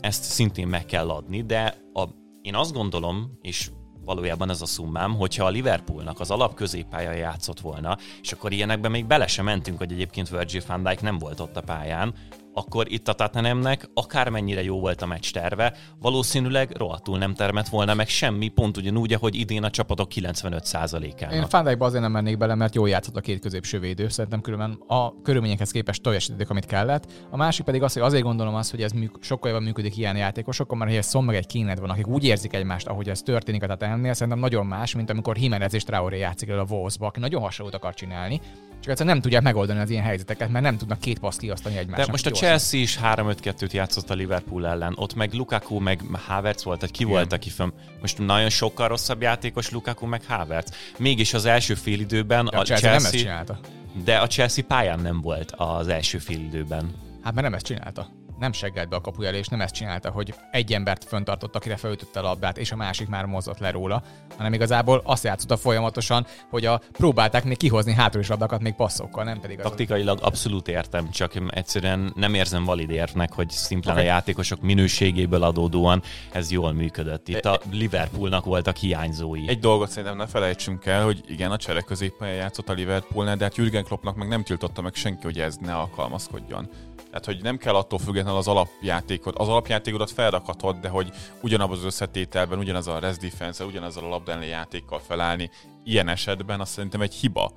ezt 0.00 0.22
szintén 0.24 0.66
meg 0.66 0.84
kell 0.84 1.10
adni, 1.10 1.42
de 1.42 1.74
a, 1.92 2.04
én 2.42 2.54
azt 2.54 2.72
gondolom, 2.72 3.38
és 3.40 3.70
valójában 4.04 4.50
ez 4.50 4.62
a 4.62 4.66
szummám, 4.66 5.14
hogyha 5.14 5.44
a 5.44 5.48
Liverpoolnak 5.48 6.20
az 6.20 6.30
alap 6.30 6.54
középpálya 6.54 7.12
játszott 7.12 7.60
volna, 7.60 7.96
és 8.20 8.32
akkor 8.32 8.52
ilyenekben 8.52 8.90
még 8.90 9.06
bele 9.06 9.26
sem 9.26 9.44
mentünk, 9.44 9.78
hogy 9.78 9.92
egyébként 9.92 10.28
Virgil 10.28 10.62
van 10.66 10.82
Dijk 10.82 11.00
nem 11.00 11.18
volt 11.18 11.40
ott 11.40 11.56
a 11.56 11.60
pályán, 11.60 12.14
akkor 12.54 12.92
itt 12.92 13.08
a 13.08 13.12
Tottenhamnek 13.12 13.90
akármennyire 13.94 14.62
jó 14.62 14.80
volt 14.80 15.02
a 15.02 15.06
meccs 15.06 15.30
terve, 15.30 15.74
valószínűleg 16.00 16.76
rohadtul 16.76 17.18
nem 17.18 17.34
termett 17.34 17.68
volna 17.68 17.94
meg 17.94 18.08
semmi, 18.08 18.48
pont 18.48 18.76
ugyanúgy, 18.76 19.12
ahogy 19.12 19.34
idén 19.34 19.64
a 19.64 19.70
csapatok 19.70 20.08
95%-ának. 20.14 21.34
Én 21.34 21.44
Van 21.50 21.64
Dijkba 21.64 21.86
azért 21.86 22.02
nem 22.02 22.12
mennék 22.12 22.38
bele, 22.38 22.54
mert 22.54 22.74
jól 22.74 22.88
játszott 22.88 23.16
a 23.16 23.20
két 23.20 23.40
középső 23.40 23.78
védő. 23.78 24.08
Szerintem 24.08 24.40
különben 24.40 24.78
a 24.86 25.22
körülményekhez 25.22 25.70
képest 25.70 26.02
teljesítették, 26.02 26.50
amit 26.50 26.66
kellett. 26.66 27.12
A 27.30 27.36
másik 27.36 27.64
pedig 27.64 27.82
az, 27.82 27.92
hogy 27.92 28.02
azért 28.02 28.22
gondolom 28.22 28.54
azt, 28.54 28.70
hogy 28.70 28.82
ez 28.82 28.92
műk- 28.92 29.22
sokkal 29.24 29.50
jobban 29.50 29.66
működik 29.66 29.96
ilyen 29.96 30.16
játékosokon, 30.16 30.78
mert 30.78 30.90
ha 30.90 30.96
egy 30.96 31.04
Son 31.04 31.24
meg 31.24 31.36
egy 31.36 31.46
Keened 31.46 31.80
van, 31.80 31.90
akik 31.90 32.06
úgy 32.06 32.24
érzik 32.24 32.54
egymást, 32.54 32.86
ahogy 32.86 33.08
ez 33.08 33.22
történik 33.22 33.62
a 33.62 33.66
Tottenhamnél, 33.66 34.12
szerintem 34.12 34.38
nagyon 34.38 34.66
más, 34.66 34.94
mint 34.94 35.10
amikor 35.10 35.38
Jimenez 35.38 35.74
és 35.74 35.82
Traoré 35.82 36.18
játszik 36.18 36.48
el 36.48 36.58
a 36.58 36.66
Wolvesba, 36.68 37.06
aki 37.06 37.20
nagyon 37.20 37.42
hasonlót 37.42 37.74
akar 37.74 37.94
csinálni. 37.94 38.40
Csak 38.80 38.90
egyszerűen 38.90 39.14
nem 39.14 39.22
tudják 39.22 39.42
megoldani 39.42 39.80
az 39.80 39.90
ilyen 39.90 40.02
helyzeteket, 40.02 40.48
mert 40.48 40.64
nem 40.64 40.76
tudnak 40.76 40.98
két 40.98 41.18
paszt 41.18 41.40
kiosztani 41.40 41.76
egymásnak. 41.76 42.06
De 42.06 42.12
most 42.12 42.26
a 42.26 42.30
Chelsea 42.38 42.80
is 42.80 42.98
3-5-2-t 43.02 43.70
játszott 43.70 44.10
a 44.10 44.14
Liverpool 44.14 44.66
ellen. 44.66 44.92
Ott 44.96 45.14
meg 45.14 45.32
Lukaku, 45.32 45.78
meg 45.78 46.00
Havertz 46.26 46.64
volt, 46.64 46.80
vagy 46.80 46.90
ki 46.90 47.04
volt, 47.04 47.32
aki 47.32 47.50
fönn. 47.50 47.70
Most 48.00 48.18
nagyon 48.18 48.48
sokkal 48.48 48.88
rosszabb 48.88 49.22
játékos 49.22 49.70
Lukaku, 49.70 50.06
meg 50.06 50.22
Havertz. 50.28 50.72
Mégis 50.98 51.34
az 51.34 51.44
első 51.44 51.74
fél 51.74 52.00
időben 52.00 52.46
A 52.46 52.58
a 52.58 52.62
Chelsea 52.62 52.88
nem 52.88 52.96
ezt 52.96 53.10
Chelsea, 53.10 53.28
csinálta. 53.28 53.58
de 54.04 54.16
a 54.18 54.26
Chelsea 54.26 54.64
pályán 54.64 55.00
nem 55.00 55.20
volt 55.20 55.52
az 55.56 55.88
első 55.88 56.18
fél 56.18 56.38
időben. 56.40 56.94
Hát 57.22 57.32
mert 57.34 57.46
nem 57.46 57.54
ezt 57.54 57.64
csinálta. 57.66 58.08
Nem 58.38 58.52
seggelt 58.52 58.88
be 58.88 58.96
a 58.96 59.00
kapuja 59.00 59.30
és 59.30 59.46
nem 59.46 59.60
ezt 59.60 59.74
csinálta, 59.74 60.10
hogy 60.10 60.34
egy 60.50 60.72
embert 60.72 61.04
föntartott, 61.04 61.56
akire 61.56 61.76
felütötte 61.76 62.18
a 62.18 62.22
labdát, 62.22 62.58
és 62.58 62.72
a 62.72 62.76
másik 62.76 63.08
már 63.08 63.24
mozott 63.24 63.58
le 63.58 63.70
róla, 63.70 64.02
hanem 64.36 64.52
igazából 64.52 65.00
azt 65.04 65.24
játszotta 65.24 65.56
folyamatosan, 65.56 66.26
hogy 66.50 66.64
a 66.64 66.80
próbálták 66.92 67.44
még 67.44 67.56
kihozni 67.56 67.92
hátulós 67.92 68.28
labdákat 68.28 68.60
még 68.60 68.74
passzokkal, 68.74 69.24
nem 69.24 69.40
pedig 69.40 69.58
az 69.58 69.64
Taktikailag 69.64 70.18
abszolút 70.22 70.68
értem, 70.68 71.10
csak 71.10 71.32
egyszerűen 71.48 72.12
nem 72.14 72.34
érzem 72.34 72.64
valid 72.64 72.90
érvnek, 72.90 73.32
hogy 73.32 73.50
szimplán 73.50 73.96
Oké. 73.96 74.04
a 74.04 74.08
játékosok 74.08 74.60
minőségéből 74.60 75.42
adódóan 75.42 76.02
ez 76.32 76.50
jól 76.50 76.72
működött. 76.72 77.28
Itt 77.28 77.44
a 77.44 77.60
Liverpoolnak 77.70 78.44
voltak 78.44 78.76
hiányzói. 78.76 79.48
Egy 79.48 79.58
dolgot 79.58 79.90
szerintem 79.90 80.16
ne 80.16 80.26
felejtsünk 80.26 80.86
el, 80.86 81.04
hogy 81.04 81.24
igen, 81.26 81.50
a 81.50 81.56
csere 81.56 81.80
középpályán 81.80 82.36
játszott 82.36 82.68
a 82.68 82.72
Liverpoolnál, 82.72 83.36
de 83.36 83.44
hát 83.44 83.56
Jürgen 83.56 83.84
Kloppnak 83.84 84.16
meg 84.16 84.28
nem 84.28 84.42
tiltotta 84.42 84.82
meg 84.82 84.94
senki, 84.94 85.22
hogy 85.22 85.38
ez 85.38 85.56
ne 85.56 85.74
alkalmazkodjon. 85.74 86.68
Tehát, 87.10 87.24
hogy 87.24 87.42
nem 87.42 87.56
kell 87.56 87.74
attól 87.74 87.98
függetlenül 87.98 88.38
az 88.38 88.48
alapjátékot. 88.48 89.36
Az 89.38 89.48
alapjátékodat 89.48 90.10
felrakhatod, 90.10 90.76
de 90.76 90.88
hogy 90.88 91.10
ugyanabban 91.42 91.76
az 91.76 91.84
összetételben, 91.84 92.58
ugyanaz 92.58 92.86
a 92.88 92.98
rest 92.98 93.20
defense 93.20 93.64
ugyanazzal 93.64 94.04
a 94.04 94.08
labdánli 94.08 94.48
játékkal 94.48 95.00
felállni, 95.06 95.50
ilyen 95.84 96.08
esetben 96.08 96.60
azt 96.60 96.72
szerintem 96.72 97.00
egy 97.00 97.14
hiba. 97.14 97.52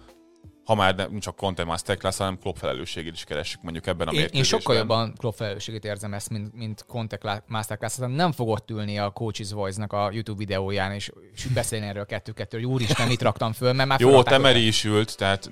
Ha 0.66 0.76
már 0.76 0.96
nem 0.96 1.20
csak 1.20 1.36
Conte 1.36 1.64
Masterclass, 1.64 2.18
hanem 2.18 2.38
Klopp 2.40 2.56
felelősségét 2.56 3.14
is 3.14 3.24
keressük 3.24 3.62
mondjuk 3.62 3.88
ebben 3.88 4.08
a 4.08 4.12
Én, 4.12 4.16
én 4.16 4.22
mérkőzésben. 4.22 4.60
sokkal 4.60 4.76
jobban 4.76 5.14
Klopp 5.18 5.36
felelősségét 5.36 5.86
érzem 5.86 6.14
ezt, 6.14 6.30
mint, 6.30 6.54
mint 6.56 6.86
Conte 6.88 7.18
Cla- 7.18 7.44
Masterclass. 7.48 7.92
Szerintem 7.92 8.18
nem 8.18 8.32
fogott 8.32 8.70
ülni 8.72 9.00
a 9.00 9.10
Coaches 9.10 9.52
Voice-nak 9.52 9.94
a 9.94 10.10
YouTube 10.12 10.38
videóján, 10.38 10.92
és, 10.92 11.12
és 11.34 11.46
beszélni 11.46 11.86
erről 11.86 12.06
kettő-kettő, 12.06 12.58
hogy 12.58 12.66
úristen, 12.66 13.08
mit 13.08 13.22
raktam 13.22 13.52
föl, 13.52 13.74
mert 13.74 13.90
már 13.90 14.00
Jó, 14.00 14.24
Temeri 14.24 14.68
is 14.68 14.84
ült, 14.84 15.18
tehát 15.18 15.52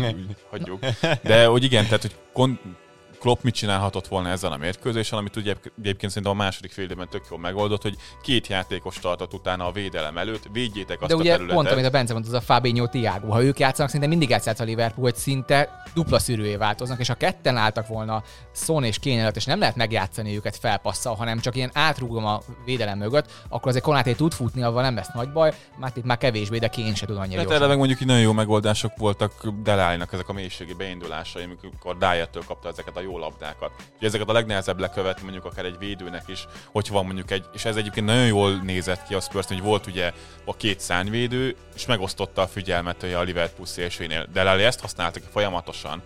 hagyjuk. 0.50 0.78
De 1.22 1.46
hogy 1.46 1.64
igen, 1.64 1.84
tehát 1.84 2.02
hogy 2.02 2.14
kon- 2.32 2.60
Klopp 3.20 3.42
mit 3.42 3.54
csinálhatott 3.54 4.06
volna 4.06 4.28
ezzel 4.28 4.52
a 4.52 4.56
mérkőzésen, 4.56 5.18
amit 5.18 5.36
ugye 5.36 5.54
egyébként 5.78 6.12
szerintem 6.12 6.32
a 6.38 6.42
második 6.42 6.72
fél 6.72 6.84
időben 6.84 7.08
tök 7.08 7.22
jól 7.30 7.38
megoldott, 7.38 7.82
hogy 7.82 7.96
két 8.22 8.46
játékos 8.46 8.98
tartott 8.98 9.34
utána 9.34 9.66
a 9.66 9.72
védelem 9.72 10.18
előtt, 10.18 10.42
védjétek 10.52 11.00
azt 11.00 11.10
De 11.10 11.16
a 11.16 11.18
ugye 11.18 11.30
területet. 11.30 11.56
pont, 11.56 11.70
amit 11.70 11.84
a 11.84 11.90
Bence 11.90 12.12
mondta, 12.12 12.30
az 12.30 12.36
a 12.36 12.40
Fabinho 12.40 12.86
Tiago. 12.86 13.30
Ha 13.30 13.42
ők 13.42 13.58
játszanak, 13.58 13.90
szinte 13.90 14.06
mindig 14.06 14.28
játszott 14.28 14.58
a 14.58 14.64
Liverpool, 14.64 15.04
hogy 15.04 15.16
szinte 15.16 15.82
dupla 15.94 16.18
szűrőjé 16.18 16.56
változnak, 16.56 17.00
és 17.00 17.08
ha 17.08 17.14
ketten 17.14 17.56
álltak 17.56 17.86
volna 17.86 18.22
Son 18.54 18.84
és 18.84 18.98
Kane 18.98 19.20
előtt, 19.20 19.36
és 19.36 19.44
nem 19.44 19.58
lehet 19.58 19.76
megjátszani 19.76 20.36
őket 20.36 20.56
felpasszal, 20.56 21.14
hanem 21.14 21.38
csak 21.38 21.56
ilyen 21.56 21.70
átrúgom 21.72 22.24
a 22.24 22.40
védelem 22.64 22.98
mögött, 22.98 23.30
akkor 23.48 23.68
azért 23.68 23.84
Konáté 23.84 24.12
tud 24.12 24.32
futni, 24.32 24.62
avval 24.62 24.82
nem 24.82 24.94
lesz 24.94 25.12
nagy 25.14 25.32
baj, 25.32 25.54
már 25.76 25.92
itt 25.94 26.04
már 26.04 26.18
kevésbé, 26.18 26.58
de 26.58 26.68
Kane 26.68 26.94
se 26.94 27.06
tud 27.06 27.16
annyira 27.16 27.40
Hát 27.40 27.50
erre 27.50 27.66
meg 27.66 27.78
mondjuk 27.78 28.00
így 28.00 28.06
nagyon 28.06 28.22
jó 28.22 28.32
megoldások 28.32 28.92
voltak 28.96 29.48
Delálinak 29.62 30.12
ezek 30.12 30.28
a 30.28 30.32
mélységi 30.32 30.74
beindulásai, 30.74 31.42
amikor 31.42 31.96
Dyer-től 31.98 32.42
kapta 32.46 32.68
ezeket 32.68 32.96
a 32.96 33.00
jó 33.00 33.09
labdákat. 33.18 33.70
Ugye 33.96 34.06
ezeket 34.06 34.28
a 34.28 34.32
legnehezebb 34.32 34.78
lekövetni 34.78 35.22
mondjuk 35.22 35.44
akár 35.44 35.64
egy 35.64 35.78
védőnek 35.78 36.24
is, 36.26 36.46
hogy 36.72 36.88
van 36.88 37.04
mondjuk 37.04 37.30
egy, 37.30 37.44
és 37.52 37.64
ez 37.64 37.76
egyébként 37.76 38.06
nagyon 38.06 38.26
jól 38.26 38.52
nézett 38.52 39.06
ki 39.06 39.14
a 39.14 39.20
spurs 39.20 39.46
hogy 39.46 39.62
volt 39.62 39.86
ugye 39.86 40.12
a 40.44 40.56
két 40.56 40.80
szányvédő, 40.80 41.56
és 41.74 41.86
megosztotta 41.86 42.42
a 42.42 42.46
figyelmet 42.46 43.02
ugye 43.02 43.16
a 43.16 43.22
Liverpool 43.22 43.66
szélsőnél. 43.66 44.26
Delali 44.32 44.62
ezt 44.62 44.80
használta 44.80 45.20
ki 45.20 45.26
folyamatosan, 45.30 46.02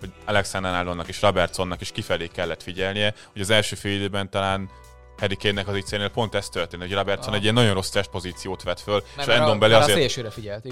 hogy 0.00 0.12
Alexander 0.24 0.74
Arnoldnak 0.74 1.08
és 1.08 1.22
Robertsonnak 1.22 1.80
is 1.80 1.92
kifelé 1.92 2.26
kellett 2.26 2.62
figyelnie, 2.62 3.14
hogy 3.32 3.40
az 3.40 3.50
első 3.50 3.76
fél 3.76 3.94
időben 3.94 4.30
talán 4.30 4.70
Harry 5.18 5.36
Kane-nek 5.36 5.68
az 5.68 5.76
IC-nél 5.76 6.08
pont 6.08 6.34
ez 6.34 6.48
történt, 6.48 6.82
hogy 6.82 6.92
Robertson 6.92 7.28
Ah. 7.28 7.34
egy 7.34 7.42
ilyen 7.42 7.54
nagyon 7.54 7.74
rossz 7.74 7.88
test 7.88 8.10
pozíciót 8.10 8.62
vett 8.62 8.80
föl, 8.80 9.02
Mert 9.16 9.28
és 9.28 9.34
a, 9.34 9.36
Endon 9.36 9.72
a 9.72 9.76
azért 9.76 9.98
szélsőre 9.98 10.30
figyelt, 10.30 10.64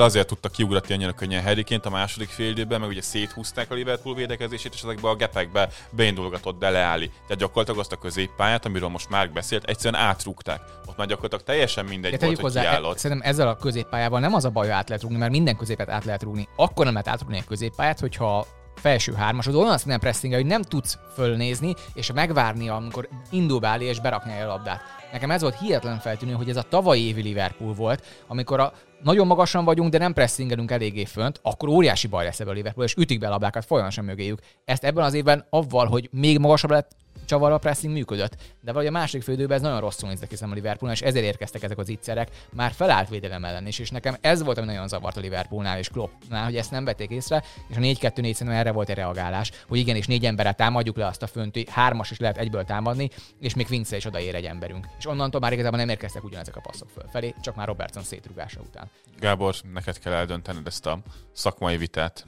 azért 0.00 0.26
tudta 0.26 0.48
kiugratni 0.48 0.94
annyira 0.94 1.12
könnyen 1.12 1.42
Harryként 1.42 1.86
a 1.86 1.90
második 1.90 2.28
fél 2.28 2.50
időben, 2.50 2.80
meg 2.80 2.88
ugye 2.88 3.02
széthúzták 3.02 3.70
a 3.70 3.74
Liverpool 3.74 4.14
védekezését, 4.14 4.74
és 4.74 4.82
ezekbe 4.82 5.08
a 5.08 5.14
gepekbe 5.14 5.68
beindulgatott 5.90 6.58
de 6.58 6.70
leállni. 6.70 7.06
Tehát 7.06 7.36
gyakorlatilag 7.36 7.80
azt 7.80 7.92
a 7.92 7.96
középpályát, 7.96 8.64
amiről 8.64 8.88
most 8.88 9.10
már 9.10 9.30
beszélt, 9.30 9.64
egyszerűen 9.64 10.02
átrúgták. 10.02 10.60
Ott 10.86 10.96
már 10.96 11.06
gyakorlatilag 11.06 11.44
teljesen 11.44 11.84
mindegy 11.84 12.10
De 12.10 12.26
volt, 12.26 12.40
hogy 12.40 12.44
hozzá, 12.44 12.62
e, 12.62 12.96
szerintem 12.96 13.30
ezzel 13.30 13.48
a 13.48 13.56
középpályával 13.56 14.20
nem 14.20 14.34
az 14.34 14.44
a 14.44 14.50
baj, 14.50 14.66
hogy 14.66 14.74
át 14.74 14.88
lehet 14.88 15.02
rúgni, 15.02 15.18
mert 15.18 15.30
minden 15.30 15.56
középet 15.56 15.88
át 15.88 16.04
lehet 16.04 16.22
rúgni. 16.22 16.48
Akkor 16.56 16.84
nem 16.84 16.94
lehet 16.94 17.08
átrúgni 17.08 17.38
a 17.38 17.44
középpályát, 17.48 18.00
hogyha 18.00 18.46
felső 18.82 19.12
hármasod 19.12 19.54
olyan 19.54 19.72
azt 19.72 19.86
nem 19.86 20.00
pressing 20.00 20.34
hogy 20.34 20.46
nem 20.46 20.62
tudsz 20.62 20.98
fölnézni, 21.14 21.74
és 21.94 22.12
megvárni, 22.12 22.68
amikor 22.68 23.08
indul 23.30 23.58
beállni 23.58 23.84
és 23.84 24.00
berakni 24.00 24.40
a 24.40 24.46
labdát. 24.46 24.80
Nekem 25.12 25.30
ez 25.30 25.40
volt 25.40 25.58
hihetetlen 25.58 25.98
feltűnő, 25.98 26.32
hogy 26.32 26.48
ez 26.48 26.56
a 26.56 26.62
tavalyi 26.62 27.06
évi 27.06 27.22
Liverpool 27.22 27.74
volt, 27.74 28.04
amikor 28.26 28.60
a 28.60 28.72
nagyon 29.02 29.26
magasan 29.26 29.64
vagyunk, 29.64 29.90
de 29.90 29.98
nem 29.98 30.12
pressingelünk 30.12 30.70
eléggé 30.70 31.04
fönt, 31.04 31.40
akkor 31.42 31.68
óriási 31.68 32.06
baj 32.06 32.24
lesz 32.24 32.40
ebből 32.40 32.52
a 32.52 32.56
Liverpool, 32.56 32.86
és 32.86 32.94
ütik 32.94 33.18
be 33.18 33.26
a 33.26 33.30
labdákat 33.30 33.64
folyamatosan 33.64 34.04
mögéjük. 34.04 34.40
Ezt 34.64 34.84
ebben 34.84 35.04
az 35.04 35.14
évben 35.14 35.46
avval, 35.50 35.86
hogy 35.86 36.08
még 36.12 36.38
magasabb 36.38 36.70
lett, 36.70 36.90
csavar 37.24 37.52
a 37.52 37.58
pressing 37.58 37.92
működött. 37.92 38.36
De 38.60 38.72
vagy 38.72 38.86
a 38.86 38.90
másik 38.90 39.22
fődőben 39.22 39.56
ez 39.56 39.62
nagyon 39.62 39.80
rosszul 39.80 40.08
néztek 40.08 40.30
hiszem 40.30 40.50
a 40.50 40.54
Liverpoolnál, 40.54 41.00
és 41.00 41.06
ezért 41.06 41.24
érkeztek 41.24 41.62
ezek 41.62 41.78
az 41.78 41.88
ittszerek 41.88 42.28
már 42.52 42.72
felállt 42.72 43.08
védelem 43.08 43.44
ellen 43.44 43.66
is. 43.66 43.78
És 43.78 43.90
nekem 43.90 44.16
ez 44.20 44.42
volt, 44.42 44.58
ami 44.58 44.66
nagyon 44.66 44.88
zavart 44.88 45.16
a 45.16 45.20
Liverpoolnál 45.20 45.78
és 45.78 45.88
Kloppnál, 45.88 46.44
hogy 46.44 46.56
ezt 46.56 46.70
nem 46.70 46.84
vették 46.84 47.10
észre, 47.10 47.42
és 47.68 47.76
a 47.76 47.80
4-2-4 47.80 48.12
szerintem 48.14 48.48
erre 48.48 48.72
volt 48.72 48.88
egy 48.88 48.96
reagálás, 48.96 49.50
hogy 49.68 49.78
igenis 49.78 50.06
négy 50.06 50.24
emberre 50.24 50.52
támadjuk 50.52 50.96
le 50.96 51.06
azt 51.06 51.22
a 51.22 51.26
fönti, 51.26 51.66
hármas 51.70 52.10
is 52.10 52.18
lehet 52.18 52.38
egyből 52.38 52.64
támadni, 52.64 53.10
és 53.40 53.54
még 53.54 53.68
Vince 53.68 53.96
is 53.96 54.04
odaér 54.04 54.34
egy 54.34 54.44
emberünk. 54.44 54.86
És 54.98 55.06
onnantól 55.06 55.40
már 55.40 55.52
igazából 55.52 55.78
nem 55.78 55.88
érkeztek 55.88 56.24
ugyanezek 56.24 56.56
a 56.56 56.60
passzok 56.60 56.88
fölfelé, 56.88 57.34
csak 57.40 57.54
már 57.54 57.66
Robertson 57.66 58.02
szétrugása 58.02 58.60
után. 58.60 58.90
Gábor, 59.18 59.54
neked 59.72 59.98
kell 59.98 60.12
eldöntened 60.12 60.66
ezt 60.66 60.86
a 60.86 60.98
szakmai 61.32 61.76
vitát. 61.76 62.26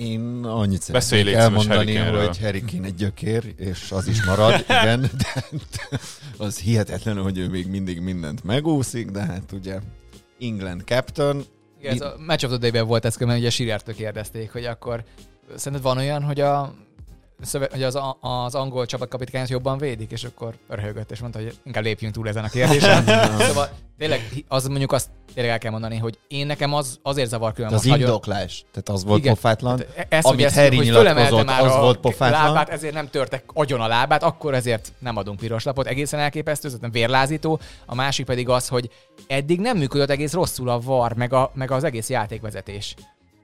Én 0.00 0.44
annyit 0.44 0.92
Beszélj, 0.92 1.22
szeretnék 1.22 1.24
légy 1.24 1.34
szíves 1.34 1.66
elmondani, 1.66 2.26
hogy 2.26 2.38
Harry 2.38 2.64
Kane 2.64 2.86
egy 2.86 2.94
gyökér, 2.94 3.54
és 3.56 3.90
az 3.92 4.06
is 4.06 4.24
marad, 4.24 4.64
igen, 4.80 5.00
de 5.00 5.58
az 6.36 6.58
hihetetlen, 6.58 7.16
hogy 7.16 7.38
ő 7.38 7.48
még 7.48 7.66
mindig 7.66 8.00
mindent 8.00 8.44
megúszik, 8.44 9.10
de 9.10 9.20
hát 9.20 9.52
ugye 9.52 9.78
England 10.38 10.82
captain, 10.84 11.44
Igen, 11.78 11.94
ez 11.94 12.00
a 12.00 12.14
Match 12.26 12.44
of 12.44 12.50
the 12.50 12.58
Day-ben 12.58 12.86
volt 12.86 13.04
ez, 13.04 13.16
mert 13.16 13.38
ugye 13.38 13.50
Sirertől 13.50 13.94
kérdezték, 13.94 14.52
hogy 14.52 14.64
akkor 14.64 15.04
szerinted 15.56 15.86
van 15.86 15.96
olyan, 15.96 16.22
hogy 16.22 16.40
a 16.40 16.74
szöve- 17.42 17.72
hogy 17.72 17.82
az, 17.82 17.98
az 18.20 18.54
angol 18.54 18.86
csapatkapitányt 18.86 19.48
jobban 19.48 19.78
védik, 19.78 20.10
és 20.10 20.24
akkor 20.24 20.54
röhögött, 20.68 21.10
és 21.10 21.20
mondta, 21.20 21.38
hogy 21.38 21.58
inkább 21.64 21.82
lépjünk 21.82 22.14
túl 22.14 22.28
ezen 22.28 22.44
a 22.44 22.48
kérdésen. 22.48 23.04
szóval 23.48 23.68
tényleg 23.98 24.20
az 24.48 24.66
mondjuk 24.66 24.92
azt 24.92 25.08
tényleg 25.34 25.52
el 25.52 25.58
kell 25.58 25.70
mondani, 25.70 25.96
hogy 25.96 26.18
én 26.28 26.46
nekem 26.46 26.74
az 26.74 26.98
azért 27.02 27.28
zavar 27.28 27.52
külön 27.52 27.72
az 27.72 27.84
nagyon. 27.84 28.00
indoklás, 28.00 28.64
tehát 28.70 28.88
az 28.88 29.04
volt 29.04 29.18
Igen. 29.18 29.34
pofátlan. 29.34 29.76
Tehát 29.76 30.06
Ez, 30.08 30.24
Amit 30.24 30.36
hogy 30.36 30.44
ezt, 30.44 30.54
Harry 30.56 30.76
hogy 30.76 30.88
fölemelte 30.88 31.42
már 31.42 31.64
az 31.64 31.74
a 31.74 31.80
volt 31.80 31.98
pofátlan. 31.98 32.42
lábát, 32.44 32.68
ezért 32.68 32.94
nem 32.94 33.08
törtek 33.08 33.44
agyon 33.46 33.80
a 33.80 33.86
lábát, 33.86 34.22
akkor 34.22 34.54
ezért 34.54 34.92
nem 34.98 35.16
adunk 35.16 35.38
piros 35.38 35.64
lapot. 35.64 35.86
Egészen 35.86 36.20
elképesztő, 36.20 36.68
ez 36.68 36.74
nem 36.80 36.90
vérlázító. 36.90 37.60
A 37.86 37.94
másik 37.94 38.26
pedig 38.26 38.48
az, 38.48 38.68
hogy 38.68 38.90
eddig 39.26 39.60
nem 39.60 39.76
működött 39.76 40.10
egész 40.10 40.32
rosszul 40.32 40.68
a 40.68 40.80
VAR, 40.80 41.12
meg, 41.12 41.32
a, 41.32 41.50
meg 41.54 41.70
az 41.70 41.84
egész 41.84 42.08
játékvezetés 42.08 42.94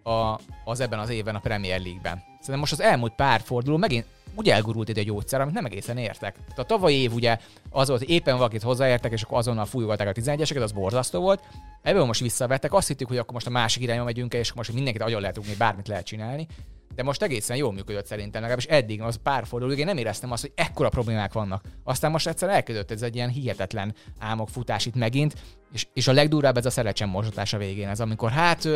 a, 0.03 0.41
az 0.65 0.81
ebben 0.81 0.99
az 0.99 1.09
évben 1.09 1.35
a 1.35 1.39
Premier 1.39 1.81
League-ben. 1.81 2.23
Szerintem 2.47 2.71
most 2.71 2.81
az 2.81 2.93
elmúlt 2.93 3.15
pár 3.15 3.41
forduló 3.41 3.77
megint 3.77 4.05
úgy 4.35 4.49
elgurult 4.49 4.89
itt 4.89 4.97
egy 4.97 5.05
gyógyszer, 5.05 5.41
amit 5.41 5.55
nem 5.55 5.65
egészen 5.65 5.99
értek. 5.99 6.35
Tehát 6.35 6.59
a 6.59 6.63
tavalyi 6.63 6.97
év 6.97 7.13
ugye 7.13 7.39
az 7.71 7.89
volt, 7.89 8.01
hogy 8.01 8.11
éppen 8.11 8.37
valakit 8.37 8.63
hozzáértek, 8.63 9.13
és 9.13 9.23
akkor 9.23 9.39
azonnal 9.39 9.65
fújogatták 9.65 10.09
a 10.09 10.13
11-eseket, 10.13 10.63
az 10.63 10.73
borzasztó 10.73 11.21
volt. 11.21 11.43
Ebből 11.83 12.05
most 12.05 12.21
visszavettek, 12.21 12.73
azt 12.73 12.89
hittük, 12.89 13.09
hogy 13.09 13.19
akkor 13.19 13.33
most 13.33 13.47
a 13.47 13.51
másik 13.51 13.83
irányba 13.83 14.05
megyünk 14.05 14.35
és 14.35 14.53
most 14.53 14.73
mindenkit 14.73 15.03
agyon 15.03 15.21
lehet 15.21 15.37
rúgni, 15.37 15.55
bármit 15.55 15.89
lehet 15.89 16.05
csinálni. 16.05 16.47
De 16.95 17.03
most 17.03 17.23
egészen 17.23 17.57
jól 17.57 17.73
működött 17.73 18.07
szerintem, 18.07 18.41
legalábbis 18.41 18.67
eddig 18.67 19.03
az 19.03 19.19
pár 19.23 19.47
fordulóig 19.47 19.79
én 19.79 19.85
nem 19.85 19.97
éreztem 19.97 20.33
azt, 20.33 20.43
hogy 20.43 20.53
ekkora 20.55 20.89
problémák 20.89 21.33
vannak. 21.33 21.65
Aztán 21.85 22.11
most 22.11 22.27
egyszer 22.27 22.49
elkezdődött 22.49 22.91
ez 22.91 23.03
egy 23.03 23.15
ilyen 23.15 23.29
hihetetlen 23.29 23.95
álmok 24.19 24.49
futás 24.49 24.87
itt 24.87 24.95
megint, 24.95 25.35
és, 25.73 25.87
és 25.93 26.09
a 26.09 26.13
legdurvább 26.13 26.57
ez 26.57 26.67
a 26.67 26.71
szerecsen 26.71 27.09
mosatás 27.09 27.53
a 27.53 27.59
végén. 27.59 27.89
Ez 27.89 28.01
amikor 28.01 28.31
hát 28.31 28.69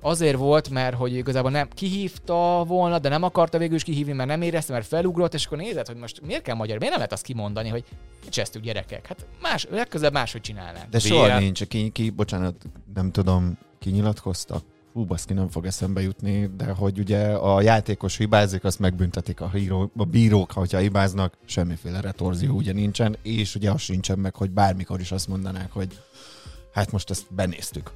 azért 0.00 0.36
volt, 0.36 0.70
mert 0.70 0.96
hogy 0.96 1.14
igazából 1.14 1.50
nem 1.50 1.68
kihívta 1.68 2.64
volna, 2.66 2.98
de 2.98 3.08
nem 3.08 3.22
akarta 3.22 3.58
végül 3.58 3.76
is 3.76 3.82
kihívni, 3.82 4.12
mert 4.12 4.28
nem 4.28 4.42
érezte, 4.42 4.72
mert 4.72 4.86
felugrott, 4.86 5.34
és 5.34 5.46
akkor 5.46 5.58
nézed, 5.58 5.86
hogy 5.86 5.96
most 5.96 6.20
miért 6.20 6.42
kell 6.42 6.54
magyar, 6.54 6.78
miért 6.78 6.90
nem 6.90 6.96
lehet 6.96 7.12
azt 7.12 7.24
kimondani, 7.24 7.68
hogy 7.68 7.84
csesztük 8.28 8.62
gyerekek. 8.62 9.06
Hát 9.06 9.26
más, 9.42 9.66
legközelebb 9.70 10.12
máshogy 10.12 10.40
csinálnánk. 10.40 10.88
De 10.90 10.98
soha 10.98 11.38
nincs, 11.38 11.64
ki, 11.64 11.90
ki, 11.90 12.10
bocsánat, 12.10 12.54
nem 12.94 13.10
tudom, 13.10 13.58
ki 13.78 13.90
nyilatkozta? 13.90 14.62
Hú, 14.96 15.04
baszki, 15.04 15.32
nem 15.32 15.48
fog 15.48 15.66
eszembe 15.66 16.02
jutni, 16.02 16.50
de 16.56 16.64
hogy 16.64 16.98
ugye 16.98 17.26
a 17.26 17.60
játékos 17.60 18.16
hibázik, 18.16 18.64
azt 18.64 18.78
megbüntetik 18.78 19.40
a, 19.40 19.50
híró, 19.50 19.90
a 19.96 20.04
bírók, 20.04 20.52
hogyha 20.52 20.78
hibáznak, 20.78 21.34
semmiféle 21.44 22.00
retorzió 22.00 22.54
ugye 22.54 22.72
nincsen, 22.72 23.16
és 23.22 23.54
ugye 23.54 23.70
az 23.70 23.80
sincsen 23.80 24.18
meg, 24.18 24.34
hogy 24.34 24.50
bármikor 24.50 25.00
is 25.00 25.12
azt 25.12 25.28
mondanák, 25.28 25.72
hogy 25.72 26.00
hát 26.72 26.92
most 26.92 27.10
ezt 27.10 27.26
benéztük. 27.34 27.90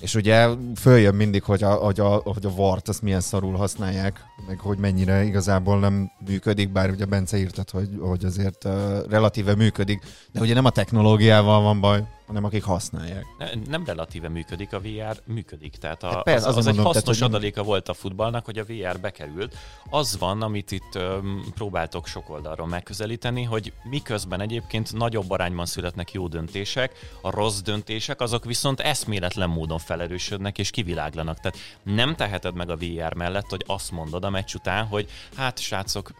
És 0.00 0.14
ugye 0.14 0.48
följön 0.76 1.14
mindig, 1.14 1.42
hogy 1.42 1.62
a, 1.62 1.72
hogy 1.72 2.00
a, 2.00 2.08
hogy 2.08 2.46
a 2.46 2.54
vart 2.54 2.88
azt 2.88 3.02
milyen 3.02 3.20
szarul 3.20 3.56
használják, 3.56 4.24
meg 4.46 4.58
hogy 4.58 4.78
mennyire 4.78 5.24
igazából 5.24 5.78
nem 5.78 6.10
működik, 6.26 6.72
bár 6.72 6.90
ugye 6.90 7.04
Bence 7.04 7.38
írtad, 7.38 7.70
hogy, 7.70 7.88
hogy 8.00 8.24
azért 8.24 8.64
uh, 8.64 8.72
relatíve 9.08 9.54
működik, 9.54 10.04
de 10.32 10.40
ugye 10.40 10.54
nem 10.54 10.64
a 10.64 10.70
technológiával 10.70 11.62
van 11.62 11.80
baj, 11.80 12.04
hanem 12.28 12.44
akik 12.44 12.64
használják. 12.64 13.26
Ne- 13.38 13.50
Nem 13.66 13.84
relatíve 13.84 14.28
működik, 14.28 14.72
a 14.72 14.80
VR 14.80 15.20
működik. 15.24 15.76
Tehát 15.76 16.02
a, 16.02 16.06
Hát 16.06 16.16
az, 16.16 16.22
persze, 16.22 16.46
az, 16.48 16.56
azon 16.56 16.68
egy 16.70 16.74
mondom, 16.74 16.84
hasznos 16.84 17.16
tehát, 17.16 17.30
nem- 17.32 17.40
adaléka 17.40 17.62
volt 17.62 17.88
a 17.88 17.94
futballnak, 17.94 18.44
hogy 18.44 18.58
a 18.58 18.64
VR 18.64 19.00
bekerült. 19.00 19.56
Az 19.90 20.18
van, 20.18 20.42
amit 20.42 20.70
itt 20.70 20.94
öm, 20.94 21.44
próbáltok 21.54 22.06
sok 22.06 22.30
oldalról 22.30 22.66
megközelíteni, 22.66 23.42
hogy 23.42 23.72
miközben 23.82 24.40
egyébként 24.40 24.92
nagyobb 24.92 25.30
arányban 25.30 25.66
születnek 25.66 26.12
jó 26.12 26.28
döntések, 26.28 26.92
a 27.22 27.30
rossz 27.30 27.60
döntések, 27.60 28.20
azok 28.20 28.44
viszont 28.44 28.80
eszméletlen 28.80 29.48
módon 29.48 29.78
felerősödnek 29.78 30.58
és 30.58 30.70
kiviláglanak. 30.70 31.40
Tehát 31.40 31.58
nem 31.82 32.14
teheted 32.16 32.54
meg 32.54 32.70
a 32.70 32.76
VR 32.76 33.14
mellett, 33.14 33.48
hogy 33.48 33.64
azt 33.66 33.90
mondod 33.90 34.24
a 34.24 34.30
meccs 34.30 34.54
után, 34.54 34.86
hogy 34.86 35.08
hát 35.36 35.58
srácok, 35.58 36.10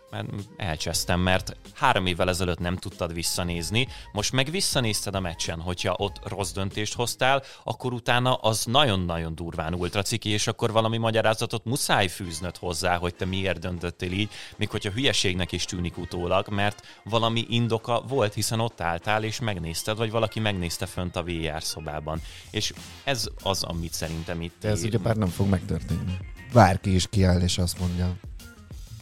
elcsesztem, 0.56 1.20
mert 1.20 1.56
három 1.74 2.06
évvel 2.06 2.28
ezelőtt 2.28 2.58
nem 2.58 2.76
tudtad 2.76 3.12
visszanézni, 3.14 3.88
most 4.12 4.32
meg 4.32 4.50
visszanézted 4.50 5.14
a 5.14 5.20
meccsen, 5.20 5.60
hogyha 5.60 5.96
ott 5.98 6.20
rossz 6.28 6.52
döntést 6.52 6.94
hoztál, 6.94 7.42
akkor 7.64 7.92
utána 7.92 8.34
az 8.34 8.64
nagyon-nagyon 8.64 9.34
durván 9.34 9.74
ultraciki, 9.74 10.28
és 10.28 10.46
akkor 10.46 10.72
valami 10.72 10.96
magyarázatot 10.96 11.64
muszáj 11.64 12.08
fűznöd 12.08 12.56
hozzá, 12.56 12.96
hogy 12.96 13.14
te 13.14 13.24
miért 13.24 13.58
döntöttél 13.58 14.12
így, 14.12 14.30
még 14.56 14.70
hogyha 14.70 14.90
hülyeségnek 14.90 15.52
is 15.52 15.64
tűnik 15.64 15.98
utólag, 15.98 16.48
mert 16.48 16.82
valami 17.04 17.46
indoka 17.48 18.02
volt, 18.08 18.34
hiszen 18.34 18.60
ott 18.60 18.80
álltál 18.80 19.24
és 19.24 19.40
megnézted, 19.40 19.96
vagy 19.96 20.10
valaki 20.10 20.40
megnézte 20.40 20.86
fönt 20.86 21.16
a 21.16 21.22
VR 21.22 21.62
szobában. 21.62 22.20
És 22.50 22.72
ez 23.04 23.28
az, 23.42 23.62
amit 23.62 23.92
szerintem 23.92 24.42
itt... 24.42 24.54
De 24.60 24.68
ez 24.68 24.82
ugye 24.82 24.98
bár 24.98 25.16
nem 25.16 25.28
fog 25.28 25.48
megtörténni. 25.48 26.16
Bárki 26.52 26.94
is 26.94 27.06
kiáll 27.10 27.40
és 27.40 27.58
azt 27.58 27.78
mondja, 27.78 28.16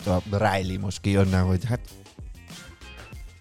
a 0.07 0.23
Riley 0.31 0.79
most 0.79 1.01
kijönne, 1.01 1.39
hogy 1.39 1.65
hát 1.65 1.81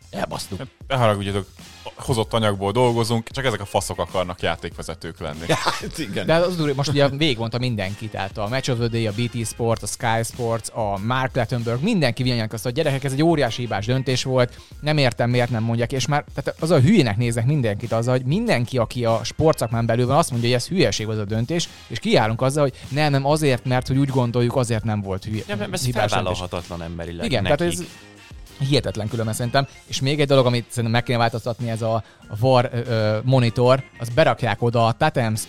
elbasztuk. 0.09 0.61
Ne 0.87 0.95
haragudjatok, 0.95 1.47
hozott 1.95 2.33
anyagból 2.33 2.71
dolgozunk, 2.71 3.29
csak 3.29 3.45
ezek 3.45 3.61
a 3.61 3.65
faszok 3.65 3.99
akarnak 3.99 4.41
játékvezetők 4.41 5.19
lenni. 5.19 5.45
Hát 5.47 5.97
igen. 5.97 6.25
De 6.25 6.35
az 6.35 6.55
durva, 6.55 6.73
most 6.75 6.89
ugye 6.89 7.09
végigmondta 7.09 7.57
mindenki, 7.57 8.07
tehát 8.07 8.37
a 8.37 8.47
Match 8.47 8.71
of 8.71 8.77
the 8.77 8.87
Day, 8.87 9.07
a 9.07 9.11
BT 9.11 9.47
Sport, 9.47 9.83
a 9.83 9.87
Sky 9.87 10.23
Sports, 10.23 10.69
a 10.73 10.97
Mark 11.05 11.35
Lettenberg, 11.35 11.83
mindenki 11.83 12.43
azt 12.49 12.65
a 12.65 12.69
gyerekek, 12.69 13.03
ez 13.03 13.11
egy 13.11 13.23
óriási 13.23 13.61
hibás 13.61 13.85
döntés 13.85 14.23
volt, 14.23 14.59
nem 14.81 14.97
értem, 14.97 15.29
miért 15.29 15.49
nem 15.49 15.63
mondják, 15.63 15.91
és 15.91 16.07
már 16.07 16.25
tehát 16.33 16.61
az 16.61 16.71
a 16.71 16.79
hülyének 16.79 17.17
néznek 17.17 17.45
mindenkit 17.45 17.91
az, 17.91 18.07
hogy 18.07 18.25
mindenki, 18.25 18.77
aki 18.77 19.05
a 19.05 19.23
sportszakmán 19.23 19.85
belül 19.85 20.05
van, 20.05 20.17
azt 20.17 20.31
mondja, 20.31 20.49
hogy 20.49 20.57
ez 20.57 20.67
hülyeség 20.67 21.07
az 21.07 21.17
a 21.17 21.25
döntés, 21.25 21.69
és 21.87 21.99
kiállunk 21.99 22.41
azzal, 22.41 22.63
hogy 22.63 22.73
nem, 22.89 23.11
nem 23.11 23.25
azért, 23.25 23.65
mert 23.65 23.87
hogy 23.87 23.97
úgy 23.97 24.09
gondoljuk, 24.09 24.55
azért 24.55 24.83
nem 24.83 25.01
volt 25.01 25.23
hülye. 25.23 25.43
Ja, 25.47 25.55
mert 25.55 25.73
ez 25.73 25.89
felvállalhatatlan 25.91 26.81
emberileg 26.81 27.25
Igen, 27.25 27.43
nekik. 27.43 27.57
tehát 27.57 27.73
ez 27.73 27.83
hihetetlen 28.59 29.07
különben 29.07 29.33
szerintem. 29.33 29.67
És 29.85 30.01
még 30.01 30.19
egy 30.19 30.27
dolog, 30.27 30.45
amit 30.45 30.65
szerintem 30.67 30.91
meg 30.91 31.03
kéne 31.03 31.17
változtatni, 31.17 31.69
ez 31.69 31.81
a, 31.81 32.03
VAR 32.39 32.69
ö, 32.73 33.17
monitor, 33.23 33.83
az 33.99 34.09
berakják 34.09 34.61
oda 34.61 34.85
a 34.85 34.91
Tatems 34.91 35.47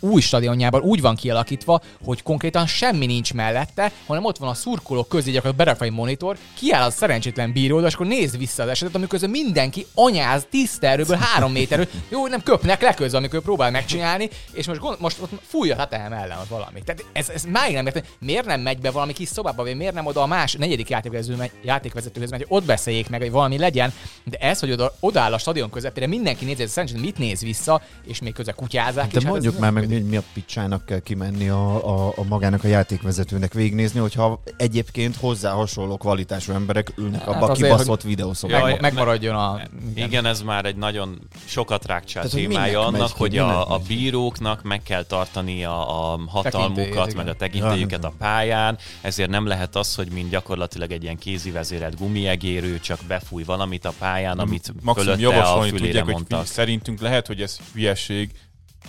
új 0.00 0.20
stadionjában 0.20 0.80
úgy 0.80 1.00
van 1.00 1.14
kialakítva, 1.16 1.80
hogy 2.04 2.22
konkrétan 2.22 2.66
semmi 2.66 3.06
nincs 3.06 3.34
mellette, 3.34 3.92
hanem 4.06 4.24
ott 4.24 4.38
van 4.38 4.48
a 4.48 4.54
szurkolók 4.54 5.08
közé 5.08 5.30
gyakorlatilag 5.30 5.56
berakva 5.56 5.84
egy 5.84 5.92
monitor, 5.92 6.36
kiáll 6.54 6.82
az 6.82 6.94
szerencsétlen 6.94 7.52
bíró, 7.52 7.80
és 7.80 7.94
akkor 7.94 8.06
néz 8.06 8.36
vissza 8.36 8.62
az 8.62 8.68
esetet, 8.68 8.94
amikor 8.94 9.20
mindenki 9.20 9.86
anyáz 9.94 10.46
tiszta 10.50 10.86
erőből 10.86 11.16
három 11.16 11.52
méterről. 11.52 11.86
Jó, 12.08 12.26
nem 12.26 12.42
köpnek 12.42 12.82
le 12.82 12.94
közben, 12.94 13.20
amikor 13.20 13.40
próbál 13.40 13.70
megcsinálni, 13.70 14.28
és 14.52 14.66
most, 14.66 14.80
gond, 14.80 15.00
most 15.00 15.18
ott 15.20 15.30
fújja 15.46 15.74
a 15.74 15.76
Tatem 15.76 16.12
ellen 16.12 16.38
ott 16.38 16.48
valami. 16.48 16.82
Tehát 16.84 17.04
ez, 17.12 17.28
ez 17.28 17.44
máig 17.44 17.74
nem 17.74 17.86
értem, 17.86 18.02
miért 18.18 18.46
nem 18.46 18.60
megy 18.60 18.78
be 18.78 18.90
valami 18.90 19.12
kis 19.12 19.28
szobába, 19.28 19.62
vagy 19.62 19.76
miért 19.76 19.94
nem 19.94 20.06
oda 20.06 20.22
a 20.22 20.26
más 20.26 20.52
negyedik 20.52 20.88
játékvezető, 20.88 21.36
megy- 21.36 21.52
játékvezetőhöz 21.62 22.30
megy, 22.30 22.44
hogy 22.48 22.56
ott 22.58 22.64
beszéljék 22.64 23.08
meg, 23.08 23.20
hogy 23.20 23.30
valami 23.30 23.58
legyen, 23.58 23.92
de 24.24 24.36
ez, 24.36 24.60
hogy 24.60 24.70
oda, 24.70 24.94
odaáll 25.00 25.32
a 25.32 25.38
stadion 25.38 25.70
közepére, 25.70 26.06
mindenki 26.06 26.44
nézi, 26.44 26.64
hogy 26.74 27.00
mit 27.00 27.18
néz 27.18 27.40
vissza, 27.40 27.82
és 28.06 28.20
még 28.20 28.32
közben 28.32 28.54
kutyázák. 28.54 29.10
De 29.10 29.18
és 29.18 29.24
mondjuk 29.24 29.55
hát 29.60 29.72
már 29.72 29.82
meg, 29.82 29.92
hogy 29.92 30.06
mi 30.08 30.16
a 30.16 30.22
picsának 30.32 30.86
kell 30.86 30.98
kimenni 30.98 31.48
a, 31.48 31.88
a, 31.88 32.12
a 32.16 32.24
magának 32.24 32.64
a 32.64 32.68
játékvezetőnek 32.68 33.52
végignézni, 33.52 34.00
hogyha 34.00 34.42
egyébként 34.56 35.16
hozzá 35.16 35.52
hasonló 35.52 35.96
kvalitású 35.96 36.52
emberek 36.52 36.92
ülnek 36.96 37.20
Hát 37.20 37.28
abba 37.28 37.46
a 37.46 37.52
kibaszott 37.52 38.02
videószobában. 38.02 38.60
Jaj, 38.60 38.70
meg, 38.70 38.80
megmaradjon 38.80 39.34
a... 39.34 39.60
Igen. 39.90 40.08
igen, 40.08 40.26
ez 40.26 40.42
már 40.42 40.64
egy 40.64 40.76
nagyon 40.76 41.18
sokat 41.44 41.86
hogy 42.32 42.40
témája 42.40 42.90
megy 42.90 42.94
annak, 42.94 43.08
ki, 43.08 43.14
hogy 43.16 43.38
a, 43.38 43.74
a 43.74 43.78
megy 43.78 43.86
bíróknak 43.86 44.62
meg 44.62 44.82
kell 44.82 45.04
tartani 45.04 45.64
a, 45.64 46.12
a 46.12 46.18
hatalmukat, 46.26 47.14
meg 47.14 47.28
a 47.28 47.34
tekintélyüket 47.34 48.04
a 48.04 48.12
pályán, 48.18 48.78
ezért 49.00 49.30
nem 49.30 49.46
lehet 49.46 49.76
az, 49.76 49.94
hogy 49.94 50.08
mint 50.12 50.30
gyakorlatilag 50.30 50.90
egy 50.90 51.02
ilyen 51.02 51.18
kézi 51.18 51.50
vezérelt 51.50 51.98
gumiegérő 51.98 52.80
csak 52.80 52.98
befúj 53.08 53.42
valamit 53.42 53.84
a 53.84 53.92
pályán, 53.98 54.38
amit 54.38 54.72
Maximum 54.82 54.94
fölötte 54.94 55.28
a 55.28 55.32
javasolni 55.32 55.68
fülére 55.68 55.86
tudják, 55.86 56.04
hogy 56.04 56.12
mondtak. 56.12 56.40
fi- 56.40 56.52
szerintünk 56.52 57.00
lehet, 57.00 57.26
hogy 57.26 57.40
ez 57.42 57.58
hülyeség. 57.72 58.30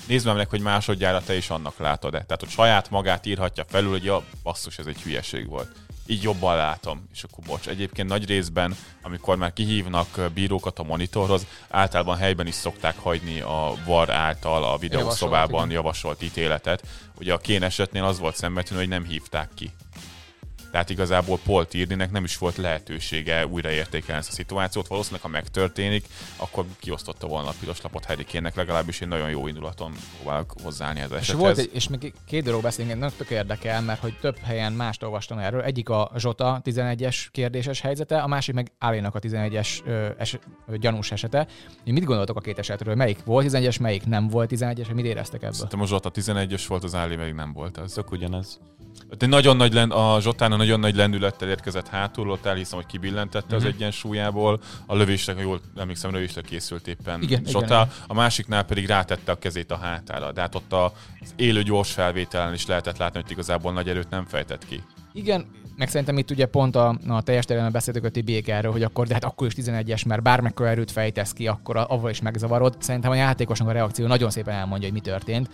Nézd 0.06 0.26
már 0.26 0.36
meg, 0.36 0.50
hogy 0.50 0.62
másodjára 0.62 1.22
te 1.22 1.36
is 1.36 1.50
annak 1.50 1.78
látod-e. 1.78 2.24
Tehát, 2.24 2.40
hogy 2.40 2.50
saját 2.50 2.90
magát 2.90 3.26
írhatja 3.26 3.66
felül, 3.68 3.90
hogy 3.90 4.04
ja, 4.04 4.24
basszus, 4.44 4.78
ez 4.78 4.86
egy 4.86 5.02
hülyeség 5.02 5.48
volt. 5.48 5.72
így 6.10 6.24
jobban 6.24 6.56
látom. 6.56 7.08
És 7.14 7.24
akkor 7.24 7.44
bocs, 7.44 7.68
egyébként 7.68 8.08
nagy 8.08 8.26
részben, 8.26 8.76
amikor 9.02 9.38
már 9.38 9.54
kihívnak 9.54 10.32
bírókat 10.34 10.80
a 10.80 10.84
monitorhoz, 10.84 11.46
általában 11.70 12.18
helyben 12.18 12.48
is 12.48 12.56
szokták 12.56 12.98
hagyni 12.98 13.40
a 13.40 13.74
VAR 13.86 14.10
által 14.10 14.64
a 14.64 14.78
videószobában 14.78 15.50
Javasolt, 15.50 15.72
javasolt, 15.72 16.22
ítéletet. 16.22 16.84
Ugye 17.20 17.34
a 17.34 17.38
Kén 17.38 17.64
esetnél 17.64 18.04
az 18.04 18.20
volt 18.20 18.36
szembetűnő, 18.36 18.80
hogy 18.80 18.90
nem 18.90 19.04
hívták 19.04 19.50
ki. 19.56 19.72
Tehát 20.78 20.92
igazából 20.92 21.40
Paul 21.46 21.68
Tierneynek 21.68 22.12
nem 22.12 22.24
is 22.24 22.38
volt 22.38 22.58
lehetősége 22.58 23.48
újraértékelni 23.48 24.20
ezt 24.20 24.30
a 24.30 24.34
szituációt. 24.34 24.88
Valószínűleg, 24.88 25.22
ha 25.22 25.28
megtörténik, 25.28 26.06
akkor 26.36 26.66
kiosztotta 26.80 27.28
volna 27.28 27.50
a 27.50 27.54
piros 27.60 27.82
lapot 27.82 28.06
Harry 28.06 28.26
Kane-nek, 28.26 28.56
legalábbis 28.56 29.00
én 29.00 29.08
nagyon 29.08 29.30
jó 29.30 29.48
indulaton 29.48 29.94
próbálok 30.16 30.54
hozzáállni 30.64 31.00
ez 31.00 31.12
És 31.12 31.18
esethez. 31.18 31.42
volt 31.42 31.58
egy, 31.58 31.70
és 31.74 31.88
még 31.88 32.14
két 32.26 32.44
dolog 32.44 32.62
beszélünk, 32.62 32.94
nagyon 33.00 33.18
tök 33.18 33.30
érdekel, 33.30 33.82
mert 33.82 34.00
hogy 34.02 34.18
több 34.22 34.38
helyen 34.38 34.74
mást 34.74 35.04
olvastam 35.04 35.38
erről. 35.38 35.62
Egyik 35.62 35.90
a 35.90 36.12
Zsota 36.18 36.62
11-es 36.64 37.26
kérdéses 37.32 37.82
helyzete, 37.82 38.18
a 38.22 38.28
másik 38.28 38.56
meg 38.56 38.72
Álénak 38.78 39.16
a 39.16 39.20
11-es 39.20 39.70
ö, 39.86 40.10
es, 40.18 40.38
ö, 40.68 40.78
gyanús 40.78 41.12
esete. 41.12 41.48
Én 41.84 41.94
mit 41.94 42.04
gondoltok 42.04 42.38
a 42.38 42.42
két 42.42 42.60
esetről? 42.60 42.96
Melyik 42.96 43.24
volt 43.24 43.48
11-es, 43.50 43.82
melyik 43.82 44.06
nem 44.06 44.28
volt 44.28 44.52
11-es, 44.54 44.94
mit 44.94 45.06
éreztek 45.06 45.42
ebből? 45.42 45.54
Szerintem 45.54 45.82
a 45.82 45.86
Zsota 45.86 46.12
11-ös 46.12 46.64
volt, 46.68 46.84
az 46.84 46.96
Áli 46.96 47.16
még 47.16 47.34
nem 47.34 47.54
volt 47.54 47.78
az. 47.78 47.94
Tök 47.94 48.12
ugyanez. 48.12 48.60
De 49.18 49.26
nagyon 49.26 49.56
nagy 49.56 49.74
lend, 49.74 49.92
a 49.92 50.18
Zsotán 50.22 50.52
a 50.52 50.64
nagyon 50.68 50.82
nagy 50.82 50.96
lendülettel 50.96 51.50
érkezett 51.50 51.88
hátul, 51.88 52.30
ott 52.32 52.46
elhiszem, 52.46 52.78
hogy 52.78 52.88
kibillentette 52.88 53.46
Mhm. 53.46 53.56
uh-huh. 53.56 53.70
az 53.70 53.76
egyensúlyából. 53.76 54.60
A 54.86 54.96
lövésre, 54.96 55.34
ha 55.34 55.42
jól 55.42 55.60
emlékszem, 55.78 56.12
lövésre 56.12 56.42
készült 56.42 56.88
éppen 56.88 57.22
Igen, 57.22 57.44
Zsota. 57.46 57.66
igen. 57.66 57.90
A 58.08 58.14
másiknál 58.14 58.64
pedig 58.64 58.86
rátette 58.88 59.32
a 59.32 59.36
kezét 59.36 59.72
a 59.72 59.78
hátára. 59.78 60.32
De 60.32 60.42
hát 60.42 60.56
ott 60.56 60.74
az 60.74 61.34
élő 61.36 61.64
gyors 61.64 61.92
felvételen 61.92 62.54
is 62.54 62.66
lehetett 62.66 62.98
látni, 62.98 63.22
hogy 63.22 63.32
igazából 63.32 63.74
nagy 63.74 63.90
erőt 63.90 64.10
nem 64.10 64.26
fejtett 64.26 64.66
ki. 64.66 64.84
Igen, 65.14 65.46
meg 65.76 65.90
szerintem 65.90 66.18
itt 66.18 66.32
ugye 66.32 66.46
pont 66.46 66.76
a, 66.76 66.98
a 67.08 67.22
teljes 67.22 67.46
területen 67.46 67.72
beszéltük 67.72 68.04
a 68.04 68.10
Tibiék 68.10 68.48
erről, 68.48 68.72
hogy 68.72 68.84
akkor, 68.84 69.08
de 69.08 69.14
hát 69.14 69.24
akkor 69.24 69.48
is 69.48 69.54
11-es, 69.58 70.06
mert 70.08 70.22
bármekkora 70.24 70.70
erőt 70.70 70.92
fejtesz 70.92 71.32
ki, 71.32 71.48
akkor 71.48 71.78
avval 71.78 72.10
is 72.10 72.22
megzavarod. 72.22 72.76
Szerintem 72.80 73.12
a 73.12 73.16
játékosnak 73.16 73.68
a 73.68 73.72
reakció 73.72 74.08
nagyon 74.08 74.30
szépen 74.30 74.54
elmondja, 74.56 74.88
hogy 74.88 74.98
mi 74.98 75.04
történt. 75.10 75.50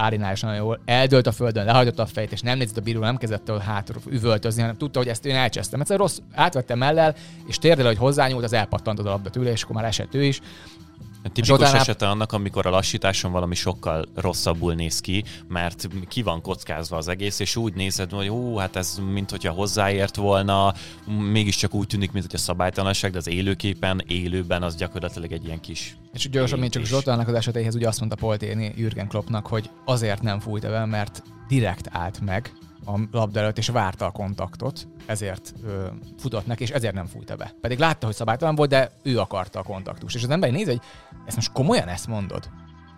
Árinál 0.00 0.32
is 0.32 0.40
nagyon 0.40 0.56
jól. 0.56 0.80
Eldőlt 0.84 1.26
a 1.26 1.32
földön, 1.32 1.64
lehajtotta 1.64 2.02
a 2.02 2.06
fejét, 2.06 2.32
és 2.32 2.40
nem 2.40 2.58
nézett 2.58 2.76
a 2.76 2.80
bíró, 2.80 3.00
nem 3.00 3.16
kezdett 3.16 3.48
el 3.48 3.58
hátul 3.58 3.96
üvöltözni, 4.06 4.60
hanem 4.60 4.76
tudta, 4.76 4.98
hogy 4.98 5.08
ezt 5.08 5.26
én 5.26 5.34
elcsesztem. 5.34 5.80
Egyszer 5.80 5.98
rossz, 5.98 6.18
átvette 6.34 6.74
mellel, 6.74 7.14
és 7.46 7.58
térdel, 7.58 7.86
hogy 7.86 7.96
hozzányúlt, 7.96 8.44
az 8.44 8.52
elpattant 8.52 8.98
a 8.98 9.02
labda 9.02 9.40
és 9.40 9.62
akkor 9.62 9.76
már 9.76 9.84
esett 9.84 10.14
ő 10.14 10.24
is. 10.24 10.40
Tipikus 11.32 11.58
Zsotánál- 11.58 11.80
esete 11.80 12.08
annak, 12.08 12.32
amikor 12.32 12.66
a 12.66 12.70
lassításon 12.70 13.32
valami 13.32 13.54
sokkal 13.54 14.04
rosszabbul 14.14 14.74
néz 14.74 15.00
ki, 15.00 15.24
mert 15.48 15.88
ki 16.08 16.22
van 16.22 16.40
kockázva 16.40 16.96
az 16.96 17.08
egész, 17.08 17.38
és 17.38 17.56
úgy 17.56 17.74
nézed, 17.74 18.10
hogy 18.10 18.28
hú, 18.28 18.56
hát 18.56 18.76
ez 18.76 19.00
mint 19.12 19.30
hogyha 19.30 19.52
hozzáért 19.52 20.16
volna, 20.16 20.74
mégiscsak 21.32 21.74
úgy 21.74 21.86
tűnik, 21.86 22.12
mint 22.12 22.24
hogy 22.24 22.34
a 22.34 22.42
szabálytalanság, 22.42 23.10
de 23.10 23.18
az 23.18 23.28
élőképen, 23.28 24.02
élőben 24.06 24.62
az 24.62 24.76
gyakorlatilag 24.76 25.32
egy 25.32 25.44
ilyen 25.44 25.60
kis 25.60 25.96
És 26.12 26.28
gyorsan, 26.28 26.58
mint 26.58 26.72
csak. 26.72 26.84
Zsotának 26.84 27.28
az 27.28 27.34
esetéhez 27.34 27.74
ugye 27.74 27.88
azt 27.88 27.98
mondta 27.98 28.16
Polténi 28.16 28.72
Jürgen 28.76 29.08
Kloppnak, 29.08 29.46
hogy 29.46 29.70
azért 29.84 30.22
nem 30.22 30.40
fújta 30.40 30.68
be, 30.68 30.84
mert 30.84 31.22
direkt 31.48 31.88
állt 31.92 32.20
meg 32.20 32.52
a 32.94 32.98
labda 33.10 33.40
előtt, 33.40 33.58
és 33.58 33.68
várta 33.68 34.06
a 34.06 34.10
kontaktot, 34.10 34.88
ezért 35.06 35.54
ö, 35.64 35.86
futott 36.18 36.46
neki, 36.46 36.62
és 36.62 36.70
ezért 36.70 36.94
nem 36.94 37.06
fújta 37.06 37.36
be. 37.36 37.52
Pedig 37.60 37.78
látta, 37.78 38.06
hogy 38.06 38.14
szabálytalan 38.14 38.54
volt, 38.54 38.70
de 38.70 38.90
ő 39.02 39.18
akarta 39.18 39.58
a 39.58 39.62
kontaktust. 39.62 40.14
És 40.16 40.22
az 40.22 40.30
ember 40.30 40.50
néz, 40.50 40.66
hogy 40.66 40.80
ezt 41.26 41.36
most 41.36 41.52
komolyan 41.52 41.88
ezt 41.88 42.06
mondod? 42.06 42.48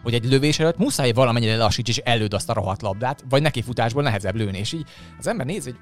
Hogy 0.02 0.14
egy 0.14 0.24
lövés 0.24 0.58
előtt 0.58 0.76
muszáj 0.78 1.12
valamennyire 1.12 1.56
lassíts 1.56 1.88
és 1.88 1.96
előd 1.98 2.34
azt 2.34 2.50
a 2.50 2.52
rohadt 2.52 2.82
labdát, 2.82 3.24
vagy 3.28 3.42
neki 3.42 3.62
futásból 3.62 4.02
nehezebb 4.02 4.34
lőni. 4.34 4.58
És 4.58 4.72
így 4.72 4.86
az 5.18 5.26
ember 5.26 5.46
néz, 5.46 5.64
hogy 5.64 5.76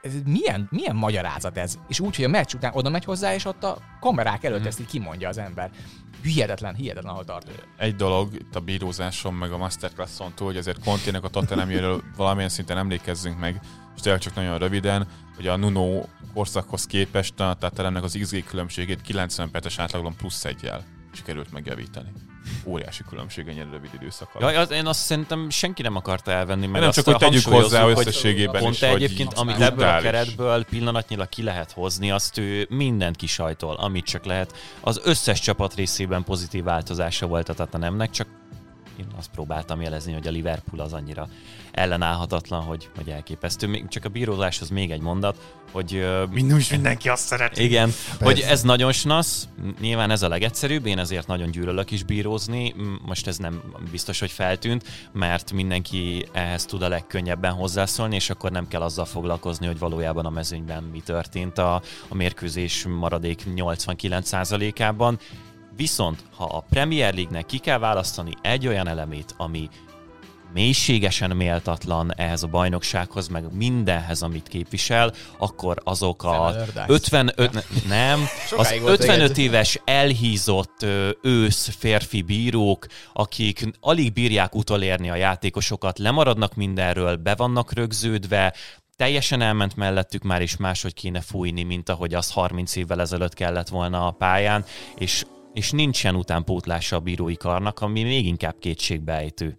ez 0.00 0.12
milyen, 0.26 0.68
milyen 0.70 0.96
magyarázat 0.96 1.58
ez? 1.58 1.78
És 1.88 2.00
úgy, 2.00 2.16
hogy 2.16 2.24
a 2.24 2.28
meccs 2.28 2.54
után 2.54 2.72
oda 2.74 2.90
megy 2.90 3.04
hozzá, 3.04 3.34
és 3.34 3.44
ott 3.44 3.64
a 3.64 3.78
kamerák 4.00 4.44
előtt 4.44 4.58
Mhm. 4.58 4.68
ezt 4.68 4.80
így 4.80 4.86
kimondja 4.86 5.28
az 5.28 5.38
ember. 5.38 5.70
Hihetetlen, 6.22 6.74
hihetetlen, 6.74 7.12
ahol 7.12 7.24
tart. 7.24 7.68
Egy 7.76 7.96
dolog 7.96 8.34
itt 8.34 8.54
a 8.54 8.60
bírózáson, 8.60 9.34
meg 9.34 9.52
a 9.52 9.56
masterclasson 9.56 10.32
túl, 10.34 10.46
hogy 10.46 10.56
azért 10.56 10.84
Contének 10.84 11.24
a 11.24 11.28
Tottenhamjéről 11.28 12.02
valamilyen 12.16 12.48
szinten 12.48 12.78
emlékezzünk 12.78 13.38
meg, 13.38 13.60
és 13.96 14.00
tényleg 14.00 14.20
csak 14.20 14.34
nagyon 14.34 14.58
röviden, 14.58 15.06
hogy 15.36 15.46
a 15.46 15.56
Nuno 15.56 16.02
korszakhoz 16.34 16.86
képest 16.86 17.40
a 17.40 17.56
Tottenhamnek 17.60 18.02
az 18.02 18.18
XG 18.20 18.44
különbségét 18.44 19.02
90 19.02 19.50
perces 19.50 19.78
átlagon 19.78 20.16
plusz 20.16 20.44
egyel 20.44 20.95
sikerült 21.16 21.52
megjavítani. 21.52 22.12
Óriási 22.64 23.02
különbség 23.08 23.48
ennyire 23.48 23.68
rövid 23.70 23.90
időszak 23.94 24.34
alatt. 24.34 24.52
Jaj, 24.52 24.62
az, 24.62 24.70
én 24.70 24.86
azt 24.86 25.00
szerintem 25.00 25.50
senki 25.50 25.82
nem 25.82 25.96
akarta 25.96 26.30
elvenni, 26.30 26.66
Mert 26.66 26.82
nem 26.82 26.92
csak, 26.92 27.04
hogy 27.04 27.16
tegyük 27.16 27.44
hozzá 27.44 27.82
hogy 27.82 27.98
összességében 27.98 28.60
Pont 28.62 28.74
is, 28.74 28.80
hogy 28.80 29.02
egyébként, 29.02 29.32
így 29.32 29.38
amit 29.38 29.60
ebből 29.60 29.88
a 29.88 30.00
keretből 30.00 30.64
pillanatnyilag 30.64 31.28
ki 31.28 31.42
lehet 31.42 31.72
hozni, 31.72 32.10
azt 32.10 32.38
ő 32.38 32.66
mindent 32.70 33.16
kisajtol, 33.16 33.74
amit 33.74 34.04
csak 34.04 34.24
lehet. 34.24 34.54
Az 34.80 35.00
összes 35.04 35.40
csapat 35.40 35.74
részében 35.74 36.24
pozitív 36.24 36.64
változása 36.64 37.26
volt 37.26 37.48
a 37.48 37.54
Tatanemnek, 37.54 38.10
csak 38.10 38.26
én 38.96 39.06
azt 39.18 39.30
próbáltam 39.30 39.80
jelezni, 39.80 40.12
hogy 40.12 40.26
a 40.26 40.30
Liverpool 40.30 40.82
az 40.82 40.92
annyira 40.92 41.28
ellenállhatatlan, 41.76 42.62
hogy, 42.62 42.88
hogy 42.96 43.08
elképesztő. 43.08 43.66
Még 43.66 43.88
csak 43.88 44.04
a 44.04 44.08
bíróláshoz 44.08 44.68
még 44.68 44.90
egy 44.90 45.00
mondat, 45.00 45.36
hogy 45.72 46.06
is 46.56 46.70
mindenki 46.70 47.08
azt 47.08 47.26
szereti. 47.26 47.64
igen, 47.64 47.90
hogy 48.20 48.40
ez 48.40 48.62
nagyon 48.62 48.92
snasz, 48.92 49.48
nyilván 49.80 50.10
ez 50.10 50.22
a 50.22 50.28
legegyszerűbb, 50.28 50.86
én 50.86 50.98
ezért 50.98 51.26
nagyon 51.26 51.50
gyűlölök 51.50 51.90
is 51.90 52.02
bírózni, 52.02 52.74
most 53.06 53.26
ez 53.26 53.36
nem 53.36 53.62
biztos, 53.90 54.20
hogy 54.20 54.30
feltűnt, 54.30 54.84
mert 55.12 55.52
mindenki 55.52 56.26
ehhez 56.32 56.64
tud 56.64 56.82
a 56.82 56.88
legkönnyebben 56.88 57.52
hozzászólni, 57.52 58.14
és 58.14 58.30
akkor 58.30 58.50
nem 58.50 58.68
kell 58.68 58.82
azzal 58.82 59.04
foglalkozni, 59.04 59.66
hogy 59.66 59.78
valójában 59.78 60.26
a 60.26 60.30
mezőnyben 60.30 60.82
mi 60.82 61.00
történt 61.00 61.58
a, 61.58 61.82
a 62.08 62.14
mérkőzés 62.14 62.86
maradék 62.88 63.42
89%-ában. 63.56 65.18
Viszont, 65.76 66.24
ha 66.36 66.44
a 66.44 66.64
Premier 66.70 67.14
League-nek 67.14 67.46
ki 67.46 67.58
kell 67.58 67.78
választani 67.78 68.32
egy 68.42 68.66
olyan 68.66 68.88
elemét, 68.88 69.34
ami 69.36 69.68
mélységesen 70.56 71.36
méltatlan 71.36 72.14
ehhez 72.14 72.42
a 72.42 72.46
bajnoksághoz, 72.46 73.28
meg 73.28 73.44
mindenhez, 73.52 74.22
amit 74.22 74.48
képvisel, 74.48 75.12
akkor 75.38 75.80
azok 75.84 76.22
a 76.24 76.32
Sam 76.32 76.40
Allardyce. 76.40 76.84
55, 76.88 77.52
ne- 77.52 77.62
nem, 77.88 78.20
az 78.20 78.46
Sokáig 78.46 78.80
volt 78.80 79.00
55 79.00 79.30
egy- 79.30 79.38
éves 79.38 79.80
elhízott 79.84 80.86
ősz 81.22 81.68
férfi 81.78 82.22
bírók, 82.22 82.86
akik 83.12 83.68
alig 83.80 84.12
bírják 84.12 84.54
utolérni 84.54 85.10
a 85.10 85.14
játékosokat, 85.14 85.98
lemaradnak 85.98 86.54
mindenről, 86.54 87.16
be 87.16 87.34
vannak 87.34 87.72
rögződve, 87.72 88.54
teljesen 88.96 89.40
elment 89.40 89.76
mellettük 89.76 90.22
már 90.22 90.42
is 90.42 90.56
máshogy 90.56 90.94
kéne 90.94 91.20
fújni, 91.20 91.62
mint 91.62 91.88
ahogy 91.88 92.14
az 92.14 92.30
30 92.30 92.76
évvel 92.76 93.00
ezelőtt 93.00 93.34
kellett 93.34 93.68
volna 93.68 94.06
a 94.06 94.10
pályán, 94.10 94.64
és, 94.98 95.24
és 95.52 95.70
nincsen 95.70 96.14
utánpótlása 96.14 96.96
a 96.96 97.00
bírói 97.00 97.36
karnak, 97.36 97.80
ami 97.80 98.02
még 98.02 98.26
inkább 98.26 98.54
kétségbeejtő. 98.58 99.58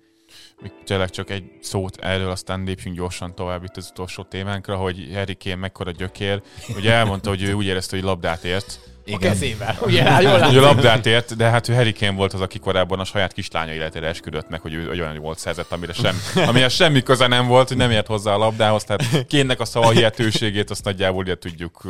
Még 0.62 0.72
tényleg 0.86 1.10
csak 1.10 1.30
egy 1.30 1.44
szót 1.62 1.98
erről, 2.02 2.30
aztán 2.30 2.64
lépjünk 2.64 2.98
gyorsan 2.98 3.36
tovább 3.36 3.64
itt 3.64 3.78
az 3.78 3.88
utolsó 3.92 4.24
témánkra, 4.24 4.76
hogy 4.76 5.10
Harry 5.14 5.38
Kane 5.44 5.56
mekkora 5.56 5.92
gyökér. 5.92 6.42
Ugye 6.76 6.92
elmondta, 6.92 7.30
hogy 7.30 7.44
ő 7.44 7.54
úgy 7.54 7.66
érezte, 7.66 7.96
hogy 7.96 8.06
labdát 8.06 8.44
ért. 8.44 8.80
A 9.12 9.18
kezével. 9.18 9.78
Ugye, 9.86 10.04
hát 10.04 10.22
jól 10.22 10.32
Hogy 10.32 10.40
látszik. 10.42 10.58
ő 10.58 10.62
labdát 10.62 11.06
ért, 11.06 11.36
de 11.36 11.50
hát 11.50 11.68
ő 11.70 11.74
Harry 11.74 11.94
Kane 11.94 12.12
volt 12.12 12.34
az, 12.34 12.42
aki 12.42 12.60
korábban 12.60 13.00
a 13.00 13.04
saját 13.04 13.34
kislánya 13.34 13.74
életére 13.74 14.08
esküdött 14.08 14.50
meg, 14.50 14.62
hogy 14.62 14.74
ő 14.74 14.90
olyan 14.90 15.18
volt 15.18 15.40
szerzett, 15.40 15.72
amire, 15.72 15.94
sem, 15.94 16.16
amire 16.48 16.70
semmi 16.70 17.04
köze 17.04 17.28
nem 17.28 17.48
volt, 17.48 17.68
hogy 17.68 17.78
nem 17.78 17.92
ért 17.92 18.08
hozzá 18.08 18.34
a 18.34 18.38
labdához. 18.38 18.84
Tehát 18.84 19.26
Kénnek 19.28 19.60
a 19.60 19.66
szava 19.66 19.90
hihetőségét 19.90 20.70
azt 20.70 20.84
nagyjából 20.84 21.20
ugye 21.20 21.36
tudjuk 21.38 21.82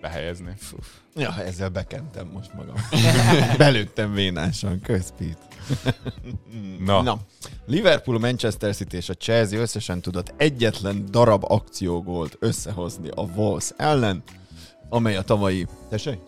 behelyezni. 0.00 0.52
Fú. 0.58 0.76
Ja, 1.14 1.34
ezzel 1.46 1.68
bekentem 1.68 2.26
most 2.32 2.50
magam. 2.54 2.74
Belőttem 3.58 4.12
vénásan, 4.14 4.80
közpít. 4.80 5.38
Na. 6.86 7.02
Na, 7.02 7.18
Liverpool, 7.66 8.18
Manchester 8.18 8.74
City 8.74 8.96
és 8.96 9.08
a 9.08 9.14
Chelsea 9.14 9.60
összesen 9.60 10.00
tudott 10.00 10.34
egyetlen 10.36 11.04
darab 11.10 11.44
akciógólt 11.48 12.36
összehozni 12.40 13.08
a 13.14 13.22
Wolves 13.22 13.72
ellen, 13.76 14.22
amely 14.88 15.16
a 15.16 15.22
tavalyi... 15.22 15.66
Tessék? 15.88 16.18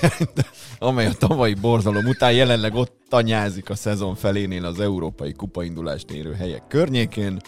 amely 0.78 1.06
a 1.06 1.12
tavalyi 1.12 1.54
borzalom 1.54 2.06
után 2.06 2.32
jelenleg 2.32 2.74
ott 2.74 2.96
tanyázik 3.08 3.70
a 3.70 3.74
szezon 3.74 4.14
felénél 4.14 4.64
az 4.64 4.80
európai 4.80 5.32
kupaindulást 5.32 6.10
érő 6.10 6.32
helyek 6.32 6.66
környékén. 6.68 7.40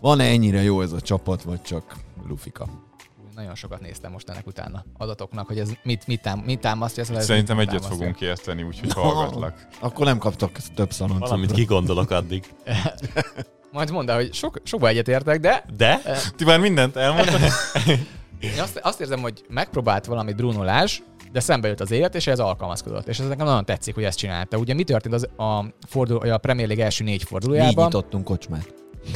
Van-e 0.00 0.24
ennyire 0.24 0.62
jó 0.62 0.80
ez 0.80 0.92
a 0.92 1.00
csapat, 1.00 1.42
vagy 1.42 1.62
csak 1.62 1.96
lufika? 2.28 2.91
Nagyon 3.34 3.54
sokat 3.54 3.80
néztem 3.80 4.12
most 4.12 4.28
ennek 4.28 4.46
utána 4.46 4.84
adatoknak, 4.98 5.46
hogy 5.46 5.58
ez 5.58 5.70
mit, 5.82 6.06
mit, 6.06 6.20
tám, 6.20 6.38
mit 6.38 6.60
támasztja. 6.60 7.04
Szóval 7.04 7.22
Szerintem 7.22 7.56
mit 7.56 7.68
egyet 7.68 7.86
fogunk 7.86 8.20
érteni, 8.20 8.62
úgyhogy 8.62 8.92
hallgatlak. 8.92 9.66
Akkor 9.80 10.06
nem 10.06 10.18
kaptak 10.18 10.58
több 10.74 10.92
szalon 10.92 11.18
Valamit 11.18 11.52
kigondolok 11.52 12.10
addig. 12.10 12.54
Majd 13.72 13.90
mondd 13.90 14.10
el, 14.10 14.16
hogy 14.16 14.34
sok, 14.34 14.60
sokba 14.64 14.88
egyet 14.88 15.08
értek, 15.08 15.40
de 15.40 15.64
De? 15.76 16.00
Ti 16.36 16.44
már 16.44 16.60
mindent 16.60 16.96
elmondtad? 16.96 17.40
én 18.40 18.60
azt, 18.60 18.80
azt 18.82 19.00
érzem, 19.00 19.20
hogy 19.20 19.44
megpróbált 19.48 20.04
valamit 20.04 20.36
Bruno 20.36 20.64
Lage, 20.64 20.92
de 21.32 21.40
szembe 21.40 21.68
jött 21.68 21.80
az 21.80 21.90
élet, 21.90 22.14
és 22.14 22.26
ez 22.26 22.38
alkalmazkodott. 22.38 23.08
És 23.08 23.18
ez 23.18 23.28
nekem 23.28 23.46
nagyon 23.46 23.64
tetszik, 23.64 23.94
hogy 23.94 24.04
ezt 24.04 24.18
csinálta. 24.18 24.56
Ugye 24.56 24.74
mi 24.74 24.84
történt 24.84 25.14
az, 25.14 25.28
a, 25.36 25.64
fordul, 25.88 26.30
a 26.30 26.38
Premier 26.38 26.66
League 26.66 26.84
első 26.84 27.04
négy 27.04 27.14
Így 27.14 27.22
fordulójában? 27.22 27.84
nyitottunk 27.84 28.24
kocsmát. 28.24 28.81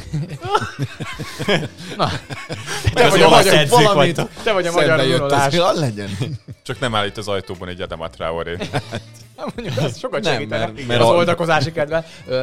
Na, 1.96 2.04
az 2.94 3.10
vagy 3.10 3.22
a 3.22 3.28
magyar 3.28 3.68
valamit. 3.68 3.92
vagytok. 3.94 4.30
te 4.42 4.52
vagy 4.52 4.66
a 4.66 4.72
magyar 4.72 5.26
kell 5.50 5.78
legyen. 5.78 6.08
Csak 6.62 6.80
nem 6.80 6.94
állít 6.94 7.16
az 7.16 7.28
ajtóban 7.28 7.68
egy 7.68 7.80
Adama 7.80 8.10
Traoré. 8.10 8.56
Nem, 9.36 9.48
mondjuk 9.56 9.84
az 9.84 9.98
sokat 9.98 10.22
Nem, 10.22 10.32
segítene. 10.32 10.64
mert- 10.66 10.86
mert, 10.86 11.00
az 11.00 11.08
a- 11.08 11.12
oldakozási 11.14 11.72
kedve. 11.72 12.06
Ö, 12.26 12.42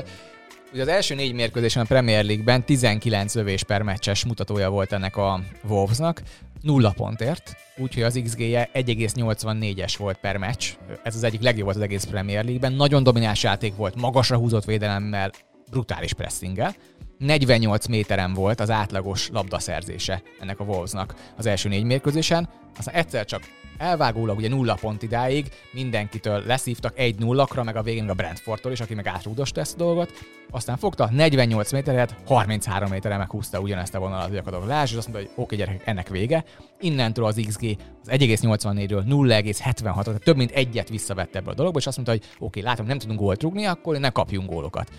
Ugye 0.73 0.81
az 0.81 0.87
első 0.87 1.15
négy 1.15 1.33
mérkőzésen 1.33 1.81
a 1.81 1.85
Premier 1.85 2.25
League-ben 2.25 2.65
19 2.65 3.35
lövés 3.35 3.63
per 3.63 3.81
meccses 3.81 4.25
mutatója 4.25 4.69
volt 4.69 4.91
ennek 4.93 5.17
a 5.17 5.39
Wolvesnak, 5.67 6.21
nulla 6.61 6.93
pontért, 6.97 7.55
úgyhogy 7.77 8.03
az 8.03 8.19
XG-je 8.23 8.69
1,84-es 8.73 9.93
volt 9.97 10.17
per 10.17 10.37
meccs. 10.37 10.65
Ez 11.03 11.15
az 11.15 11.23
egyik 11.23 11.41
legjobb 11.41 11.63
volt 11.63 11.75
az 11.75 11.81
egész 11.81 12.03
Premier 12.03 12.43
League-ben. 12.43 12.73
Nagyon 12.73 13.03
domináns 13.03 13.43
játék 13.43 13.75
volt, 13.75 13.95
magasra 13.95 14.37
húzott 14.37 14.65
védelemmel, 14.65 15.31
brutális 15.69 16.13
pressinggel. 16.13 16.75
48 17.23 17.87
méteren 17.87 18.33
volt 18.33 18.59
az 18.59 18.69
átlagos 18.69 19.29
labdaszerzése 19.29 20.21
ennek 20.39 20.59
a 20.59 20.63
Wolvesnak 20.63 21.15
az 21.37 21.45
első 21.45 21.69
négy 21.69 21.83
mérkőzésen. 21.83 22.49
Aztán 22.77 22.95
egyszer 22.95 23.25
csak 23.25 23.41
elvágólag 23.77 24.37
ugye 24.37 24.49
nulla 24.49 24.77
pont 24.81 25.03
idáig, 25.03 25.47
mindenkitől 25.71 26.43
leszívtak 26.45 26.99
egy 26.99 27.19
nullakra, 27.19 27.63
meg 27.63 27.75
a 27.75 27.81
végén 27.81 28.09
a 28.09 28.13
Brentfordtól 28.13 28.71
is, 28.71 28.79
aki 28.79 28.93
meg 28.93 29.07
átrúdosta 29.07 29.61
ezt 29.61 29.73
a 29.73 29.77
dolgot. 29.77 30.11
Aztán 30.51 30.77
fogta 30.77 31.09
48 31.11 31.71
méteret, 31.71 32.15
33 32.27 32.89
méterre 32.89 33.17
meghúzta 33.17 33.59
ugyanezt 33.59 33.95
a 33.95 33.99
vonalat 33.99 34.31
gyakorlatilag 34.31 34.75
Lázs, 34.75 34.91
és 34.91 34.97
azt 34.97 35.07
mondta, 35.07 35.31
hogy 35.31 35.43
oké 35.43 35.55
gyerekek, 35.55 35.87
ennek 35.87 36.09
vége. 36.09 36.43
Innentől 36.79 37.25
az 37.25 37.41
XG 37.47 37.77
az 38.01 38.09
1,84-ről 38.09 39.03
0,76, 39.05 40.03
tehát 40.03 40.23
több 40.23 40.37
mint 40.37 40.51
egyet 40.51 40.89
visszavette 40.89 41.37
ebből 41.37 41.53
a 41.53 41.55
dologból, 41.55 41.81
és 41.81 41.87
azt 41.87 41.95
mondta, 41.95 42.13
hogy 42.13 42.47
oké, 42.47 42.59
látom, 42.59 42.85
nem 42.85 42.97
tudunk 42.97 43.19
gólt 43.19 43.41
rúgni, 43.41 43.65
akkor 43.65 43.97
ne 43.97 44.09
kapjunk 44.09 44.49
gólokat. 44.49 44.89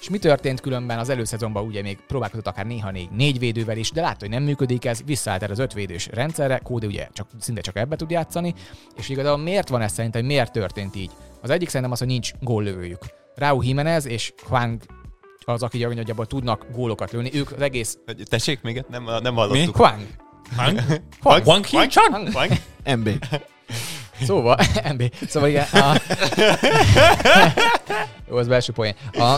És 0.00 0.08
mi 0.08 0.18
történt 0.18 0.60
különben 0.60 0.98
az 0.98 1.08
előszezonban 1.08 1.64
ugye 1.64 1.82
még 1.82 1.98
próbálkozott 2.06 2.46
akár 2.46 2.66
néha 2.66 2.90
négy, 2.90 3.10
négy 3.10 3.38
védővel 3.38 3.76
is, 3.76 3.90
de 3.90 4.00
látta, 4.00 4.16
hogy 4.18 4.28
nem 4.28 4.42
működik 4.42 4.84
ez, 4.84 5.02
visszaállt 5.04 5.42
erre 5.42 5.52
az 5.52 5.58
öt 5.58 5.72
védős 5.72 6.08
rendszerre, 6.12 6.58
Kódi 6.58 6.86
ugye 6.86 7.08
csak, 7.12 7.28
szinte 7.40 7.60
csak 7.60 7.76
ebbe 7.76 7.96
tud 7.96 8.10
játszani, 8.10 8.54
és 8.96 9.08
igazából 9.08 9.42
miért 9.42 9.68
van 9.68 9.80
ez 9.80 9.92
szerintem, 9.92 10.24
miért 10.24 10.52
történt 10.52 10.96
így? 10.96 11.10
Az 11.42 11.50
egyik 11.50 11.68
szerintem 11.68 11.92
az, 11.92 11.98
hogy 11.98 12.08
nincs 12.08 12.30
góllövőjük. 12.40 13.04
Raúl 13.34 13.64
Jimenez 13.64 14.06
és 14.06 14.32
Juan 14.48 14.80
az, 15.44 15.62
aki 15.62 15.84
nagyjából 15.84 16.26
tudnak 16.26 16.66
gólokat 16.72 17.12
lőni, 17.12 17.30
ők 17.34 17.52
az 17.52 17.60
egész... 17.60 17.98
Tessék, 18.28 18.62
még 18.62 18.84
nem, 18.88 19.04
nem 19.22 19.34
hallottuk. 19.34 19.76
Juan! 19.76 20.06
Hang? 20.56 20.80
Juan! 21.22 21.42
Hang? 21.44 21.92
Hang? 21.92 22.32
Hang? 22.32 22.52
MB. 22.98 23.24
Szóval, 24.22 24.56
MB. 24.94 25.14
Szóval 25.28 25.48
igen. 25.48 25.66
A... 25.72 25.94
Jó, 28.28 28.36
az 28.36 28.48
belső 28.48 28.72
poén. 28.72 28.94
A... 29.12 29.36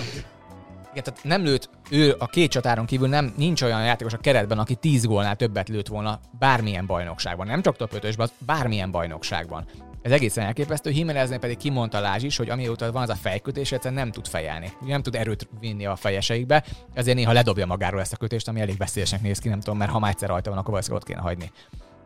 Igen, 0.91 1.05
tehát 1.05 1.25
nem 1.25 1.43
lőtt, 1.43 1.71
ő 1.91 2.15
a 2.19 2.27
két 2.27 2.51
csatáron 2.51 2.87
kívül 2.87 3.09
nem, 3.09 3.35
nincs 3.37 3.63
olyan 3.63 3.85
játékos 3.85 4.13
a 4.13 4.19
keretben, 4.19 4.59
aki 4.59 4.75
10 4.75 5.07
gólnál 5.07 5.37
többet 5.37 5.69
lőtt 5.69 5.87
volna 5.87 6.21
bármilyen 6.39 6.87
bajnokságban. 6.87 7.47
Nem 7.47 7.63
csak 7.63 7.77
top 7.77 7.93
5 7.93 8.33
bármilyen 8.39 8.91
bajnokságban. 8.91 9.67
Ez 10.03 10.13
egészen 10.13 10.45
elképesztő. 10.45 10.91
Jimeneznél 10.91 11.39
pedig 11.39 11.57
kimondta 11.57 12.01
Lázs 12.01 12.23
is, 12.23 12.37
hogy 12.37 12.51
amióta 12.51 12.93
van 12.93 13.03
az 13.03 13.09
a 13.09 13.15
fejkötés, 13.15 13.73
egyszerűen 13.73 14.01
nem 14.01 14.13
tud 14.13 14.27
fejelni. 14.27 14.73
Nem 14.87 15.03
tud 15.03 15.15
erőt 15.15 15.49
vinni 15.61 15.87
a 15.87 15.97
fejeseikbe, 15.97 16.65
ezért 16.95 17.17
néha 17.17 17.33
ledobja 17.33 17.67
magáról 17.67 18.01
ezt 18.01 18.13
a 18.13 18.17
kötést, 18.17 18.49
ami 18.49 18.61
elég 18.61 18.77
veszélyesnek 18.77 19.23
néz 19.23 19.39
ki, 19.39 19.49
nem 19.49 19.61
tudom, 19.61 19.79
mert 19.79 19.91
ha 19.91 19.99
már 19.99 20.11
egyszer 20.11 20.29
rajta 20.29 20.51
van, 20.51 20.59
akkor 20.59 20.71
valószínűleg 20.71 21.03
ott 21.03 21.09
kéne 21.09 21.21
hagyni. 21.21 21.53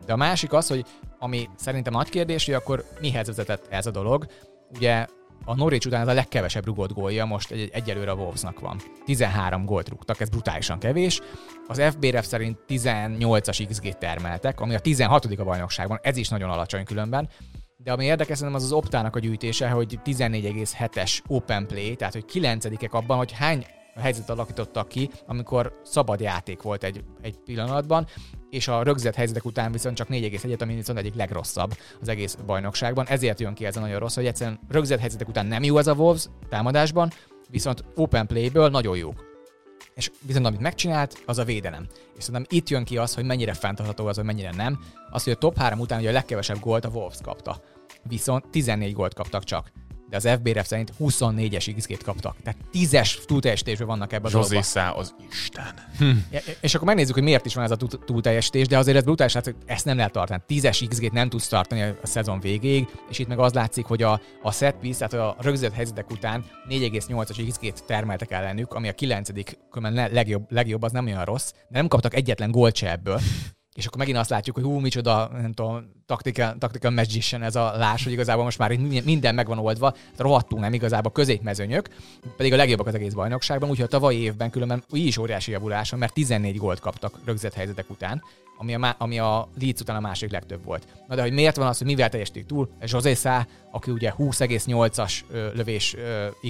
De 0.05 0.13
a 0.13 0.15
másik 0.15 0.53
az, 0.53 0.67
hogy 0.67 0.85
ami 1.19 1.49
szerintem 1.55 1.93
nagy 1.93 2.09
kérdés, 2.09 2.45
hogy 2.45 2.53
akkor 2.53 2.85
mihez 2.99 3.27
vezetett 3.27 3.65
ez 3.69 3.85
a 3.85 3.91
dolog. 3.91 4.25
Ugye 4.75 5.05
a 5.45 5.55
Norwich 5.55 5.87
után 5.87 6.01
ez 6.01 6.07
a 6.07 6.13
legkevesebb 6.13 6.65
rugott 6.65 6.93
gólja, 6.93 7.25
most 7.25 7.51
egy, 7.51 7.69
egyelőre 7.73 8.11
a 8.11 8.15
Wolvesnak 8.15 8.59
van. 8.59 8.81
13 9.05 9.65
gólt 9.65 9.89
rúgtak, 9.89 10.19
ez 10.19 10.29
brutálisan 10.29 10.79
kevés. 10.79 11.21
Az 11.67 11.81
FBRF 11.81 12.25
szerint 12.25 12.59
18-as 12.67 13.65
XG 13.69 13.97
termeltek, 13.97 14.59
ami 14.59 14.75
a 14.75 14.79
16. 14.79 15.25
a 15.25 15.43
bajnokságban, 15.43 15.99
ez 16.01 16.17
is 16.17 16.29
nagyon 16.29 16.49
alacsony 16.49 16.85
különben. 16.85 17.29
De 17.77 17.91
ami 17.91 18.05
érdekes, 18.05 18.41
az 18.41 18.63
az 18.63 18.71
optának 18.71 19.15
a 19.15 19.19
gyűjtése, 19.19 19.69
hogy 19.69 19.99
14,7-es 20.05 21.19
open 21.27 21.67
play, 21.67 21.95
tehát 21.95 22.13
hogy 22.13 22.25
9 22.25 22.65
abban, 22.91 23.17
hogy 23.17 23.31
hány 23.31 23.65
helyzetet 24.01 24.29
alakítottak 24.29 24.87
ki, 24.87 25.09
amikor 25.27 25.79
szabad 25.83 26.19
játék 26.19 26.61
volt 26.61 26.83
egy, 26.83 27.03
egy 27.21 27.37
pillanatban, 27.45 28.07
és 28.55 28.67
a 28.67 28.83
rögzített 28.83 29.15
helyzetek 29.15 29.45
után 29.45 29.71
viszont 29.71 29.95
csak 29.95 30.07
4,1-et, 30.07 30.61
ami 30.61 30.75
viszont 30.75 30.99
egyik 30.99 31.15
legrosszabb 31.15 31.77
az 32.01 32.07
egész 32.07 32.37
bajnokságban. 32.45 33.07
Ezért 33.07 33.39
jön 33.39 33.53
ki 33.53 33.65
ez 33.65 33.77
a 33.77 33.79
nagyon 33.79 33.99
rossz, 33.99 34.15
hogy 34.15 34.25
egyszerűen 34.25 34.59
rögzített 34.69 34.99
helyzetek 34.99 35.27
után 35.27 35.45
nem 35.45 35.63
jó 35.63 35.77
ez 35.77 35.87
a 35.87 35.93
Wolves 35.93 36.25
támadásban, 36.49 37.11
viszont 37.49 37.83
open 37.95 38.27
playből 38.27 38.69
nagyon 38.69 38.97
jók. 38.97 39.33
És 39.95 40.11
viszont 40.21 40.45
amit 40.45 40.59
megcsinált, 40.59 41.23
az 41.25 41.37
a 41.37 41.43
védelem. 41.43 41.87
És 42.17 42.23
szerintem 42.23 42.57
itt 42.57 42.69
jön 42.69 42.83
ki 42.83 42.97
az, 42.97 43.13
hogy 43.13 43.25
mennyire 43.25 43.53
fenntartható 43.53 44.05
az, 44.05 44.15
hogy 44.15 44.25
mennyire 44.25 44.51
nem. 44.51 44.79
Az, 45.11 45.23
hogy 45.23 45.33
a 45.33 45.37
top 45.37 45.57
3 45.57 45.79
után 45.79 45.99
ugye 45.99 46.09
a 46.09 46.13
legkevesebb 46.13 46.59
gólt 46.59 46.85
a 46.85 46.89
Wolves 46.89 47.17
kapta. 47.23 47.61
Viszont 48.03 48.47
14 48.47 48.93
gólt 48.93 49.13
kaptak 49.13 49.43
csak. 49.43 49.71
De 50.15 50.29
az 50.29 50.37
FBRF 50.39 50.67
szerint 50.67 50.93
24-es 50.99 51.73
XG-t 51.77 52.03
kaptak. 52.03 52.35
Tehát 52.43 52.59
10-es 52.73 53.25
túlteljesítésben 53.25 53.87
vannak 53.87 54.13
ebben 54.13 54.25
a 54.25 54.33
dologban. 54.33 54.61
Szá 54.61 54.89
az 54.89 55.15
Isten. 55.31 55.73
Ja, 56.31 56.39
És 56.61 56.75
akkor 56.75 56.87
megnézzük, 56.87 57.13
hogy 57.13 57.23
miért 57.23 57.45
is 57.45 57.55
van 57.55 57.63
ez 57.63 57.71
a 57.71 57.75
túl- 57.75 57.99
túlteljesítés, 58.05 58.67
de 58.67 58.77
azért 58.77 58.97
ez 58.97 59.03
brutális, 59.03 59.33
hát 59.33 59.55
ezt 59.65 59.85
nem 59.85 59.97
lehet 59.97 60.11
tartani. 60.11 60.41
10-es 60.47 60.85
XG-t 60.89 61.11
nem 61.11 61.29
tudsz 61.29 61.47
tartani 61.47 61.81
a 61.81 61.95
szezon 62.03 62.39
végéig, 62.39 62.87
és 63.09 63.19
itt 63.19 63.27
meg 63.27 63.39
az 63.39 63.53
látszik, 63.53 63.85
hogy 63.85 64.03
a, 64.03 64.21
a 64.41 64.51
set 64.51 64.75
piece, 64.75 65.07
tehát 65.07 65.25
a 65.25 65.41
rögzített 65.41 65.73
helyzetek 65.73 66.11
után 66.11 66.45
4,8-as 66.69 67.45
XG-t 67.49 67.83
termeltek 67.85 68.31
ellenük, 68.31 68.73
ami 68.73 68.87
a 68.87 68.93
9. 68.93 69.29
különben 69.71 70.11
legjobb, 70.11 70.51
legjobb, 70.51 70.81
az 70.81 70.91
nem 70.91 71.05
olyan 71.05 71.25
rossz, 71.25 71.51
de 71.51 71.77
nem 71.77 71.87
kaptak 71.87 72.15
egyetlen 72.15 72.51
gólt 72.51 72.75
se 72.75 72.91
ebből. 72.91 73.19
És 73.75 73.85
akkor 73.85 73.97
megint 73.97 74.17
azt 74.17 74.29
látjuk, 74.29 74.55
hogy 74.55 74.65
hú, 74.65 74.79
micsoda, 74.79 75.29
nem 75.41 75.53
tudom, 75.53 75.91
tactical, 76.05 76.55
tactical 76.59 76.91
magician 76.91 77.43
ez 77.43 77.55
a 77.55 77.73
lás, 77.77 78.03
hogy 78.03 78.11
igazából 78.11 78.43
most 78.43 78.57
már 78.57 78.77
minden 78.77 79.35
meg 79.35 79.47
van 79.47 79.57
oldva, 79.57 79.91
tehát 79.91 80.17
rohadtul 80.17 80.59
nem 80.59 80.73
igazából 80.73 81.11
középmezőnyök, 81.11 81.89
pedig 82.37 82.53
a 82.53 82.55
legjobbak 82.55 82.87
az 82.87 82.95
egész 82.95 83.13
bajnokságban, 83.13 83.69
úgyhogy 83.69 83.85
a 83.85 83.89
tavalyi 83.89 84.17
évben 84.17 84.49
különben 84.49 84.83
úgy 84.89 84.99
is 84.99 85.17
óriási 85.17 85.51
javulás 85.51 85.89
van, 85.89 85.99
mert 85.99 86.13
14 86.13 86.57
gólt 86.57 86.79
kaptak 86.79 87.19
rögzített 87.25 87.53
helyzetek 87.53 87.89
után, 87.89 88.23
ami 88.57 88.73
a, 88.73 88.77
má- 88.77 89.01
ami 89.01 89.19
a 89.19 89.47
Leeds 89.59 89.81
után 89.81 89.95
a 89.95 89.99
másik 89.99 90.31
legtöbb 90.31 90.65
volt. 90.65 90.87
Na 91.07 91.15
de 91.15 91.21
hogy 91.21 91.33
miért 91.33 91.55
van 91.55 91.67
az, 91.67 91.77
hogy 91.77 91.87
mivel 91.87 92.09
teljesítik 92.09 92.45
túl? 92.45 92.69
José 92.81 93.13
Szá, 93.13 93.47
aki 93.71 93.91
ugye 93.91 94.13
20,8-as 94.17 95.13
ö, 95.31 95.53
lövés 95.53 95.95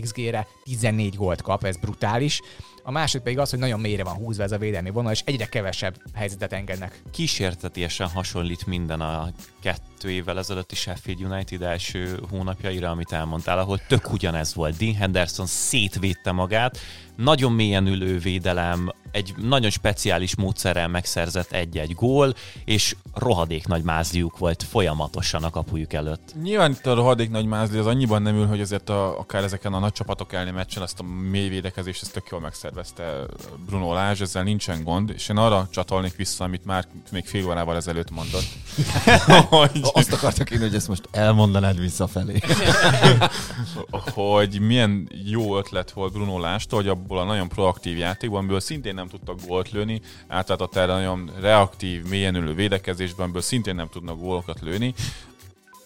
XG-re 0.02 0.48
14 0.64 1.16
gólt 1.16 1.42
kap, 1.42 1.64
ez 1.64 1.78
brutális. 1.78 2.42
A 2.88 2.92
másik 2.92 3.22
pedig 3.22 3.40
az, 3.40 3.50
hogy 3.50 3.60
nagyon 3.60 3.80
mélyre 3.80 4.04
van 4.04 4.14
húzva 4.14 4.44
ez 4.44 4.52
a 4.52 4.58
védelmi 4.58 4.90
vonal, 4.90 5.12
és 5.12 5.22
egyre 5.26 5.46
kevesebb 5.46 5.96
helyzetet 6.14 6.54
engednek 6.54 7.02
kísértetiesen 7.12 8.08
hasonlít 8.08 8.66
minden 8.66 9.02
a 9.02 9.30
kettő 9.62 10.12
évvel 10.12 10.38
ezelőtti 10.38 10.76
Sheffield 10.76 11.22
United 11.22 11.62
első 11.62 12.20
hónapjaira, 12.30 12.90
amit 12.90 13.12
elmondtál, 13.12 13.60
ahol 13.60 13.80
tök 13.88 14.12
ugyanez 14.12 14.54
volt. 14.54 14.78
Dean 14.78 14.96
Henderson 14.96 15.46
szétvédte 15.46 16.32
magát, 16.32 16.78
nagyon 17.16 17.52
mélyen 17.52 17.88
ülő 17.88 18.18
védelem, 18.18 18.92
egy 19.16 19.34
nagyon 19.38 19.70
speciális 19.70 20.36
módszerrel 20.36 20.88
megszerzett 20.88 21.52
egy-egy 21.52 21.94
gól, 21.94 22.34
és 22.66 22.96
rohadék 23.14 23.68
nagy 23.68 23.84
mázliuk 23.84 24.38
volt 24.38 24.64
folyamatosan 24.64 25.44
a 25.44 25.50
kapujuk 25.50 25.94
előtt. 25.94 26.34
Nyilván 26.42 26.72
itt 26.72 26.86
a 26.86 26.94
rohadék 26.94 27.30
nagy 27.30 27.46
mázli 27.46 27.78
az 27.78 27.86
annyiban 27.86 28.22
nem 28.22 28.36
ül, 28.36 28.46
hogy 28.46 28.62
azért 28.62 28.90
a, 28.90 29.20
akár 29.20 29.44
ezeken 29.44 29.74
a 29.74 29.80
nagy 29.80 29.92
csapatok 29.92 30.34
elleni 30.34 30.52
meccsen 30.52 30.84
ezt 30.84 31.00
a 31.00 31.04
mély 31.04 31.50
védekezést 31.50 32.02
ezt 32.02 32.14
tök 32.14 32.28
jól 32.32 32.40
megszervezte 32.40 33.26
Bruno 33.66 33.94
Lázs, 33.94 34.22
ezzel 34.22 34.44
nincsen 34.44 34.84
gond, 34.84 35.10
és 35.10 35.30
én 35.30 35.38
arra 35.38 35.68
csatolnék 35.72 36.16
vissza, 36.16 36.44
amit 36.44 36.66
már 36.66 36.86
még 37.12 37.26
fél 37.26 37.46
órával 37.46 37.76
ezelőtt 37.76 38.12
mondott. 38.12 38.48
hogy, 39.50 39.82
Azt 39.94 40.14
akartak 40.14 40.52
én, 40.52 40.60
hogy 40.60 40.76
ezt 40.76 40.88
most 40.88 41.08
elmondanád 41.12 41.80
visszafelé. 41.80 42.40
hogy 44.14 44.60
milyen 44.60 45.10
jó 45.26 45.58
ötlet 45.58 45.92
volt 45.92 46.14
Bruno 46.14 46.40
Lástól, 46.40 46.82
hogy 46.82 46.98
abból 47.06 47.20
a 47.20 47.24
nagyon 47.24 47.48
proaktív 47.48 47.98
játékban, 47.98 48.40
amiből 48.40 48.60
szintén 48.60 48.94
nem 48.94 49.08
tudtak 49.08 49.46
gólt 49.48 49.72
lőni, 49.72 50.02
átváltott 50.28 50.76
erre 50.76 50.94
nagyon 50.94 51.32
reaktív, 51.40 52.04
mélyen 52.04 52.36
ülő 52.36 52.54
védekezésben, 52.54 53.24
amiből 53.24 53.42
szintén 53.42 53.76
nem 53.76 53.90
tudnak 53.90 54.20
gólokat 54.20 54.62
lőni, 54.62 54.94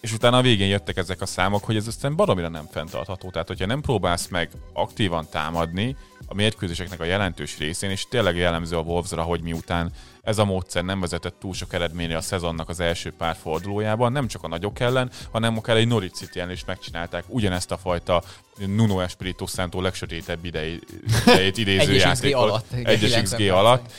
és 0.00 0.12
utána 0.12 0.36
a 0.36 0.42
végén 0.42 0.68
jöttek 0.68 0.96
ezek 0.96 1.20
a 1.20 1.26
számok, 1.26 1.64
hogy 1.64 1.76
ez 1.76 1.86
aztán 1.86 2.16
baromira 2.16 2.48
nem 2.48 2.66
fenntartható. 2.70 3.30
Tehát, 3.30 3.48
hogyha 3.48 3.66
nem 3.66 3.80
próbálsz 3.80 4.28
meg 4.28 4.50
aktívan 4.72 5.26
támadni 5.30 5.96
a 6.26 6.34
mérkőzéseknek 6.34 7.00
a 7.00 7.04
jelentős 7.04 7.58
részén, 7.58 7.90
és 7.90 8.06
tényleg 8.08 8.36
jellemző 8.36 8.76
a 8.76 8.80
Wolvesra, 8.80 9.22
hogy 9.22 9.40
miután 9.42 9.92
ez 10.22 10.38
a 10.38 10.44
módszer 10.44 10.84
nem 10.84 11.00
vezetett 11.00 11.38
túl 11.40 11.54
sok 11.54 11.72
eredményre 11.72 12.16
a 12.16 12.20
szezonnak 12.20 12.68
az 12.68 12.80
első 12.80 13.12
pár 13.12 13.36
fordulójában, 13.36 14.12
nem 14.12 14.26
csak 14.26 14.42
a 14.42 14.48
nagyok 14.48 14.80
ellen, 14.80 15.10
hanem 15.30 15.56
akár 15.56 15.76
egy 15.76 15.88
Norwich 15.88 16.14
City 16.14 16.40
is 16.50 16.64
megcsinálták 16.64 17.24
ugyanezt 17.26 17.70
a 17.70 17.76
fajta 17.76 18.22
Nuno 18.66 19.00
Espirito 19.00 19.46
Santo 19.46 19.80
legsötétebb 19.80 20.44
idei, 20.44 20.80
idejét 21.26 21.58
idéző 21.64 21.92
játékot. 21.92 22.64
Egyes 22.72 23.10
90 23.10 23.22
XG 23.22 23.48
alatt 23.48 23.92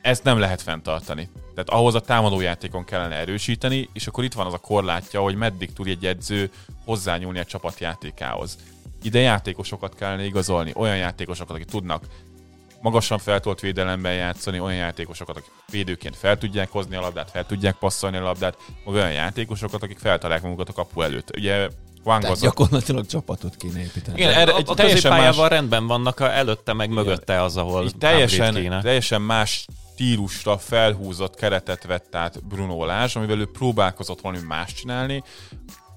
ezt 0.00 0.24
nem 0.24 0.38
lehet 0.38 0.62
fenntartani. 0.62 1.28
Tehát 1.54 1.70
ahhoz 1.70 1.94
a 1.94 2.00
támadójátékon 2.00 2.84
kellene 2.84 3.14
erősíteni, 3.14 3.88
és 3.92 4.06
akkor 4.06 4.24
itt 4.24 4.32
van 4.32 4.46
az 4.46 4.52
a 4.52 4.58
korlátja, 4.58 5.20
hogy 5.20 5.34
meddig 5.34 5.72
tud 5.72 5.86
egy 5.86 6.06
edző 6.06 6.50
hozzányúlni 6.84 7.38
a 7.38 7.44
csapatjátékához. 7.44 8.58
Ide 9.02 9.18
játékosokat 9.18 9.94
kellene 9.94 10.24
igazolni, 10.24 10.72
olyan 10.74 10.96
játékosokat, 10.96 11.56
akik 11.56 11.66
tudnak 11.66 12.04
magasan 12.80 13.18
feltolt 13.18 13.60
védelemben 13.60 14.14
játszani, 14.14 14.60
olyan 14.60 14.76
játékosokat, 14.76 15.36
akik 15.36 15.50
védőként 15.70 16.16
fel 16.16 16.38
tudják 16.38 16.70
hozni 16.70 16.96
a 16.96 17.00
labdát, 17.00 17.30
fel 17.30 17.46
tudják 17.46 17.76
passzolni 17.76 18.16
a 18.16 18.22
labdát, 18.22 18.56
meg 18.84 18.94
olyan 18.94 19.12
játékosokat, 19.12 19.82
akik 19.82 19.98
feltalálják 19.98 20.44
magukat 20.44 20.68
a 20.68 20.72
kapu 20.72 21.02
előtt. 21.02 21.36
Ugye 21.36 21.68
Wang 22.08 22.22
Tehát 22.22 22.40
gyakorlatilag 22.40 23.06
csapatot 23.06 23.56
kéne 23.56 23.80
építeni. 23.80 24.20
Igen, 24.20 24.32
erre 24.32 24.54
egy 24.54 24.64
a 24.66 24.74
teljesen 24.74 25.10
más- 25.10 25.48
rendben 25.48 25.86
vannak, 25.86 26.20
a 26.20 26.32
előtte 26.32 26.72
meg 26.72 26.90
mögötte 26.90 27.42
az, 27.42 27.56
ahol 27.56 27.84
így 27.84 27.96
teljesen, 27.98 28.54
kéne. 28.54 28.82
teljesen 28.82 29.22
más 29.22 29.66
stílusra 29.94 30.58
felhúzott 30.58 31.34
keretet 31.34 31.84
vett 31.84 32.14
át 32.14 32.44
Bruno 32.44 32.84
Lázs, 32.84 33.16
amivel 33.16 33.38
ő 33.38 33.46
próbálkozott 33.46 34.20
valami 34.20 34.42
más 34.46 34.72
csinálni, 34.72 35.22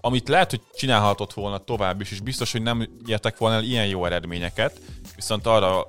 amit 0.01 0.27
lehet, 0.27 0.49
hogy 0.49 0.61
csinálhatott 0.75 1.33
volna 1.33 1.57
tovább 1.57 2.01
is, 2.01 2.11
és 2.11 2.19
biztos, 2.19 2.51
hogy 2.51 2.61
nem 2.61 2.89
értek 3.05 3.37
volna 3.37 3.55
el 3.55 3.63
ilyen 3.63 3.85
jó 3.85 4.05
eredményeket, 4.05 4.79
viszont 5.15 5.45
arra 5.47 5.85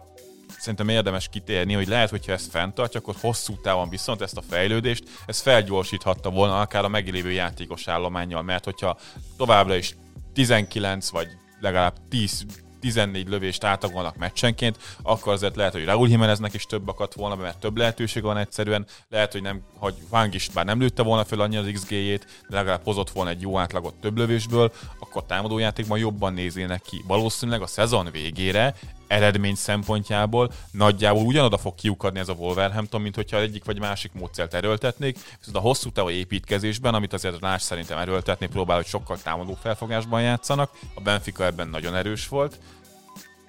szerintem 0.59 0.89
érdemes 0.89 1.29
kitérni, 1.29 1.73
hogy 1.73 1.89
lehet, 1.89 2.11
hogyha 2.11 2.33
ezt 2.33 2.51
fenntartja, 2.51 3.01
akkor 3.01 3.14
hosszú 3.20 3.61
távon 3.61 3.89
viszont 3.89 4.20
ezt 4.20 4.37
a 4.37 4.43
fejlődést, 4.49 5.05
ez 5.27 5.41
felgyorsíthatta 5.41 6.31
volna 6.31 6.61
akár 6.61 6.85
a 6.85 6.89
meglévő 6.89 7.31
játékos 7.31 7.89
állományjal, 7.89 8.43
mert 8.43 8.64
hogyha 8.64 8.99
továbbra 9.37 9.77
is 9.77 9.97
19 10.33 11.09
vagy 11.09 11.28
legalább 11.61 11.95
10 12.09 12.45
14 12.83 13.28
lövést 13.28 13.64
átagolnak 13.64 14.16
meccsenként, 14.16 14.78
akkor 15.03 15.33
azért 15.33 15.57
lehet, 15.57 15.72
hogy 15.72 15.85
Raúl 15.85 16.09
Jimeneznek 16.09 16.55
is 16.55 16.66
több 16.66 16.89
akadt 16.89 17.14
volna, 17.14 17.37
mert 17.37 17.59
több 17.59 17.76
lehetőség 17.76 18.22
van 18.22 18.37
egyszerűen. 18.37 18.87
Lehet, 19.09 19.33
hogy 19.33 19.43
nem, 19.43 19.62
hogy 19.78 19.95
Wang 20.11 20.35
is 20.35 20.49
bár 20.49 20.64
nem 20.64 20.80
lőtte 20.80 21.03
volna 21.03 21.24
fel 21.24 21.41
annyi 21.41 21.57
az 21.57 21.70
XG-jét, 21.72 22.26
de 22.49 22.57
legalább 22.57 22.85
hozott 22.85 23.11
volna 23.11 23.30
egy 23.30 23.41
jó 23.41 23.59
átlagot 23.59 23.95
több 23.95 24.16
lövésből, 24.16 24.72
akkor 24.99 25.24
támadójátékban 25.26 25.99
jobban 25.99 26.33
néznének 26.33 26.83
ki. 26.83 27.05
Valószínűleg 27.07 27.62
a 27.62 27.66
szezon 27.66 28.09
végére 28.12 28.74
eredmény 29.12 29.54
szempontjából 29.54 30.52
nagyjából 30.70 31.24
ugyanoda 31.24 31.58
fog 31.58 31.74
kiukadni 31.74 32.18
ez 32.18 32.28
a 32.28 32.32
Wolverhampton, 32.32 33.00
mint 33.00 33.14
hogyha 33.14 33.40
egyik 33.40 33.64
vagy 33.64 33.78
másik 33.78 34.12
módszert 34.12 34.54
erőltetnék, 34.54 35.18
viszont 35.38 35.56
a 35.56 35.60
hosszú 35.60 35.90
távú 35.90 36.10
építkezésben, 36.10 36.94
amit 36.94 37.12
azért 37.12 37.40
Lás 37.40 37.62
szerintem 37.62 37.98
erőltetni 37.98 38.46
próbál, 38.46 38.76
hogy 38.76 38.86
sokkal 38.86 39.18
támadó 39.22 39.58
felfogásban 39.62 40.22
játszanak, 40.22 40.70
a 40.94 41.00
Benfica 41.00 41.44
ebben 41.44 41.68
nagyon 41.68 41.94
erős 41.94 42.28
volt, 42.28 42.58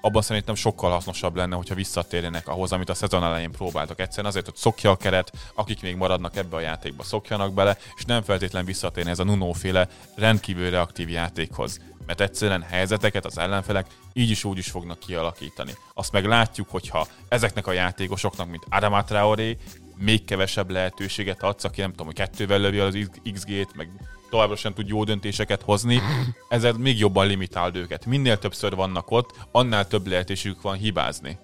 abban 0.05 0.21
szerintem 0.21 0.55
sokkal 0.55 0.91
hasznosabb 0.91 1.35
lenne, 1.35 1.55
hogyha 1.55 1.75
visszatérjenek 1.75 2.47
ahhoz, 2.47 2.71
amit 2.71 2.89
a 2.89 2.93
szezon 2.93 3.23
elején 3.23 3.51
próbáltak. 3.51 3.99
Egyszerűen 3.99 4.27
azért, 4.27 4.45
hogy 4.45 4.55
szokja 4.55 4.91
a 4.91 4.95
keret, 4.95 5.31
akik 5.55 5.81
még 5.81 5.95
maradnak 5.95 6.35
ebbe 6.35 6.55
a 6.55 6.59
játékba, 6.59 7.03
szokjanak 7.03 7.53
bele, 7.53 7.77
és 7.95 8.05
nem 8.05 8.21
feltétlen 8.21 8.65
visszatérni 8.65 9.09
ez 9.09 9.19
a 9.19 9.23
Nuno-féle 9.23 9.87
rendkívül 10.15 10.69
reaktív 10.69 11.09
játékhoz. 11.09 11.79
Mert 12.05 12.21
egyszerűen 12.21 12.61
helyzeteket 12.61 13.25
az 13.25 13.37
ellenfelek 13.37 13.87
így 14.13 14.29
is 14.29 14.43
úgy 14.43 14.57
is 14.57 14.69
fognak 14.69 14.99
kialakítani. 14.99 15.71
Azt 15.93 16.11
meg 16.11 16.25
látjuk, 16.25 16.69
hogyha 16.69 17.07
ezeknek 17.27 17.67
a 17.67 17.71
játékosoknak, 17.71 18.49
mint 18.49 18.65
Adama 18.69 19.03
Traoré, 19.03 19.57
még 19.97 20.25
kevesebb 20.25 20.69
lehetőséget 20.69 21.43
adsz, 21.43 21.63
aki 21.63 21.81
nem 21.81 21.89
tudom, 21.89 22.05
hogy 22.05 22.15
kettővel 22.15 22.59
lövi 22.59 22.79
az 22.79 22.97
XG-t, 23.33 23.75
meg 23.75 23.89
továbbra 24.29 24.55
sem 24.55 24.73
tud 24.73 24.87
jó 24.87 25.03
döntéseket 25.03 25.61
hozni, 25.61 26.01
ezzel 26.49 26.73
még 26.73 26.99
jobban 26.99 27.27
limitálod 27.27 27.75
őket. 27.75 28.05
Minél 28.05 28.37
többször 28.37 28.75
vannak 28.75 29.11
ott, 29.11 29.35
annál 29.51 29.87
több 29.87 30.07
lehetőségük 30.07 30.61
van 30.61 30.77
hibázni. 30.77 31.37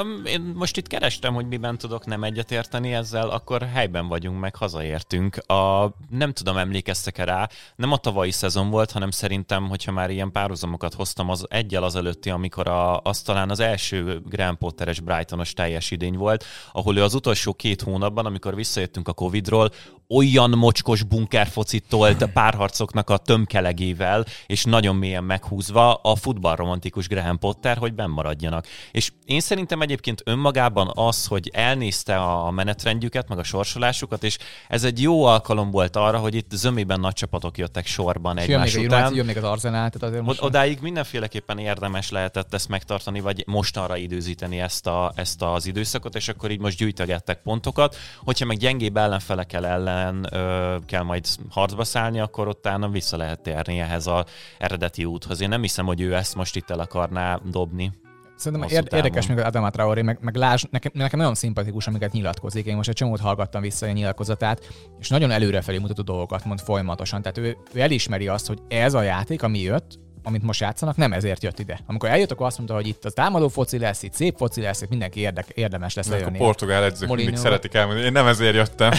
Um, 0.00 0.24
én 0.24 0.40
most 0.40 0.76
itt 0.76 0.86
kerestem, 0.86 1.34
hogy 1.34 1.46
miben 1.46 1.78
tudok 1.78 2.06
nem 2.06 2.24
egyetérteni 2.24 2.94
ezzel, 2.94 3.28
akkor 3.28 3.62
helyben 3.62 4.08
vagyunk, 4.08 4.40
meg 4.40 4.56
hazaértünk. 4.56 5.36
A, 5.36 5.90
nem 6.08 6.32
tudom, 6.32 6.56
emlékeztek-e 6.56 7.24
rá, 7.24 7.48
nem 7.76 7.92
a 7.92 7.96
tavalyi 7.96 8.30
szezon 8.30 8.70
volt, 8.70 8.90
hanem 8.90 9.10
szerintem, 9.10 9.68
hogyha 9.68 9.92
már 9.92 10.10
ilyen 10.10 10.32
párhuzamokat 10.32 10.94
hoztam, 10.94 11.30
az 11.30 11.46
egyel 11.48 11.82
az 11.82 11.96
előtti, 11.96 12.30
amikor 12.30 12.68
a, 12.68 13.00
az 13.00 13.22
talán 13.22 13.50
az 13.50 13.60
első 13.60 14.20
Grand 14.24 14.56
Potteres 14.56 15.00
Brightonos 15.00 15.52
teljes 15.52 15.90
idény 15.90 16.16
volt, 16.16 16.44
ahol 16.72 16.96
ő 16.96 17.02
az 17.02 17.14
utolsó 17.14 17.52
két 17.52 17.82
hónapban, 17.82 18.26
amikor 18.26 18.54
visszajöttünk 18.54 19.08
a 19.08 19.12
Covidról, 19.12 19.70
olyan 20.08 20.50
mocskos 20.50 21.02
bunkerfocit 21.02 21.84
tolt 21.88 22.24
párharcoknak 22.32 23.10
a 23.10 23.16
tömkelegével, 23.16 24.24
és 24.46 24.64
nagyon 24.64 24.96
mélyen 24.96 25.24
meghúzva 25.24 25.94
a 25.94 26.16
futballromantikus 26.16 27.08
Graham 27.08 27.38
Potter, 27.38 27.76
hogy 27.76 27.94
bennmaradjanak. 27.94 28.66
És 28.90 29.12
én 29.24 29.40
szerintem 29.40 29.80
egyébként 29.80 30.22
önmagában 30.24 30.90
az, 30.94 31.26
hogy 31.26 31.50
elnézte 31.52 32.16
a 32.16 32.50
menetrendjüket, 32.50 33.28
meg 33.28 33.38
a 33.38 33.42
sorsolásukat, 33.42 34.24
és 34.24 34.38
ez 34.68 34.84
egy 34.84 35.02
jó 35.02 35.24
alkalom 35.24 35.70
volt 35.70 35.96
arra, 35.96 36.18
hogy 36.18 36.34
itt 36.34 36.50
zömében 36.50 37.00
nagy 37.00 37.12
csapatok 37.12 37.58
jöttek 37.58 37.86
sorban 37.86 38.38
És 38.38 38.46
jön 38.46 38.60
még, 38.60 38.74
egymás 38.74 38.86
után. 38.86 39.14
Jön 39.14 39.26
még 39.26 39.36
az 39.36 39.44
Arsenal, 39.44 39.90
tehát 39.90 40.02
azért 40.02 40.22
most... 40.22 40.42
Od- 40.42 40.46
odáig 40.46 40.78
mindenféleképpen 40.80 41.58
érdemes 41.58 42.10
lehetett 42.10 42.54
ezt 42.54 42.68
megtartani, 42.68 43.20
vagy 43.20 43.44
mostanra 43.46 43.96
időzíteni 43.96 44.60
ezt, 44.60 44.86
a, 44.86 45.12
ezt 45.14 45.42
az 45.42 45.66
időszakot, 45.66 46.14
és 46.14 46.28
akkor 46.28 46.50
így 46.50 46.60
most 46.60 46.76
gyűjtögettek 46.76 47.42
pontokat. 47.42 47.96
Hogyha 48.24 48.44
meg 48.46 48.56
gyengébb 48.56 48.96
ellenfelekkel 48.96 49.66
ellen 49.66 49.93
ö, 50.30 50.76
kell 50.86 51.02
majd 51.02 51.26
harcba 51.50 51.84
szállni, 51.84 52.20
akkor 52.20 52.48
utána 52.48 52.88
vissza 52.88 53.16
lehet 53.16 53.40
térni 53.40 53.78
ehhez 53.78 54.06
az 54.06 54.24
eredeti 54.58 55.04
úthoz. 55.04 55.40
Én 55.40 55.48
nem 55.48 55.60
hiszem, 55.60 55.86
hogy 55.86 56.00
ő 56.00 56.14
ezt 56.14 56.34
most 56.34 56.56
itt 56.56 56.70
el 56.70 56.80
akarná 56.80 57.40
dobni. 57.50 57.92
Szerintem 58.36 58.68
hosszú 58.68 58.82
ér- 58.82 58.92
érdekes 58.92 59.26
még 59.26 59.38
az 59.38 59.44
Adama 59.44 59.70
Traoré, 59.70 60.02
meg, 60.02 60.18
meg 60.20 60.34
Lázs, 60.34 60.64
nekem, 60.70 60.92
nekem 60.94 61.18
nagyon 61.18 61.34
szimpatikus, 61.34 61.86
amiket 61.86 62.12
nyilatkozik. 62.12 62.66
Én 62.66 62.76
most 62.76 62.88
egy 62.88 62.94
csomót 62.94 63.20
hallgattam 63.20 63.62
vissza 63.62 63.86
a 63.86 63.90
nyilatkozatát, 63.92 64.68
és 64.98 65.08
nagyon 65.08 65.30
előrefelé 65.30 65.78
mutató 65.78 66.02
dolgokat 66.02 66.44
mond 66.44 66.60
folyamatosan. 66.60 67.22
Tehát 67.22 67.38
ő, 67.38 67.56
ő 67.72 67.80
elismeri 67.80 68.28
azt, 68.28 68.46
hogy 68.46 68.58
ez 68.68 68.94
a 68.94 69.02
játék, 69.02 69.42
ami 69.42 69.60
jött, 69.60 69.98
amit 70.24 70.42
most 70.42 70.60
játszanak, 70.60 70.96
nem 70.96 71.12
ezért 71.12 71.42
jött 71.42 71.58
ide. 71.58 71.80
Amikor 71.86 72.08
eljött, 72.08 72.30
akkor 72.30 72.46
azt 72.46 72.56
mondta, 72.56 72.74
hogy 72.76 72.86
itt 72.86 73.04
az 73.04 73.12
támadó 73.12 73.48
foci 73.48 73.78
lesz, 73.78 74.02
itt 74.02 74.12
szép 74.12 74.36
foci 74.36 74.60
lesz, 74.60 74.82
itt 74.82 74.88
mindenki 74.88 75.20
érdek, 75.20 75.48
érdemes 75.54 75.94
lesz 75.94 76.06
Ezek 76.06 76.18
a 76.18 76.20
lejönni. 76.20 76.38
portugál 76.38 76.84
edzők 76.84 77.08
mindig 77.08 77.24
Mourinho. 77.24 77.42
szeretik 77.42 77.74
elmondani, 77.74 78.06
én 78.06 78.12
nem 78.12 78.26
ezért 78.26 78.54
jöttem. 78.54 78.92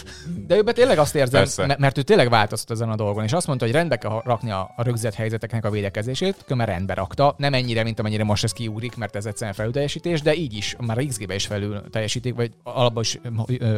De 0.46 0.56
ő 0.56 0.62
tényleg 0.62 0.98
azt 0.98 1.14
érzem, 1.14 1.40
Persze. 1.40 1.66
me- 1.66 1.78
mert 1.78 1.98
ő 1.98 2.02
tényleg 2.02 2.28
változtat 2.30 2.70
ezen 2.70 2.90
a 2.90 2.96
dolgon, 2.96 3.24
és 3.24 3.32
azt 3.32 3.46
mondta, 3.46 3.64
hogy 3.64 3.74
rendbe 3.74 3.96
kell 3.96 4.20
rakni 4.24 4.50
a, 4.50 4.72
a 4.76 4.82
rögzített 4.82 5.14
helyzeteknek 5.14 5.64
a 5.64 5.70
védekezését, 5.70 6.36
kömmel 6.46 6.66
rendbe 6.66 6.94
rakta. 6.94 7.34
Nem 7.38 7.54
ennyire, 7.54 7.82
mint 7.82 7.98
amennyire 7.98 8.24
most 8.24 8.44
ez 8.44 8.52
kiúrik, 8.52 8.96
mert 8.96 9.16
ez 9.16 9.26
egyszerűen 9.26 9.54
felülteljesítés, 9.54 10.22
de 10.22 10.34
így 10.34 10.56
is, 10.56 10.76
már 10.80 10.98
a 10.98 11.04
XG-be 11.06 11.34
is 11.34 11.46
felül 11.46 11.82
teljesítik, 11.90 12.34
vagy 12.34 12.50
alapban 12.62 13.02
is 13.02 13.18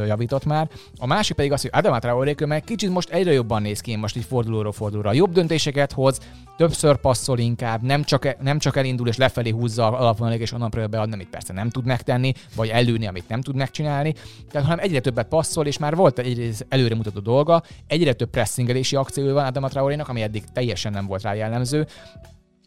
javított 0.07 0.45
már. 0.45 0.69
A 0.99 1.07
másik 1.07 1.37
pedig 1.37 1.53
az, 1.53 1.61
hogy 1.61 1.71
Adama 1.73 1.99
Traoré 1.99 2.35
meg 2.47 2.65
kicsit 2.65 2.91
most 2.91 3.11
egyre 3.11 3.33
jobban 3.33 3.63
néz 3.63 3.81
ki, 3.81 3.97
most 3.97 4.17
így 4.17 4.25
fordulóról 4.25 4.73
fordulóra. 4.73 5.13
Jobb 5.13 5.33
döntéseket 5.33 5.93
hoz, 5.93 6.19
többször 6.57 6.94
passzol 6.97 7.39
inkább, 7.39 7.83
nem 7.83 8.05
csak, 8.05 8.43
nem 8.43 8.59
csak 8.59 8.77
elindul 8.77 9.09
és 9.09 9.17
lefelé 9.17 9.51
húzza 9.51 9.87
alapvonalig, 9.87 10.41
és 10.41 10.53
onnan 10.53 10.71
próbál 10.71 10.89
beadni, 10.89 11.15
amit 11.15 11.29
persze 11.29 11.53
nem 11.53 11.71
tud 11.71 11.85
megtenni, 11.85 12.33
vagy 12.57 12.69
előni, 12.69 13.07
amit 13.07 13.29
nem 13.29 13.41
tud 13.41 13.55
megcsinálni, 13.55 14.15
tehát 14.51 14.67
hanem 14.67 14.85
egyre 14.85 15.01
többet 15.01 15.29
passzol, 15.29 15.67
és 15.67 15.79
már 15.79 15.97
volt 15.97 16.19
egy 16.19 16.57
előremutató 16.69 17.21
dolga, 17.21 17.63
egyre 17.87 18.13
több 18.13 18.31
pressingelési 18.31 18.97
akciója 18.97 19.35
van 19.35 19.45
Adama 19.45 19.69
Traorénak, 19.69 20.09
ami 20.09 20.23
eddig 20.23 20.45
teljesen 20.53 20.93
nem 20.93 21.07
volt 21.07 21.23
rá 21.23 21.35
jellemző. 21.35 21.87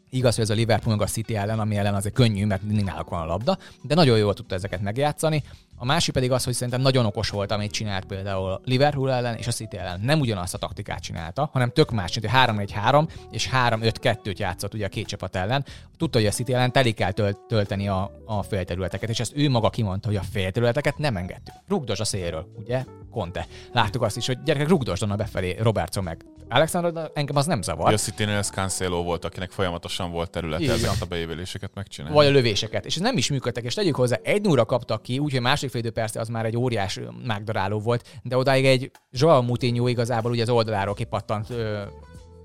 Igaz, 0.10 0.36
hogy 0.36 0.44
ez 0.44 0.50
a 0.50 0.54
Liverpool 0.54 0.96
meg 0.96 1.06
a 1.06 1.10
City 1.10 1.36
ellen, 1.36 1.60
ami 1.60 1.76
ellen 1.76 1.94
azért 1.94 2.14
könnyű, 2.14 2.46
mert 2.46 2.64
mindig 2.64 2.86
náluk 2.86 3.10
van 3.10 3.22
a 3.22 3.26
labda, 3.26 3.58
de 3.82 3.96
nagyon 3.96 4.18
jól 4.18 4.34
tudta 4.34 4.56
ezeket 4.56 4.82
megjátszani. 4.82 5.44
A 5.80 5.86
másik 5.86 6.14
pedig 6.14 6.32
az, 6.32 6.44
hogy 6.44 6.54
szerintem 6.54 6.82
nagyon 6.82 7.06
okos 7.06 7.30
volt, 7.30 7.52
amit 7.52 7.72
csinált 7.72 8.06
például 8.06 8.62
Liverpool 8.64 9.12
ellen 9.12 9.36
és 9.36 9.48
a 9.48 9.52
City 9.52 9.78
ellen. 9.78 10.00
Nem 10.00 10.20
ugyanazt 10.20 10.54
a 10.54 10.58
taktikát 10.58 11.00
csinálta, 11.00 11.50
hanem 11.54 11.72
tök 11.72 11.92
más, 11.92 12.20
mint 12.20 12.34
3-1-3 12.36 13.10
és 13.32 13.50
3-5-2-t 13.54 14.38
játszott 14.38 14.74
ugye 14.74 14.86
a 14.86 14.90
két 14.90 15.08
csapat 15.08 15.36
ellen. 15.36 15.66
Tudta, 15.98 16.18
hogy 16.18 16.28
a 16.28 16.32
City 16.32 16.54
ellen 16.54 16.72
teli 16.72 16.92
kell 16.92 17.12
tölt, 17.12 17.38
tölteni 17.48 17.88
a, 17.88 18.12
a 18.26 18.44
félterületeket, 18.44 19.10
és 19.10 19.20
ezt 19.20 19.36
ő 19.36 19.50
maga 19.50 19.70
kimondta, 19.70 20.08
hogy 20.08 20.18
a 20.18 20.24
félterületeket 20.32 20.98
nem 20.98 21.18
engedtük. 21.18 21.54
Rugdos 21.68 22.00
a 22.00 22.06
szélről, 22.06 22.48
ugye? 22.56 22.84
Conte. 23.18 23.48
Láttuk 23.74 24.02
azt 24.02 24.18
is, 24.18 24.26
hogy 24.26 24.44
gyerekek 24.44 24.68
rugdosdon 24.70 25.12
a 25.12 25.16
befelé, 25.16 25.56
Robertson 25.60 26.04
meg. 26.04 26.26
Alexander, 26.50 27.12
engem 27.14 27.36
az 27.36 27.46
nem 27.46 27.62
zavar. 27.62 28.00
City 28.00 28.24
ez 28.24 28.50
Cancelo 28.50 29.04
volt, 29.04 29.26
akinek 29.26 29.52
folyamatosan 29.52 30.12
volt 30.12 30.30
területe 30.30 30.64
Így 30.64 30.70
ezeket 30.70 31.02
a 31.02 31.06
beépüléseket 31.06 31.72
megcsinálni. 31.74 32.16
vagy 32.16 32.26
a 32.26 32.30
lövéseket. 32.30 32.86
És 32.86 32.96
ez 32.96 33.02
nem 33.02 33.18
is 33.18 33.30
működtek, 33.30 33.64
és 33.64 33.74
tegyük 33.74 33.96
hozzá, 33.96 34.20
egy 34.24 34.42
núra 34.42 34.66
kaptak 34.66 35.02
ki, 35.02 35.20
úgyhogy 35.20 35.42
második 35.42 35.70
félidő 35.70 35.92
persze 35.92 36.20
az 36.20 36.28
már 36.28 36.46
egy 36.46 36.58
óriás 36.58 36.98
ö, 36.98 37.06
mágdaráló 37.26 37.80
volt, 37.80 38.20
de 38.24 38.38
odáig 38.38 38.66
egy 38.66 38.92
Joao 39.12 39.42
Moutinho 39.42 39.88
igazából 39.88 40.32
ugye 40.32 40.42
az 40.42 40.50
oldaláról 40.50 40.94
kipattant, 40.94 41.50
ö, 41.50 41.82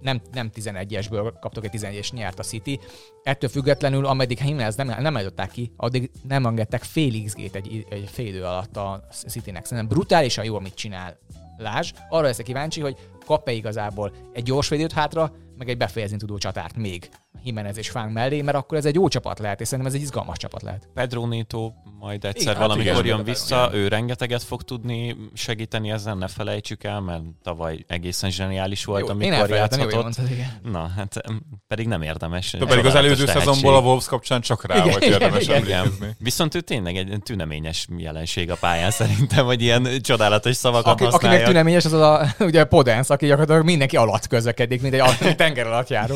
nem, 0.02 0.20
nem 0.32 0.50
11-esből 0.54 1.32
kaptok 1.40 1.64
egy 1.64 1.70
11 1.70 1.96
es 1.96 2.12
nyert 2.12 2.38
a 2.38 2.42
City. 2.42 2.80
Ettől 3.22 3.50
függetlenül, 3.50 4.06
ameddig 4.06 4.40
Jimenez 4.44 4.76
nem, 4.76 4.94
nem 5.00 5.14
adották 5.14 5.50
ki, 5.50 5.72
addig 5.76 6.10
nem 6.28 6.46
engedtek 6.46 6.82
fél 6.82 7.24
XG-t 7.24 7.54
egy, 7.54 7.86
egy 7.90 8.08
fél 8.12 8.26
idő 8.26 8.44
alatt 8.44 8.76
a 8.76 9.04
Citynek. 9.10 9.64
Szerintem 9.64 9.88
brutálisan 9.88 10.44
jó, 10.44 10.56
amit 10.56 10.74
csinál 10.74 11.18
Lázs. 11.56 11.92
Arra 12.08 12.26
leszek 12.26 12.44
kíváncsi, 12.44 12.80
hogy 12.80 12.96
kap-e 13.26 13.52
igazából 13.52 14.12
egy 14.32 14.42
gyors 14.42 14.68
védőt 14.68 14.92
hátra, 14.92 15.32
meg 15.58 15.68
egy 15.68 15.76
befejezni 15.76 16.16
tudó 16.16 16.38
csatárt 16.38 16.76
még 16.76 17.08
Jimenez 17.44 17.78
és 17.78 17.90
Fánk 17.90 18.12
mellé, 18.12 18.42
mert 18.42 18.56
akkor 18.56 18.78
ez 18.78 18.84
egy 18.84 18.94
jó 18.94 19.08
csapat 19.08 19.38
lehet, 19.38 19.60
és 19.60 19.68
szerintem 19.68 19.94
ez 19.94 19.98
egy 19.98 20.04
izgalmas 20.04 20.36
csapat 20.38 20.62
lehet. 20.62 20.88
Pedro 20.94 21.26
Neto 21.26 21.72
majd 21.98 22.24
egyszer 22.24 22.42
Igen, 22.42 22.54
igen, 22.54 22.62
valamikor 22.68 23.04
igen. 23.04 23.16
jön 23.16 23.24
vissza, 23.24 23.70
ő 23.72 23.88
rengeteget 23.88 24.42
fog 24.42 24.62
tudni 24.62 25.16
segíteni 25.34 25.90
ezen, 25.90 26.18
ne 26.18 26.28
felejtsük 26.28 26.84
el, 26.84 27.00
mert 27.00 27.22
tavaly 27.42 27.84
egészen 27.88 28.30
zseniális 28.30 28.84
volt, 28.84 29.00
Jó, 29.00 29.08
amikor 29.08 29.48
jó, 29.48 29.54
játszhatott. 29.54 30.02
mondtad, 30.02 30.30
igen. 30.30 30.58
Na, 30.62 30.90
hát 30.96 31.20
pedig 31.66 31.86
nem 31.86 32.02
érdemes. 32.02 32.50
De 32.52 32.66
pedig 32.66 32.84
az 32.84 32.94
előző 32.94 33.24
tehetség. 33.24 33.48
szezonból 33.48 33.74
a 33.74 33.80
Wolves 33.80 34.06
kapcsán 34.06 34.40
csak 34.40 34.66
rá 34.66 34.74
Igen, 34.76 34.88
volt 34.90 35.04
érdemes 35.04 35.42
igen, 35.44 35.62
Igen. 35.64 35.92
Viszont 36.18 36.54
ő 36.54 36.60
tényleg 36.60 36.96
egy 36.96 37.18
tüneményes 37.24 37.86
jelenség 37.96 38.50
a 38.50 38.56
pályán 38.56 38.90
szerintem, 38.90 39.44
hogy 39.44 39.62
ilyen 39.62 39.88
csodálatos 40.00 40.56
szavakat 40.56 40.92
Aki, 40.92 41.04
akinek 41.04 41.20
használja. 41.20 41.46
tüneményes, 41.46 41.84
az 41.84 41.92
a, 41.92 42.26
ugye 42.40 42.64
Podens, 42.64 43.08
aki 43.10 43.26
gyakorlatilag 43.26 43.64
mindenki 43.64 43.96
alatt 43.96 44.26
közlekedik, 44.26 44.82
mint 44.82 44.94
egy 44.94 45.36
tenger 45.36 45.66
alatt 45.66 45.88
járó. 45.88 46.14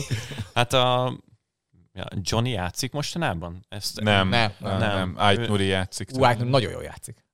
Hát 0.55 0.73
a 0.73 1.16
ja, 1.97 2.05
Johnny 2.21 2.51
játszik 2.51 2.93
mostanában? 2.93 3.65
Ezt, 3.69 4.01
Nem, 4.01 4.29
Nem, 4.29 4.53
nem, 4.59 4.79
nem. 4.79 5.17
Nuri 5.47 5.67
játszik. 5.67 6.11
Ú, 6.15 6.25
nagyon 6.45 6.71
jól 6.71 6.83
játszik. 6.83 7.25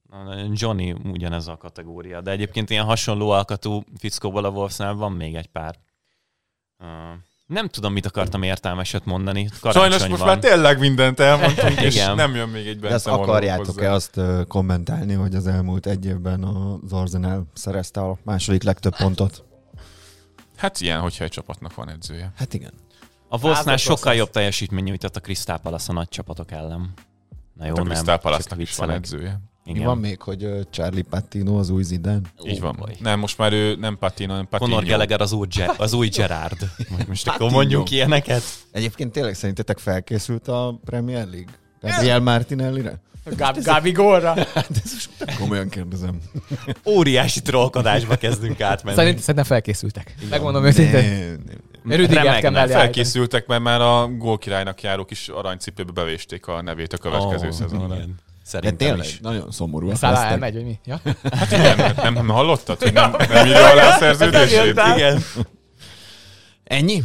Johnny 0.53 0.93
ugyanez 0.93 1.47
a 1.47 1.57
kategória, 1.57 2.21
de 2.21 2.31
egyébként 2.31 2.71
ilyen 2.71 2.85
hasonló 2.85 3.31
alkatú 3.31 3.83
fickóból 3.99 4.45
a 4.45 4.49
Wolfsnál 4.49 4.95
van 4.95 5.13
még 5.13 5.35
egy 5.35 5.47
pár. 5.47 5.79
Uh, 6.79 6.89
nem 7.47 7.69
tudom, 7.69 7.93
mit 7.93 8.07
akartam 8.07 8.43
értelmeset 8.43 9.05
mondani. 9.05 9.49
Karácsony 9.61 9.91
Sajnos 9.91 10.09
most 10.09 10.25
már 10.25 10.39
tényleg 10.39 10.79
mindent 10.79 11.21
elmondtunk, 11.21 11.81
és 11.89 11.95
Igen. 11.95 12.15
nem 12.15 12.35
jön 12.35 12.49
még 12.49 12.67
egy 12.67 12.79
De 12.79 12.89
ezt 12.89 12.93
Bence 13.05 13.11
monológ 13.11 13.29
akarjátok-e 13.29 13.93
azt 13.93 14.21
kommentálni, 14.49 15.15
hogy 15.15 15.35
az 15.35 15.47
elmúlt 15.47 15.87
egy 15.87 16.07
évben 16.07 16.43
az 16.43 16.93
Arsenal 16.93 17.47
szerezte 17.55 18.01
a 18.01 18.19
második 18.23 18.63
legtöbb 18.63 18.97
pontot? 18.97 19.45
Hát 20.57 20.81
ilyen, 20.81 21.01
hogyha 21.01 21.25
egy 21.25 21.31
csapatnak 21.31 21.75
van 21.75 21.89
edzője. 21.89 22.33
Hát 22.37 22.55
igen. 22.55 22.73
A 23.33 23.39
Wolfsnál 23.43 23.77
sokkal 23.77 24.15
jobb 24.15 24.31
teljesítmény 24.31 24.85
nyújtott 24.85 25.17
a 25.17 25.21
Crystal 25.21 25.59
Palace 25.59 25.91
a 25.91 25.93
nagy 25.95 26.09
csapatok 26.09 26.51
ellen. 26.51 26.93
Na 27.55 27.67
jó, 27.67 27.75
Hát 27.77 27.79
a 27.79 27.83
nem. 27.83 28.19
Crystal 28.33 28.59
is 28.59 28.77
van 28.77 28.91
edzője. 28.91 29.41
Mi 29.65 29.71
Igen. 29.71 29.85
van 29.85 29.99
még, 29.99 30.21
hogy 30.21 30.49
Charlie 30.71 31.03
Pattino 31.03 31.59
az 31.59 31.71
új 31.71 31.83
Zidane? 31.83 32.21
Így 32.45 32.61
van. 32.61 32.77
boy. 32.79 32.97
Nem, 33.01 33.19
most 33.19 33.39
már 33.39 33.53
ő 33.53 33.75
nem 33.75 33.99
Patino, 33.99 34.31
hanem 34.33 34.49
Patino. 34.49 34.71
Conor 34.71 34.89
Gallagher 34.89 35.21
az 35.21 35.33
új, 35.33 35.47
Ge- 35.47 35.81
az 35.81 35.93
új 35.93 36.09
Gerard. 36.09 36.69
Most 37.09 37.29
akkor 37.29 37.51
mondjuk 37.51 37.91
ilyeneket. 37.91 38.43
Egyébként 38.73 39.13
tényleg 39.13 39.35
szerintetek 39.35 39.79
felkészült 39.79 40.49
a 40.49 40.81
Premier 40.85 41.27
League? 41.29 41.53
Gabriel 41.81 42.21
Martinellire? 42.21 43.01
Gab- 43.37 43.65
Gabi 43.65 43.91
Gólra. 43.91 44.35
Hát 44.55 44.69
most 44.69 45.11
komolyan 45.39 45.69
kérdezem. 45.69 46.21
Óriási 46.87 47.43
trollkodásba 47.43 48.17
kezdünk 48.17 48.61
átmenni. 48.61 48.97
Szerint, 48.97 49.19
szerintem 49.19 49.45
felkészültek. 49.45 50.15
Megmondom 50.31 50.65
őszintén. 50.65 51.41
Rüdigert 51.85 52.41
kell 52.41 52.51
mellé. 52.51 52.73
Felkészültek, 52.73 53.47
mert 53.47 53.63
már 53.63 53.81
a 53.81 54.09
gólkirálynak 54.09 54.83
járók 54.83 55.11
is 55.11 55.29
aranycipőbe 55.29 55.93
bevésték 55.93 56.47
a 56.47 56.63
nevét 56.63 56.93
a 56.93 56.97
következő 56.99 57.47
Ó, 57.49 57.51
szezonra. 57.51 57.95
igen. 57.95 58.15
De 58.17 58.49
Szerintem 58.49 58.89
tényleg, 58.89 59.07
is. 59.07 59.19
nagyon 59.21 59.51
szomorú. 59.51 59.91
a 59.91 59.95
Szállá 59.95 60.13
lesztek. 60.15 60.31
elmegy, 60.33 60.55
vagy 60.55 60.65
mi? 60.65 60.79
Ja? 60.85 61.01
Hát 61.39 61.53
igen, 61.53 61.95
nem, 62.03 62.15
nem 62.15 62.29
hallottad, 62.29 62.83
hogy 62.83 62.93
nem, 62.93 63.11
nem 63.29 63.47
írja 63.47 63.71
alá 63.71 63.89
a 63.95 63.99
szerződését? 63.99 64.81
Igen. 64.97 65.23
Ennyi? 66.65 67.03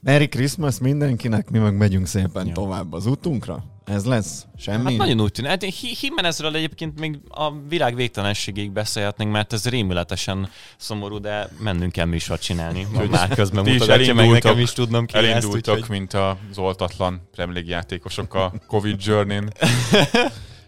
Merry 0.00 0.28
Christmas 0.28 0.78
mindenkinek, 0.78 1.50
mi 1.50 1.58
meg 1.58 1.76
megyünk 1.76 2.06
szépen 2.06 2.46
Jó. 2.46 2.52
tovább 2.52 2.92
az 2.92 3.06
útunkra. 3.06 3.64
Ez 3.90 4.04
lesz? 4.04 4.46
Semmi? 4.58 4.84
Hát 4.84 4.96
nagyon 4.96 5.20
úgy 5.20 5.32
tűnik. 5.32 5.50
Hát 5.50 5.62
Hi- 5.62 6.00
Jimenezről 6.00 6.54
egyébként 6.56 7.00
még 7.00 7.18
a 7.28 7.52
világ 7.68 7.94
végtelenségig 7.94 8.70
beszélhetnénk, 8.70 9.32
mert 9.32 9.52
ez 9.52 9.68
rémületesen 9.68 10.48
szomorú, 10.76 11.18
de 11.20 11.48
mennünk 11.60 11.92
kell 11.92 12.04
műsort 12.06 12.42
csinálni. 12.42 12.86
Már 13.10 13.28
közben 13.34 13.64
mutogatja 13.64 14.14
meg 14.14 14.30
nekem 14.30 14.58
is 14.58 14.72
tudnom 14.72 15.06
ki 15.06 15.16
ezt, 15.16 15.24
Elindultak, 15.26 15.74
úgyhogy... 15.74 15.90
mint 15.98 16.14
az 16.14 16.58
oltatlan 16.58 17.28
Premier 17.34 17.54
League 17.56 17.74
játékosok 17.74 18.34
a 18.34 18.52
Covid 18.66 19.04
journey-n. 19.04 19.52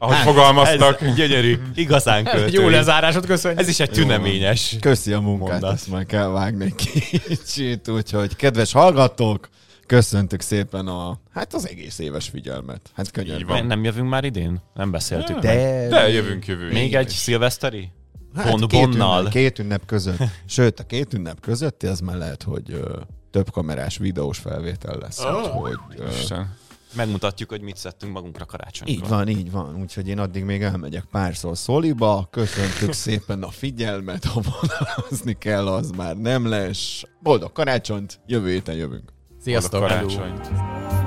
Ahogy 0.03 0.15
Hát, 0.17 0.25
fogalmaztak. 0.25 1.01
Ez 1.03 1.15
gyönyörű, 1.15 1.59
igazán 1.75 2.27
Ez 2.27 2.33
egy 2.33 2.41
költői. 2.41 2.63
jó 2.63 2.69
lezárásod, 2.69 3.27
köszönjük. 3.27 3.61
Ez 3.61 3.69
is 3.69 3.81
egy 3.81 3.91
tüneményes. 3.91 4.77
Köszi 4.81 5.13
a 5.13 5.21
munkát, 5.21 5.49
Mondat. 5.51 5.73
ezt 5.73 5.89
már 5.89 6.07
kell 6.07 6.27
vágni 6.29 6.75
kicsit, 6.75 7.89
úgyhogy 7.89 8.37
kedves 8.37 8.73
hallgatók, 8.73 9.49
köszöntük 9.91 10.41
szépen 10.41 10.87
a, 10.87 11.19
hát 11.31 11.55
az 11.55 11.69
egész 11.69 11.99
éves 11.99 12.29
figyelmet. 12.29 12.91
Hát 12.95 13.11
könyörgöm. 13.11 13.47
van. 13.47 13.67
Nem 13.67 13.85
jövünk 13.85 14.09
már 14.09 14.25
idén? 14.25 14.61
Nem 14.75 14.91
beszéltük 14.91 15.43
meg. 15.43 15.57
De, 15.57 15.89
De 15.89 16.09
jövünk 16.09 16.47
jövő 16.47 16.73
Még 16.73 16.95
egy 16.95 17.11
is. 17.11 17.17
szilveszteri? 17.17 17.93
hát 18.35 18.51
Bon, 18.51 18.69
két, 18.69 18.81
bonnal. 18.81 19.19
ünnep, 19.21 19.33
két 19.33 19.59
ünnep 19.59 19.87
között. 19.87 20.19
Sőt, 20.47 20.81
a 20.81 20.85
két 20.85 21.15
ünnep 21.15 21.41
között 21.41 21.83
ez 21.83 22.01
már 22.01 22.17
lehet, 22.17 22.43
hogy 22.43 22.73
ö, 22.73 23.01
több 23.31 23.51
kamerás 23.51 23.97
videós 23.97 24.39
felvétel 24.39 24.99
lesz. 25.01 25.25
Oh. 25.25 25.57
Úgyhogy, 25.57 25.77
ö, 25.97 26.09
Isten. 26.09 26.57
Megmutatjuk, 26.95 27.49
hogy 27.49 27.61
mit 27.61 27.77
szedtünk 27.77 28.13
magunkra 28.13 28.45
karácsonykor. 28.45 28.95
így 28.95 29.09
van, 29.09 29.29
így 29.29 29.51
van. 29.51 29.77
Úgyhogy 29.81 30.09
én 30.09 30.19
addig 30.19 30.45
még 30.45 30.63
elmegyek 30.63 31.05
párszor 31.11 31.57
szoliba. 31.57 32.29
Köszöntük 32.31 32.93
szépen 33.07 33.43
a 33.43 33.51
figyelmet, 33.51 34.25
ha 34.25 34.41
vonalazni 34.41 35.37
kell, 35.39 35.69
az 35.69 35.91
már 35.91 36.17
nem 36.17 36.49
lesz. 36.49 37.03
Boldog 37.23 37.53
karácsonyt, 37.53 38.21
jövő 38.27 38.51
héten 38.51 38.75
jövünk. 38.75 39.13
Sziasztok! 39.41 39.89
Sziasztok. 39.89 41.00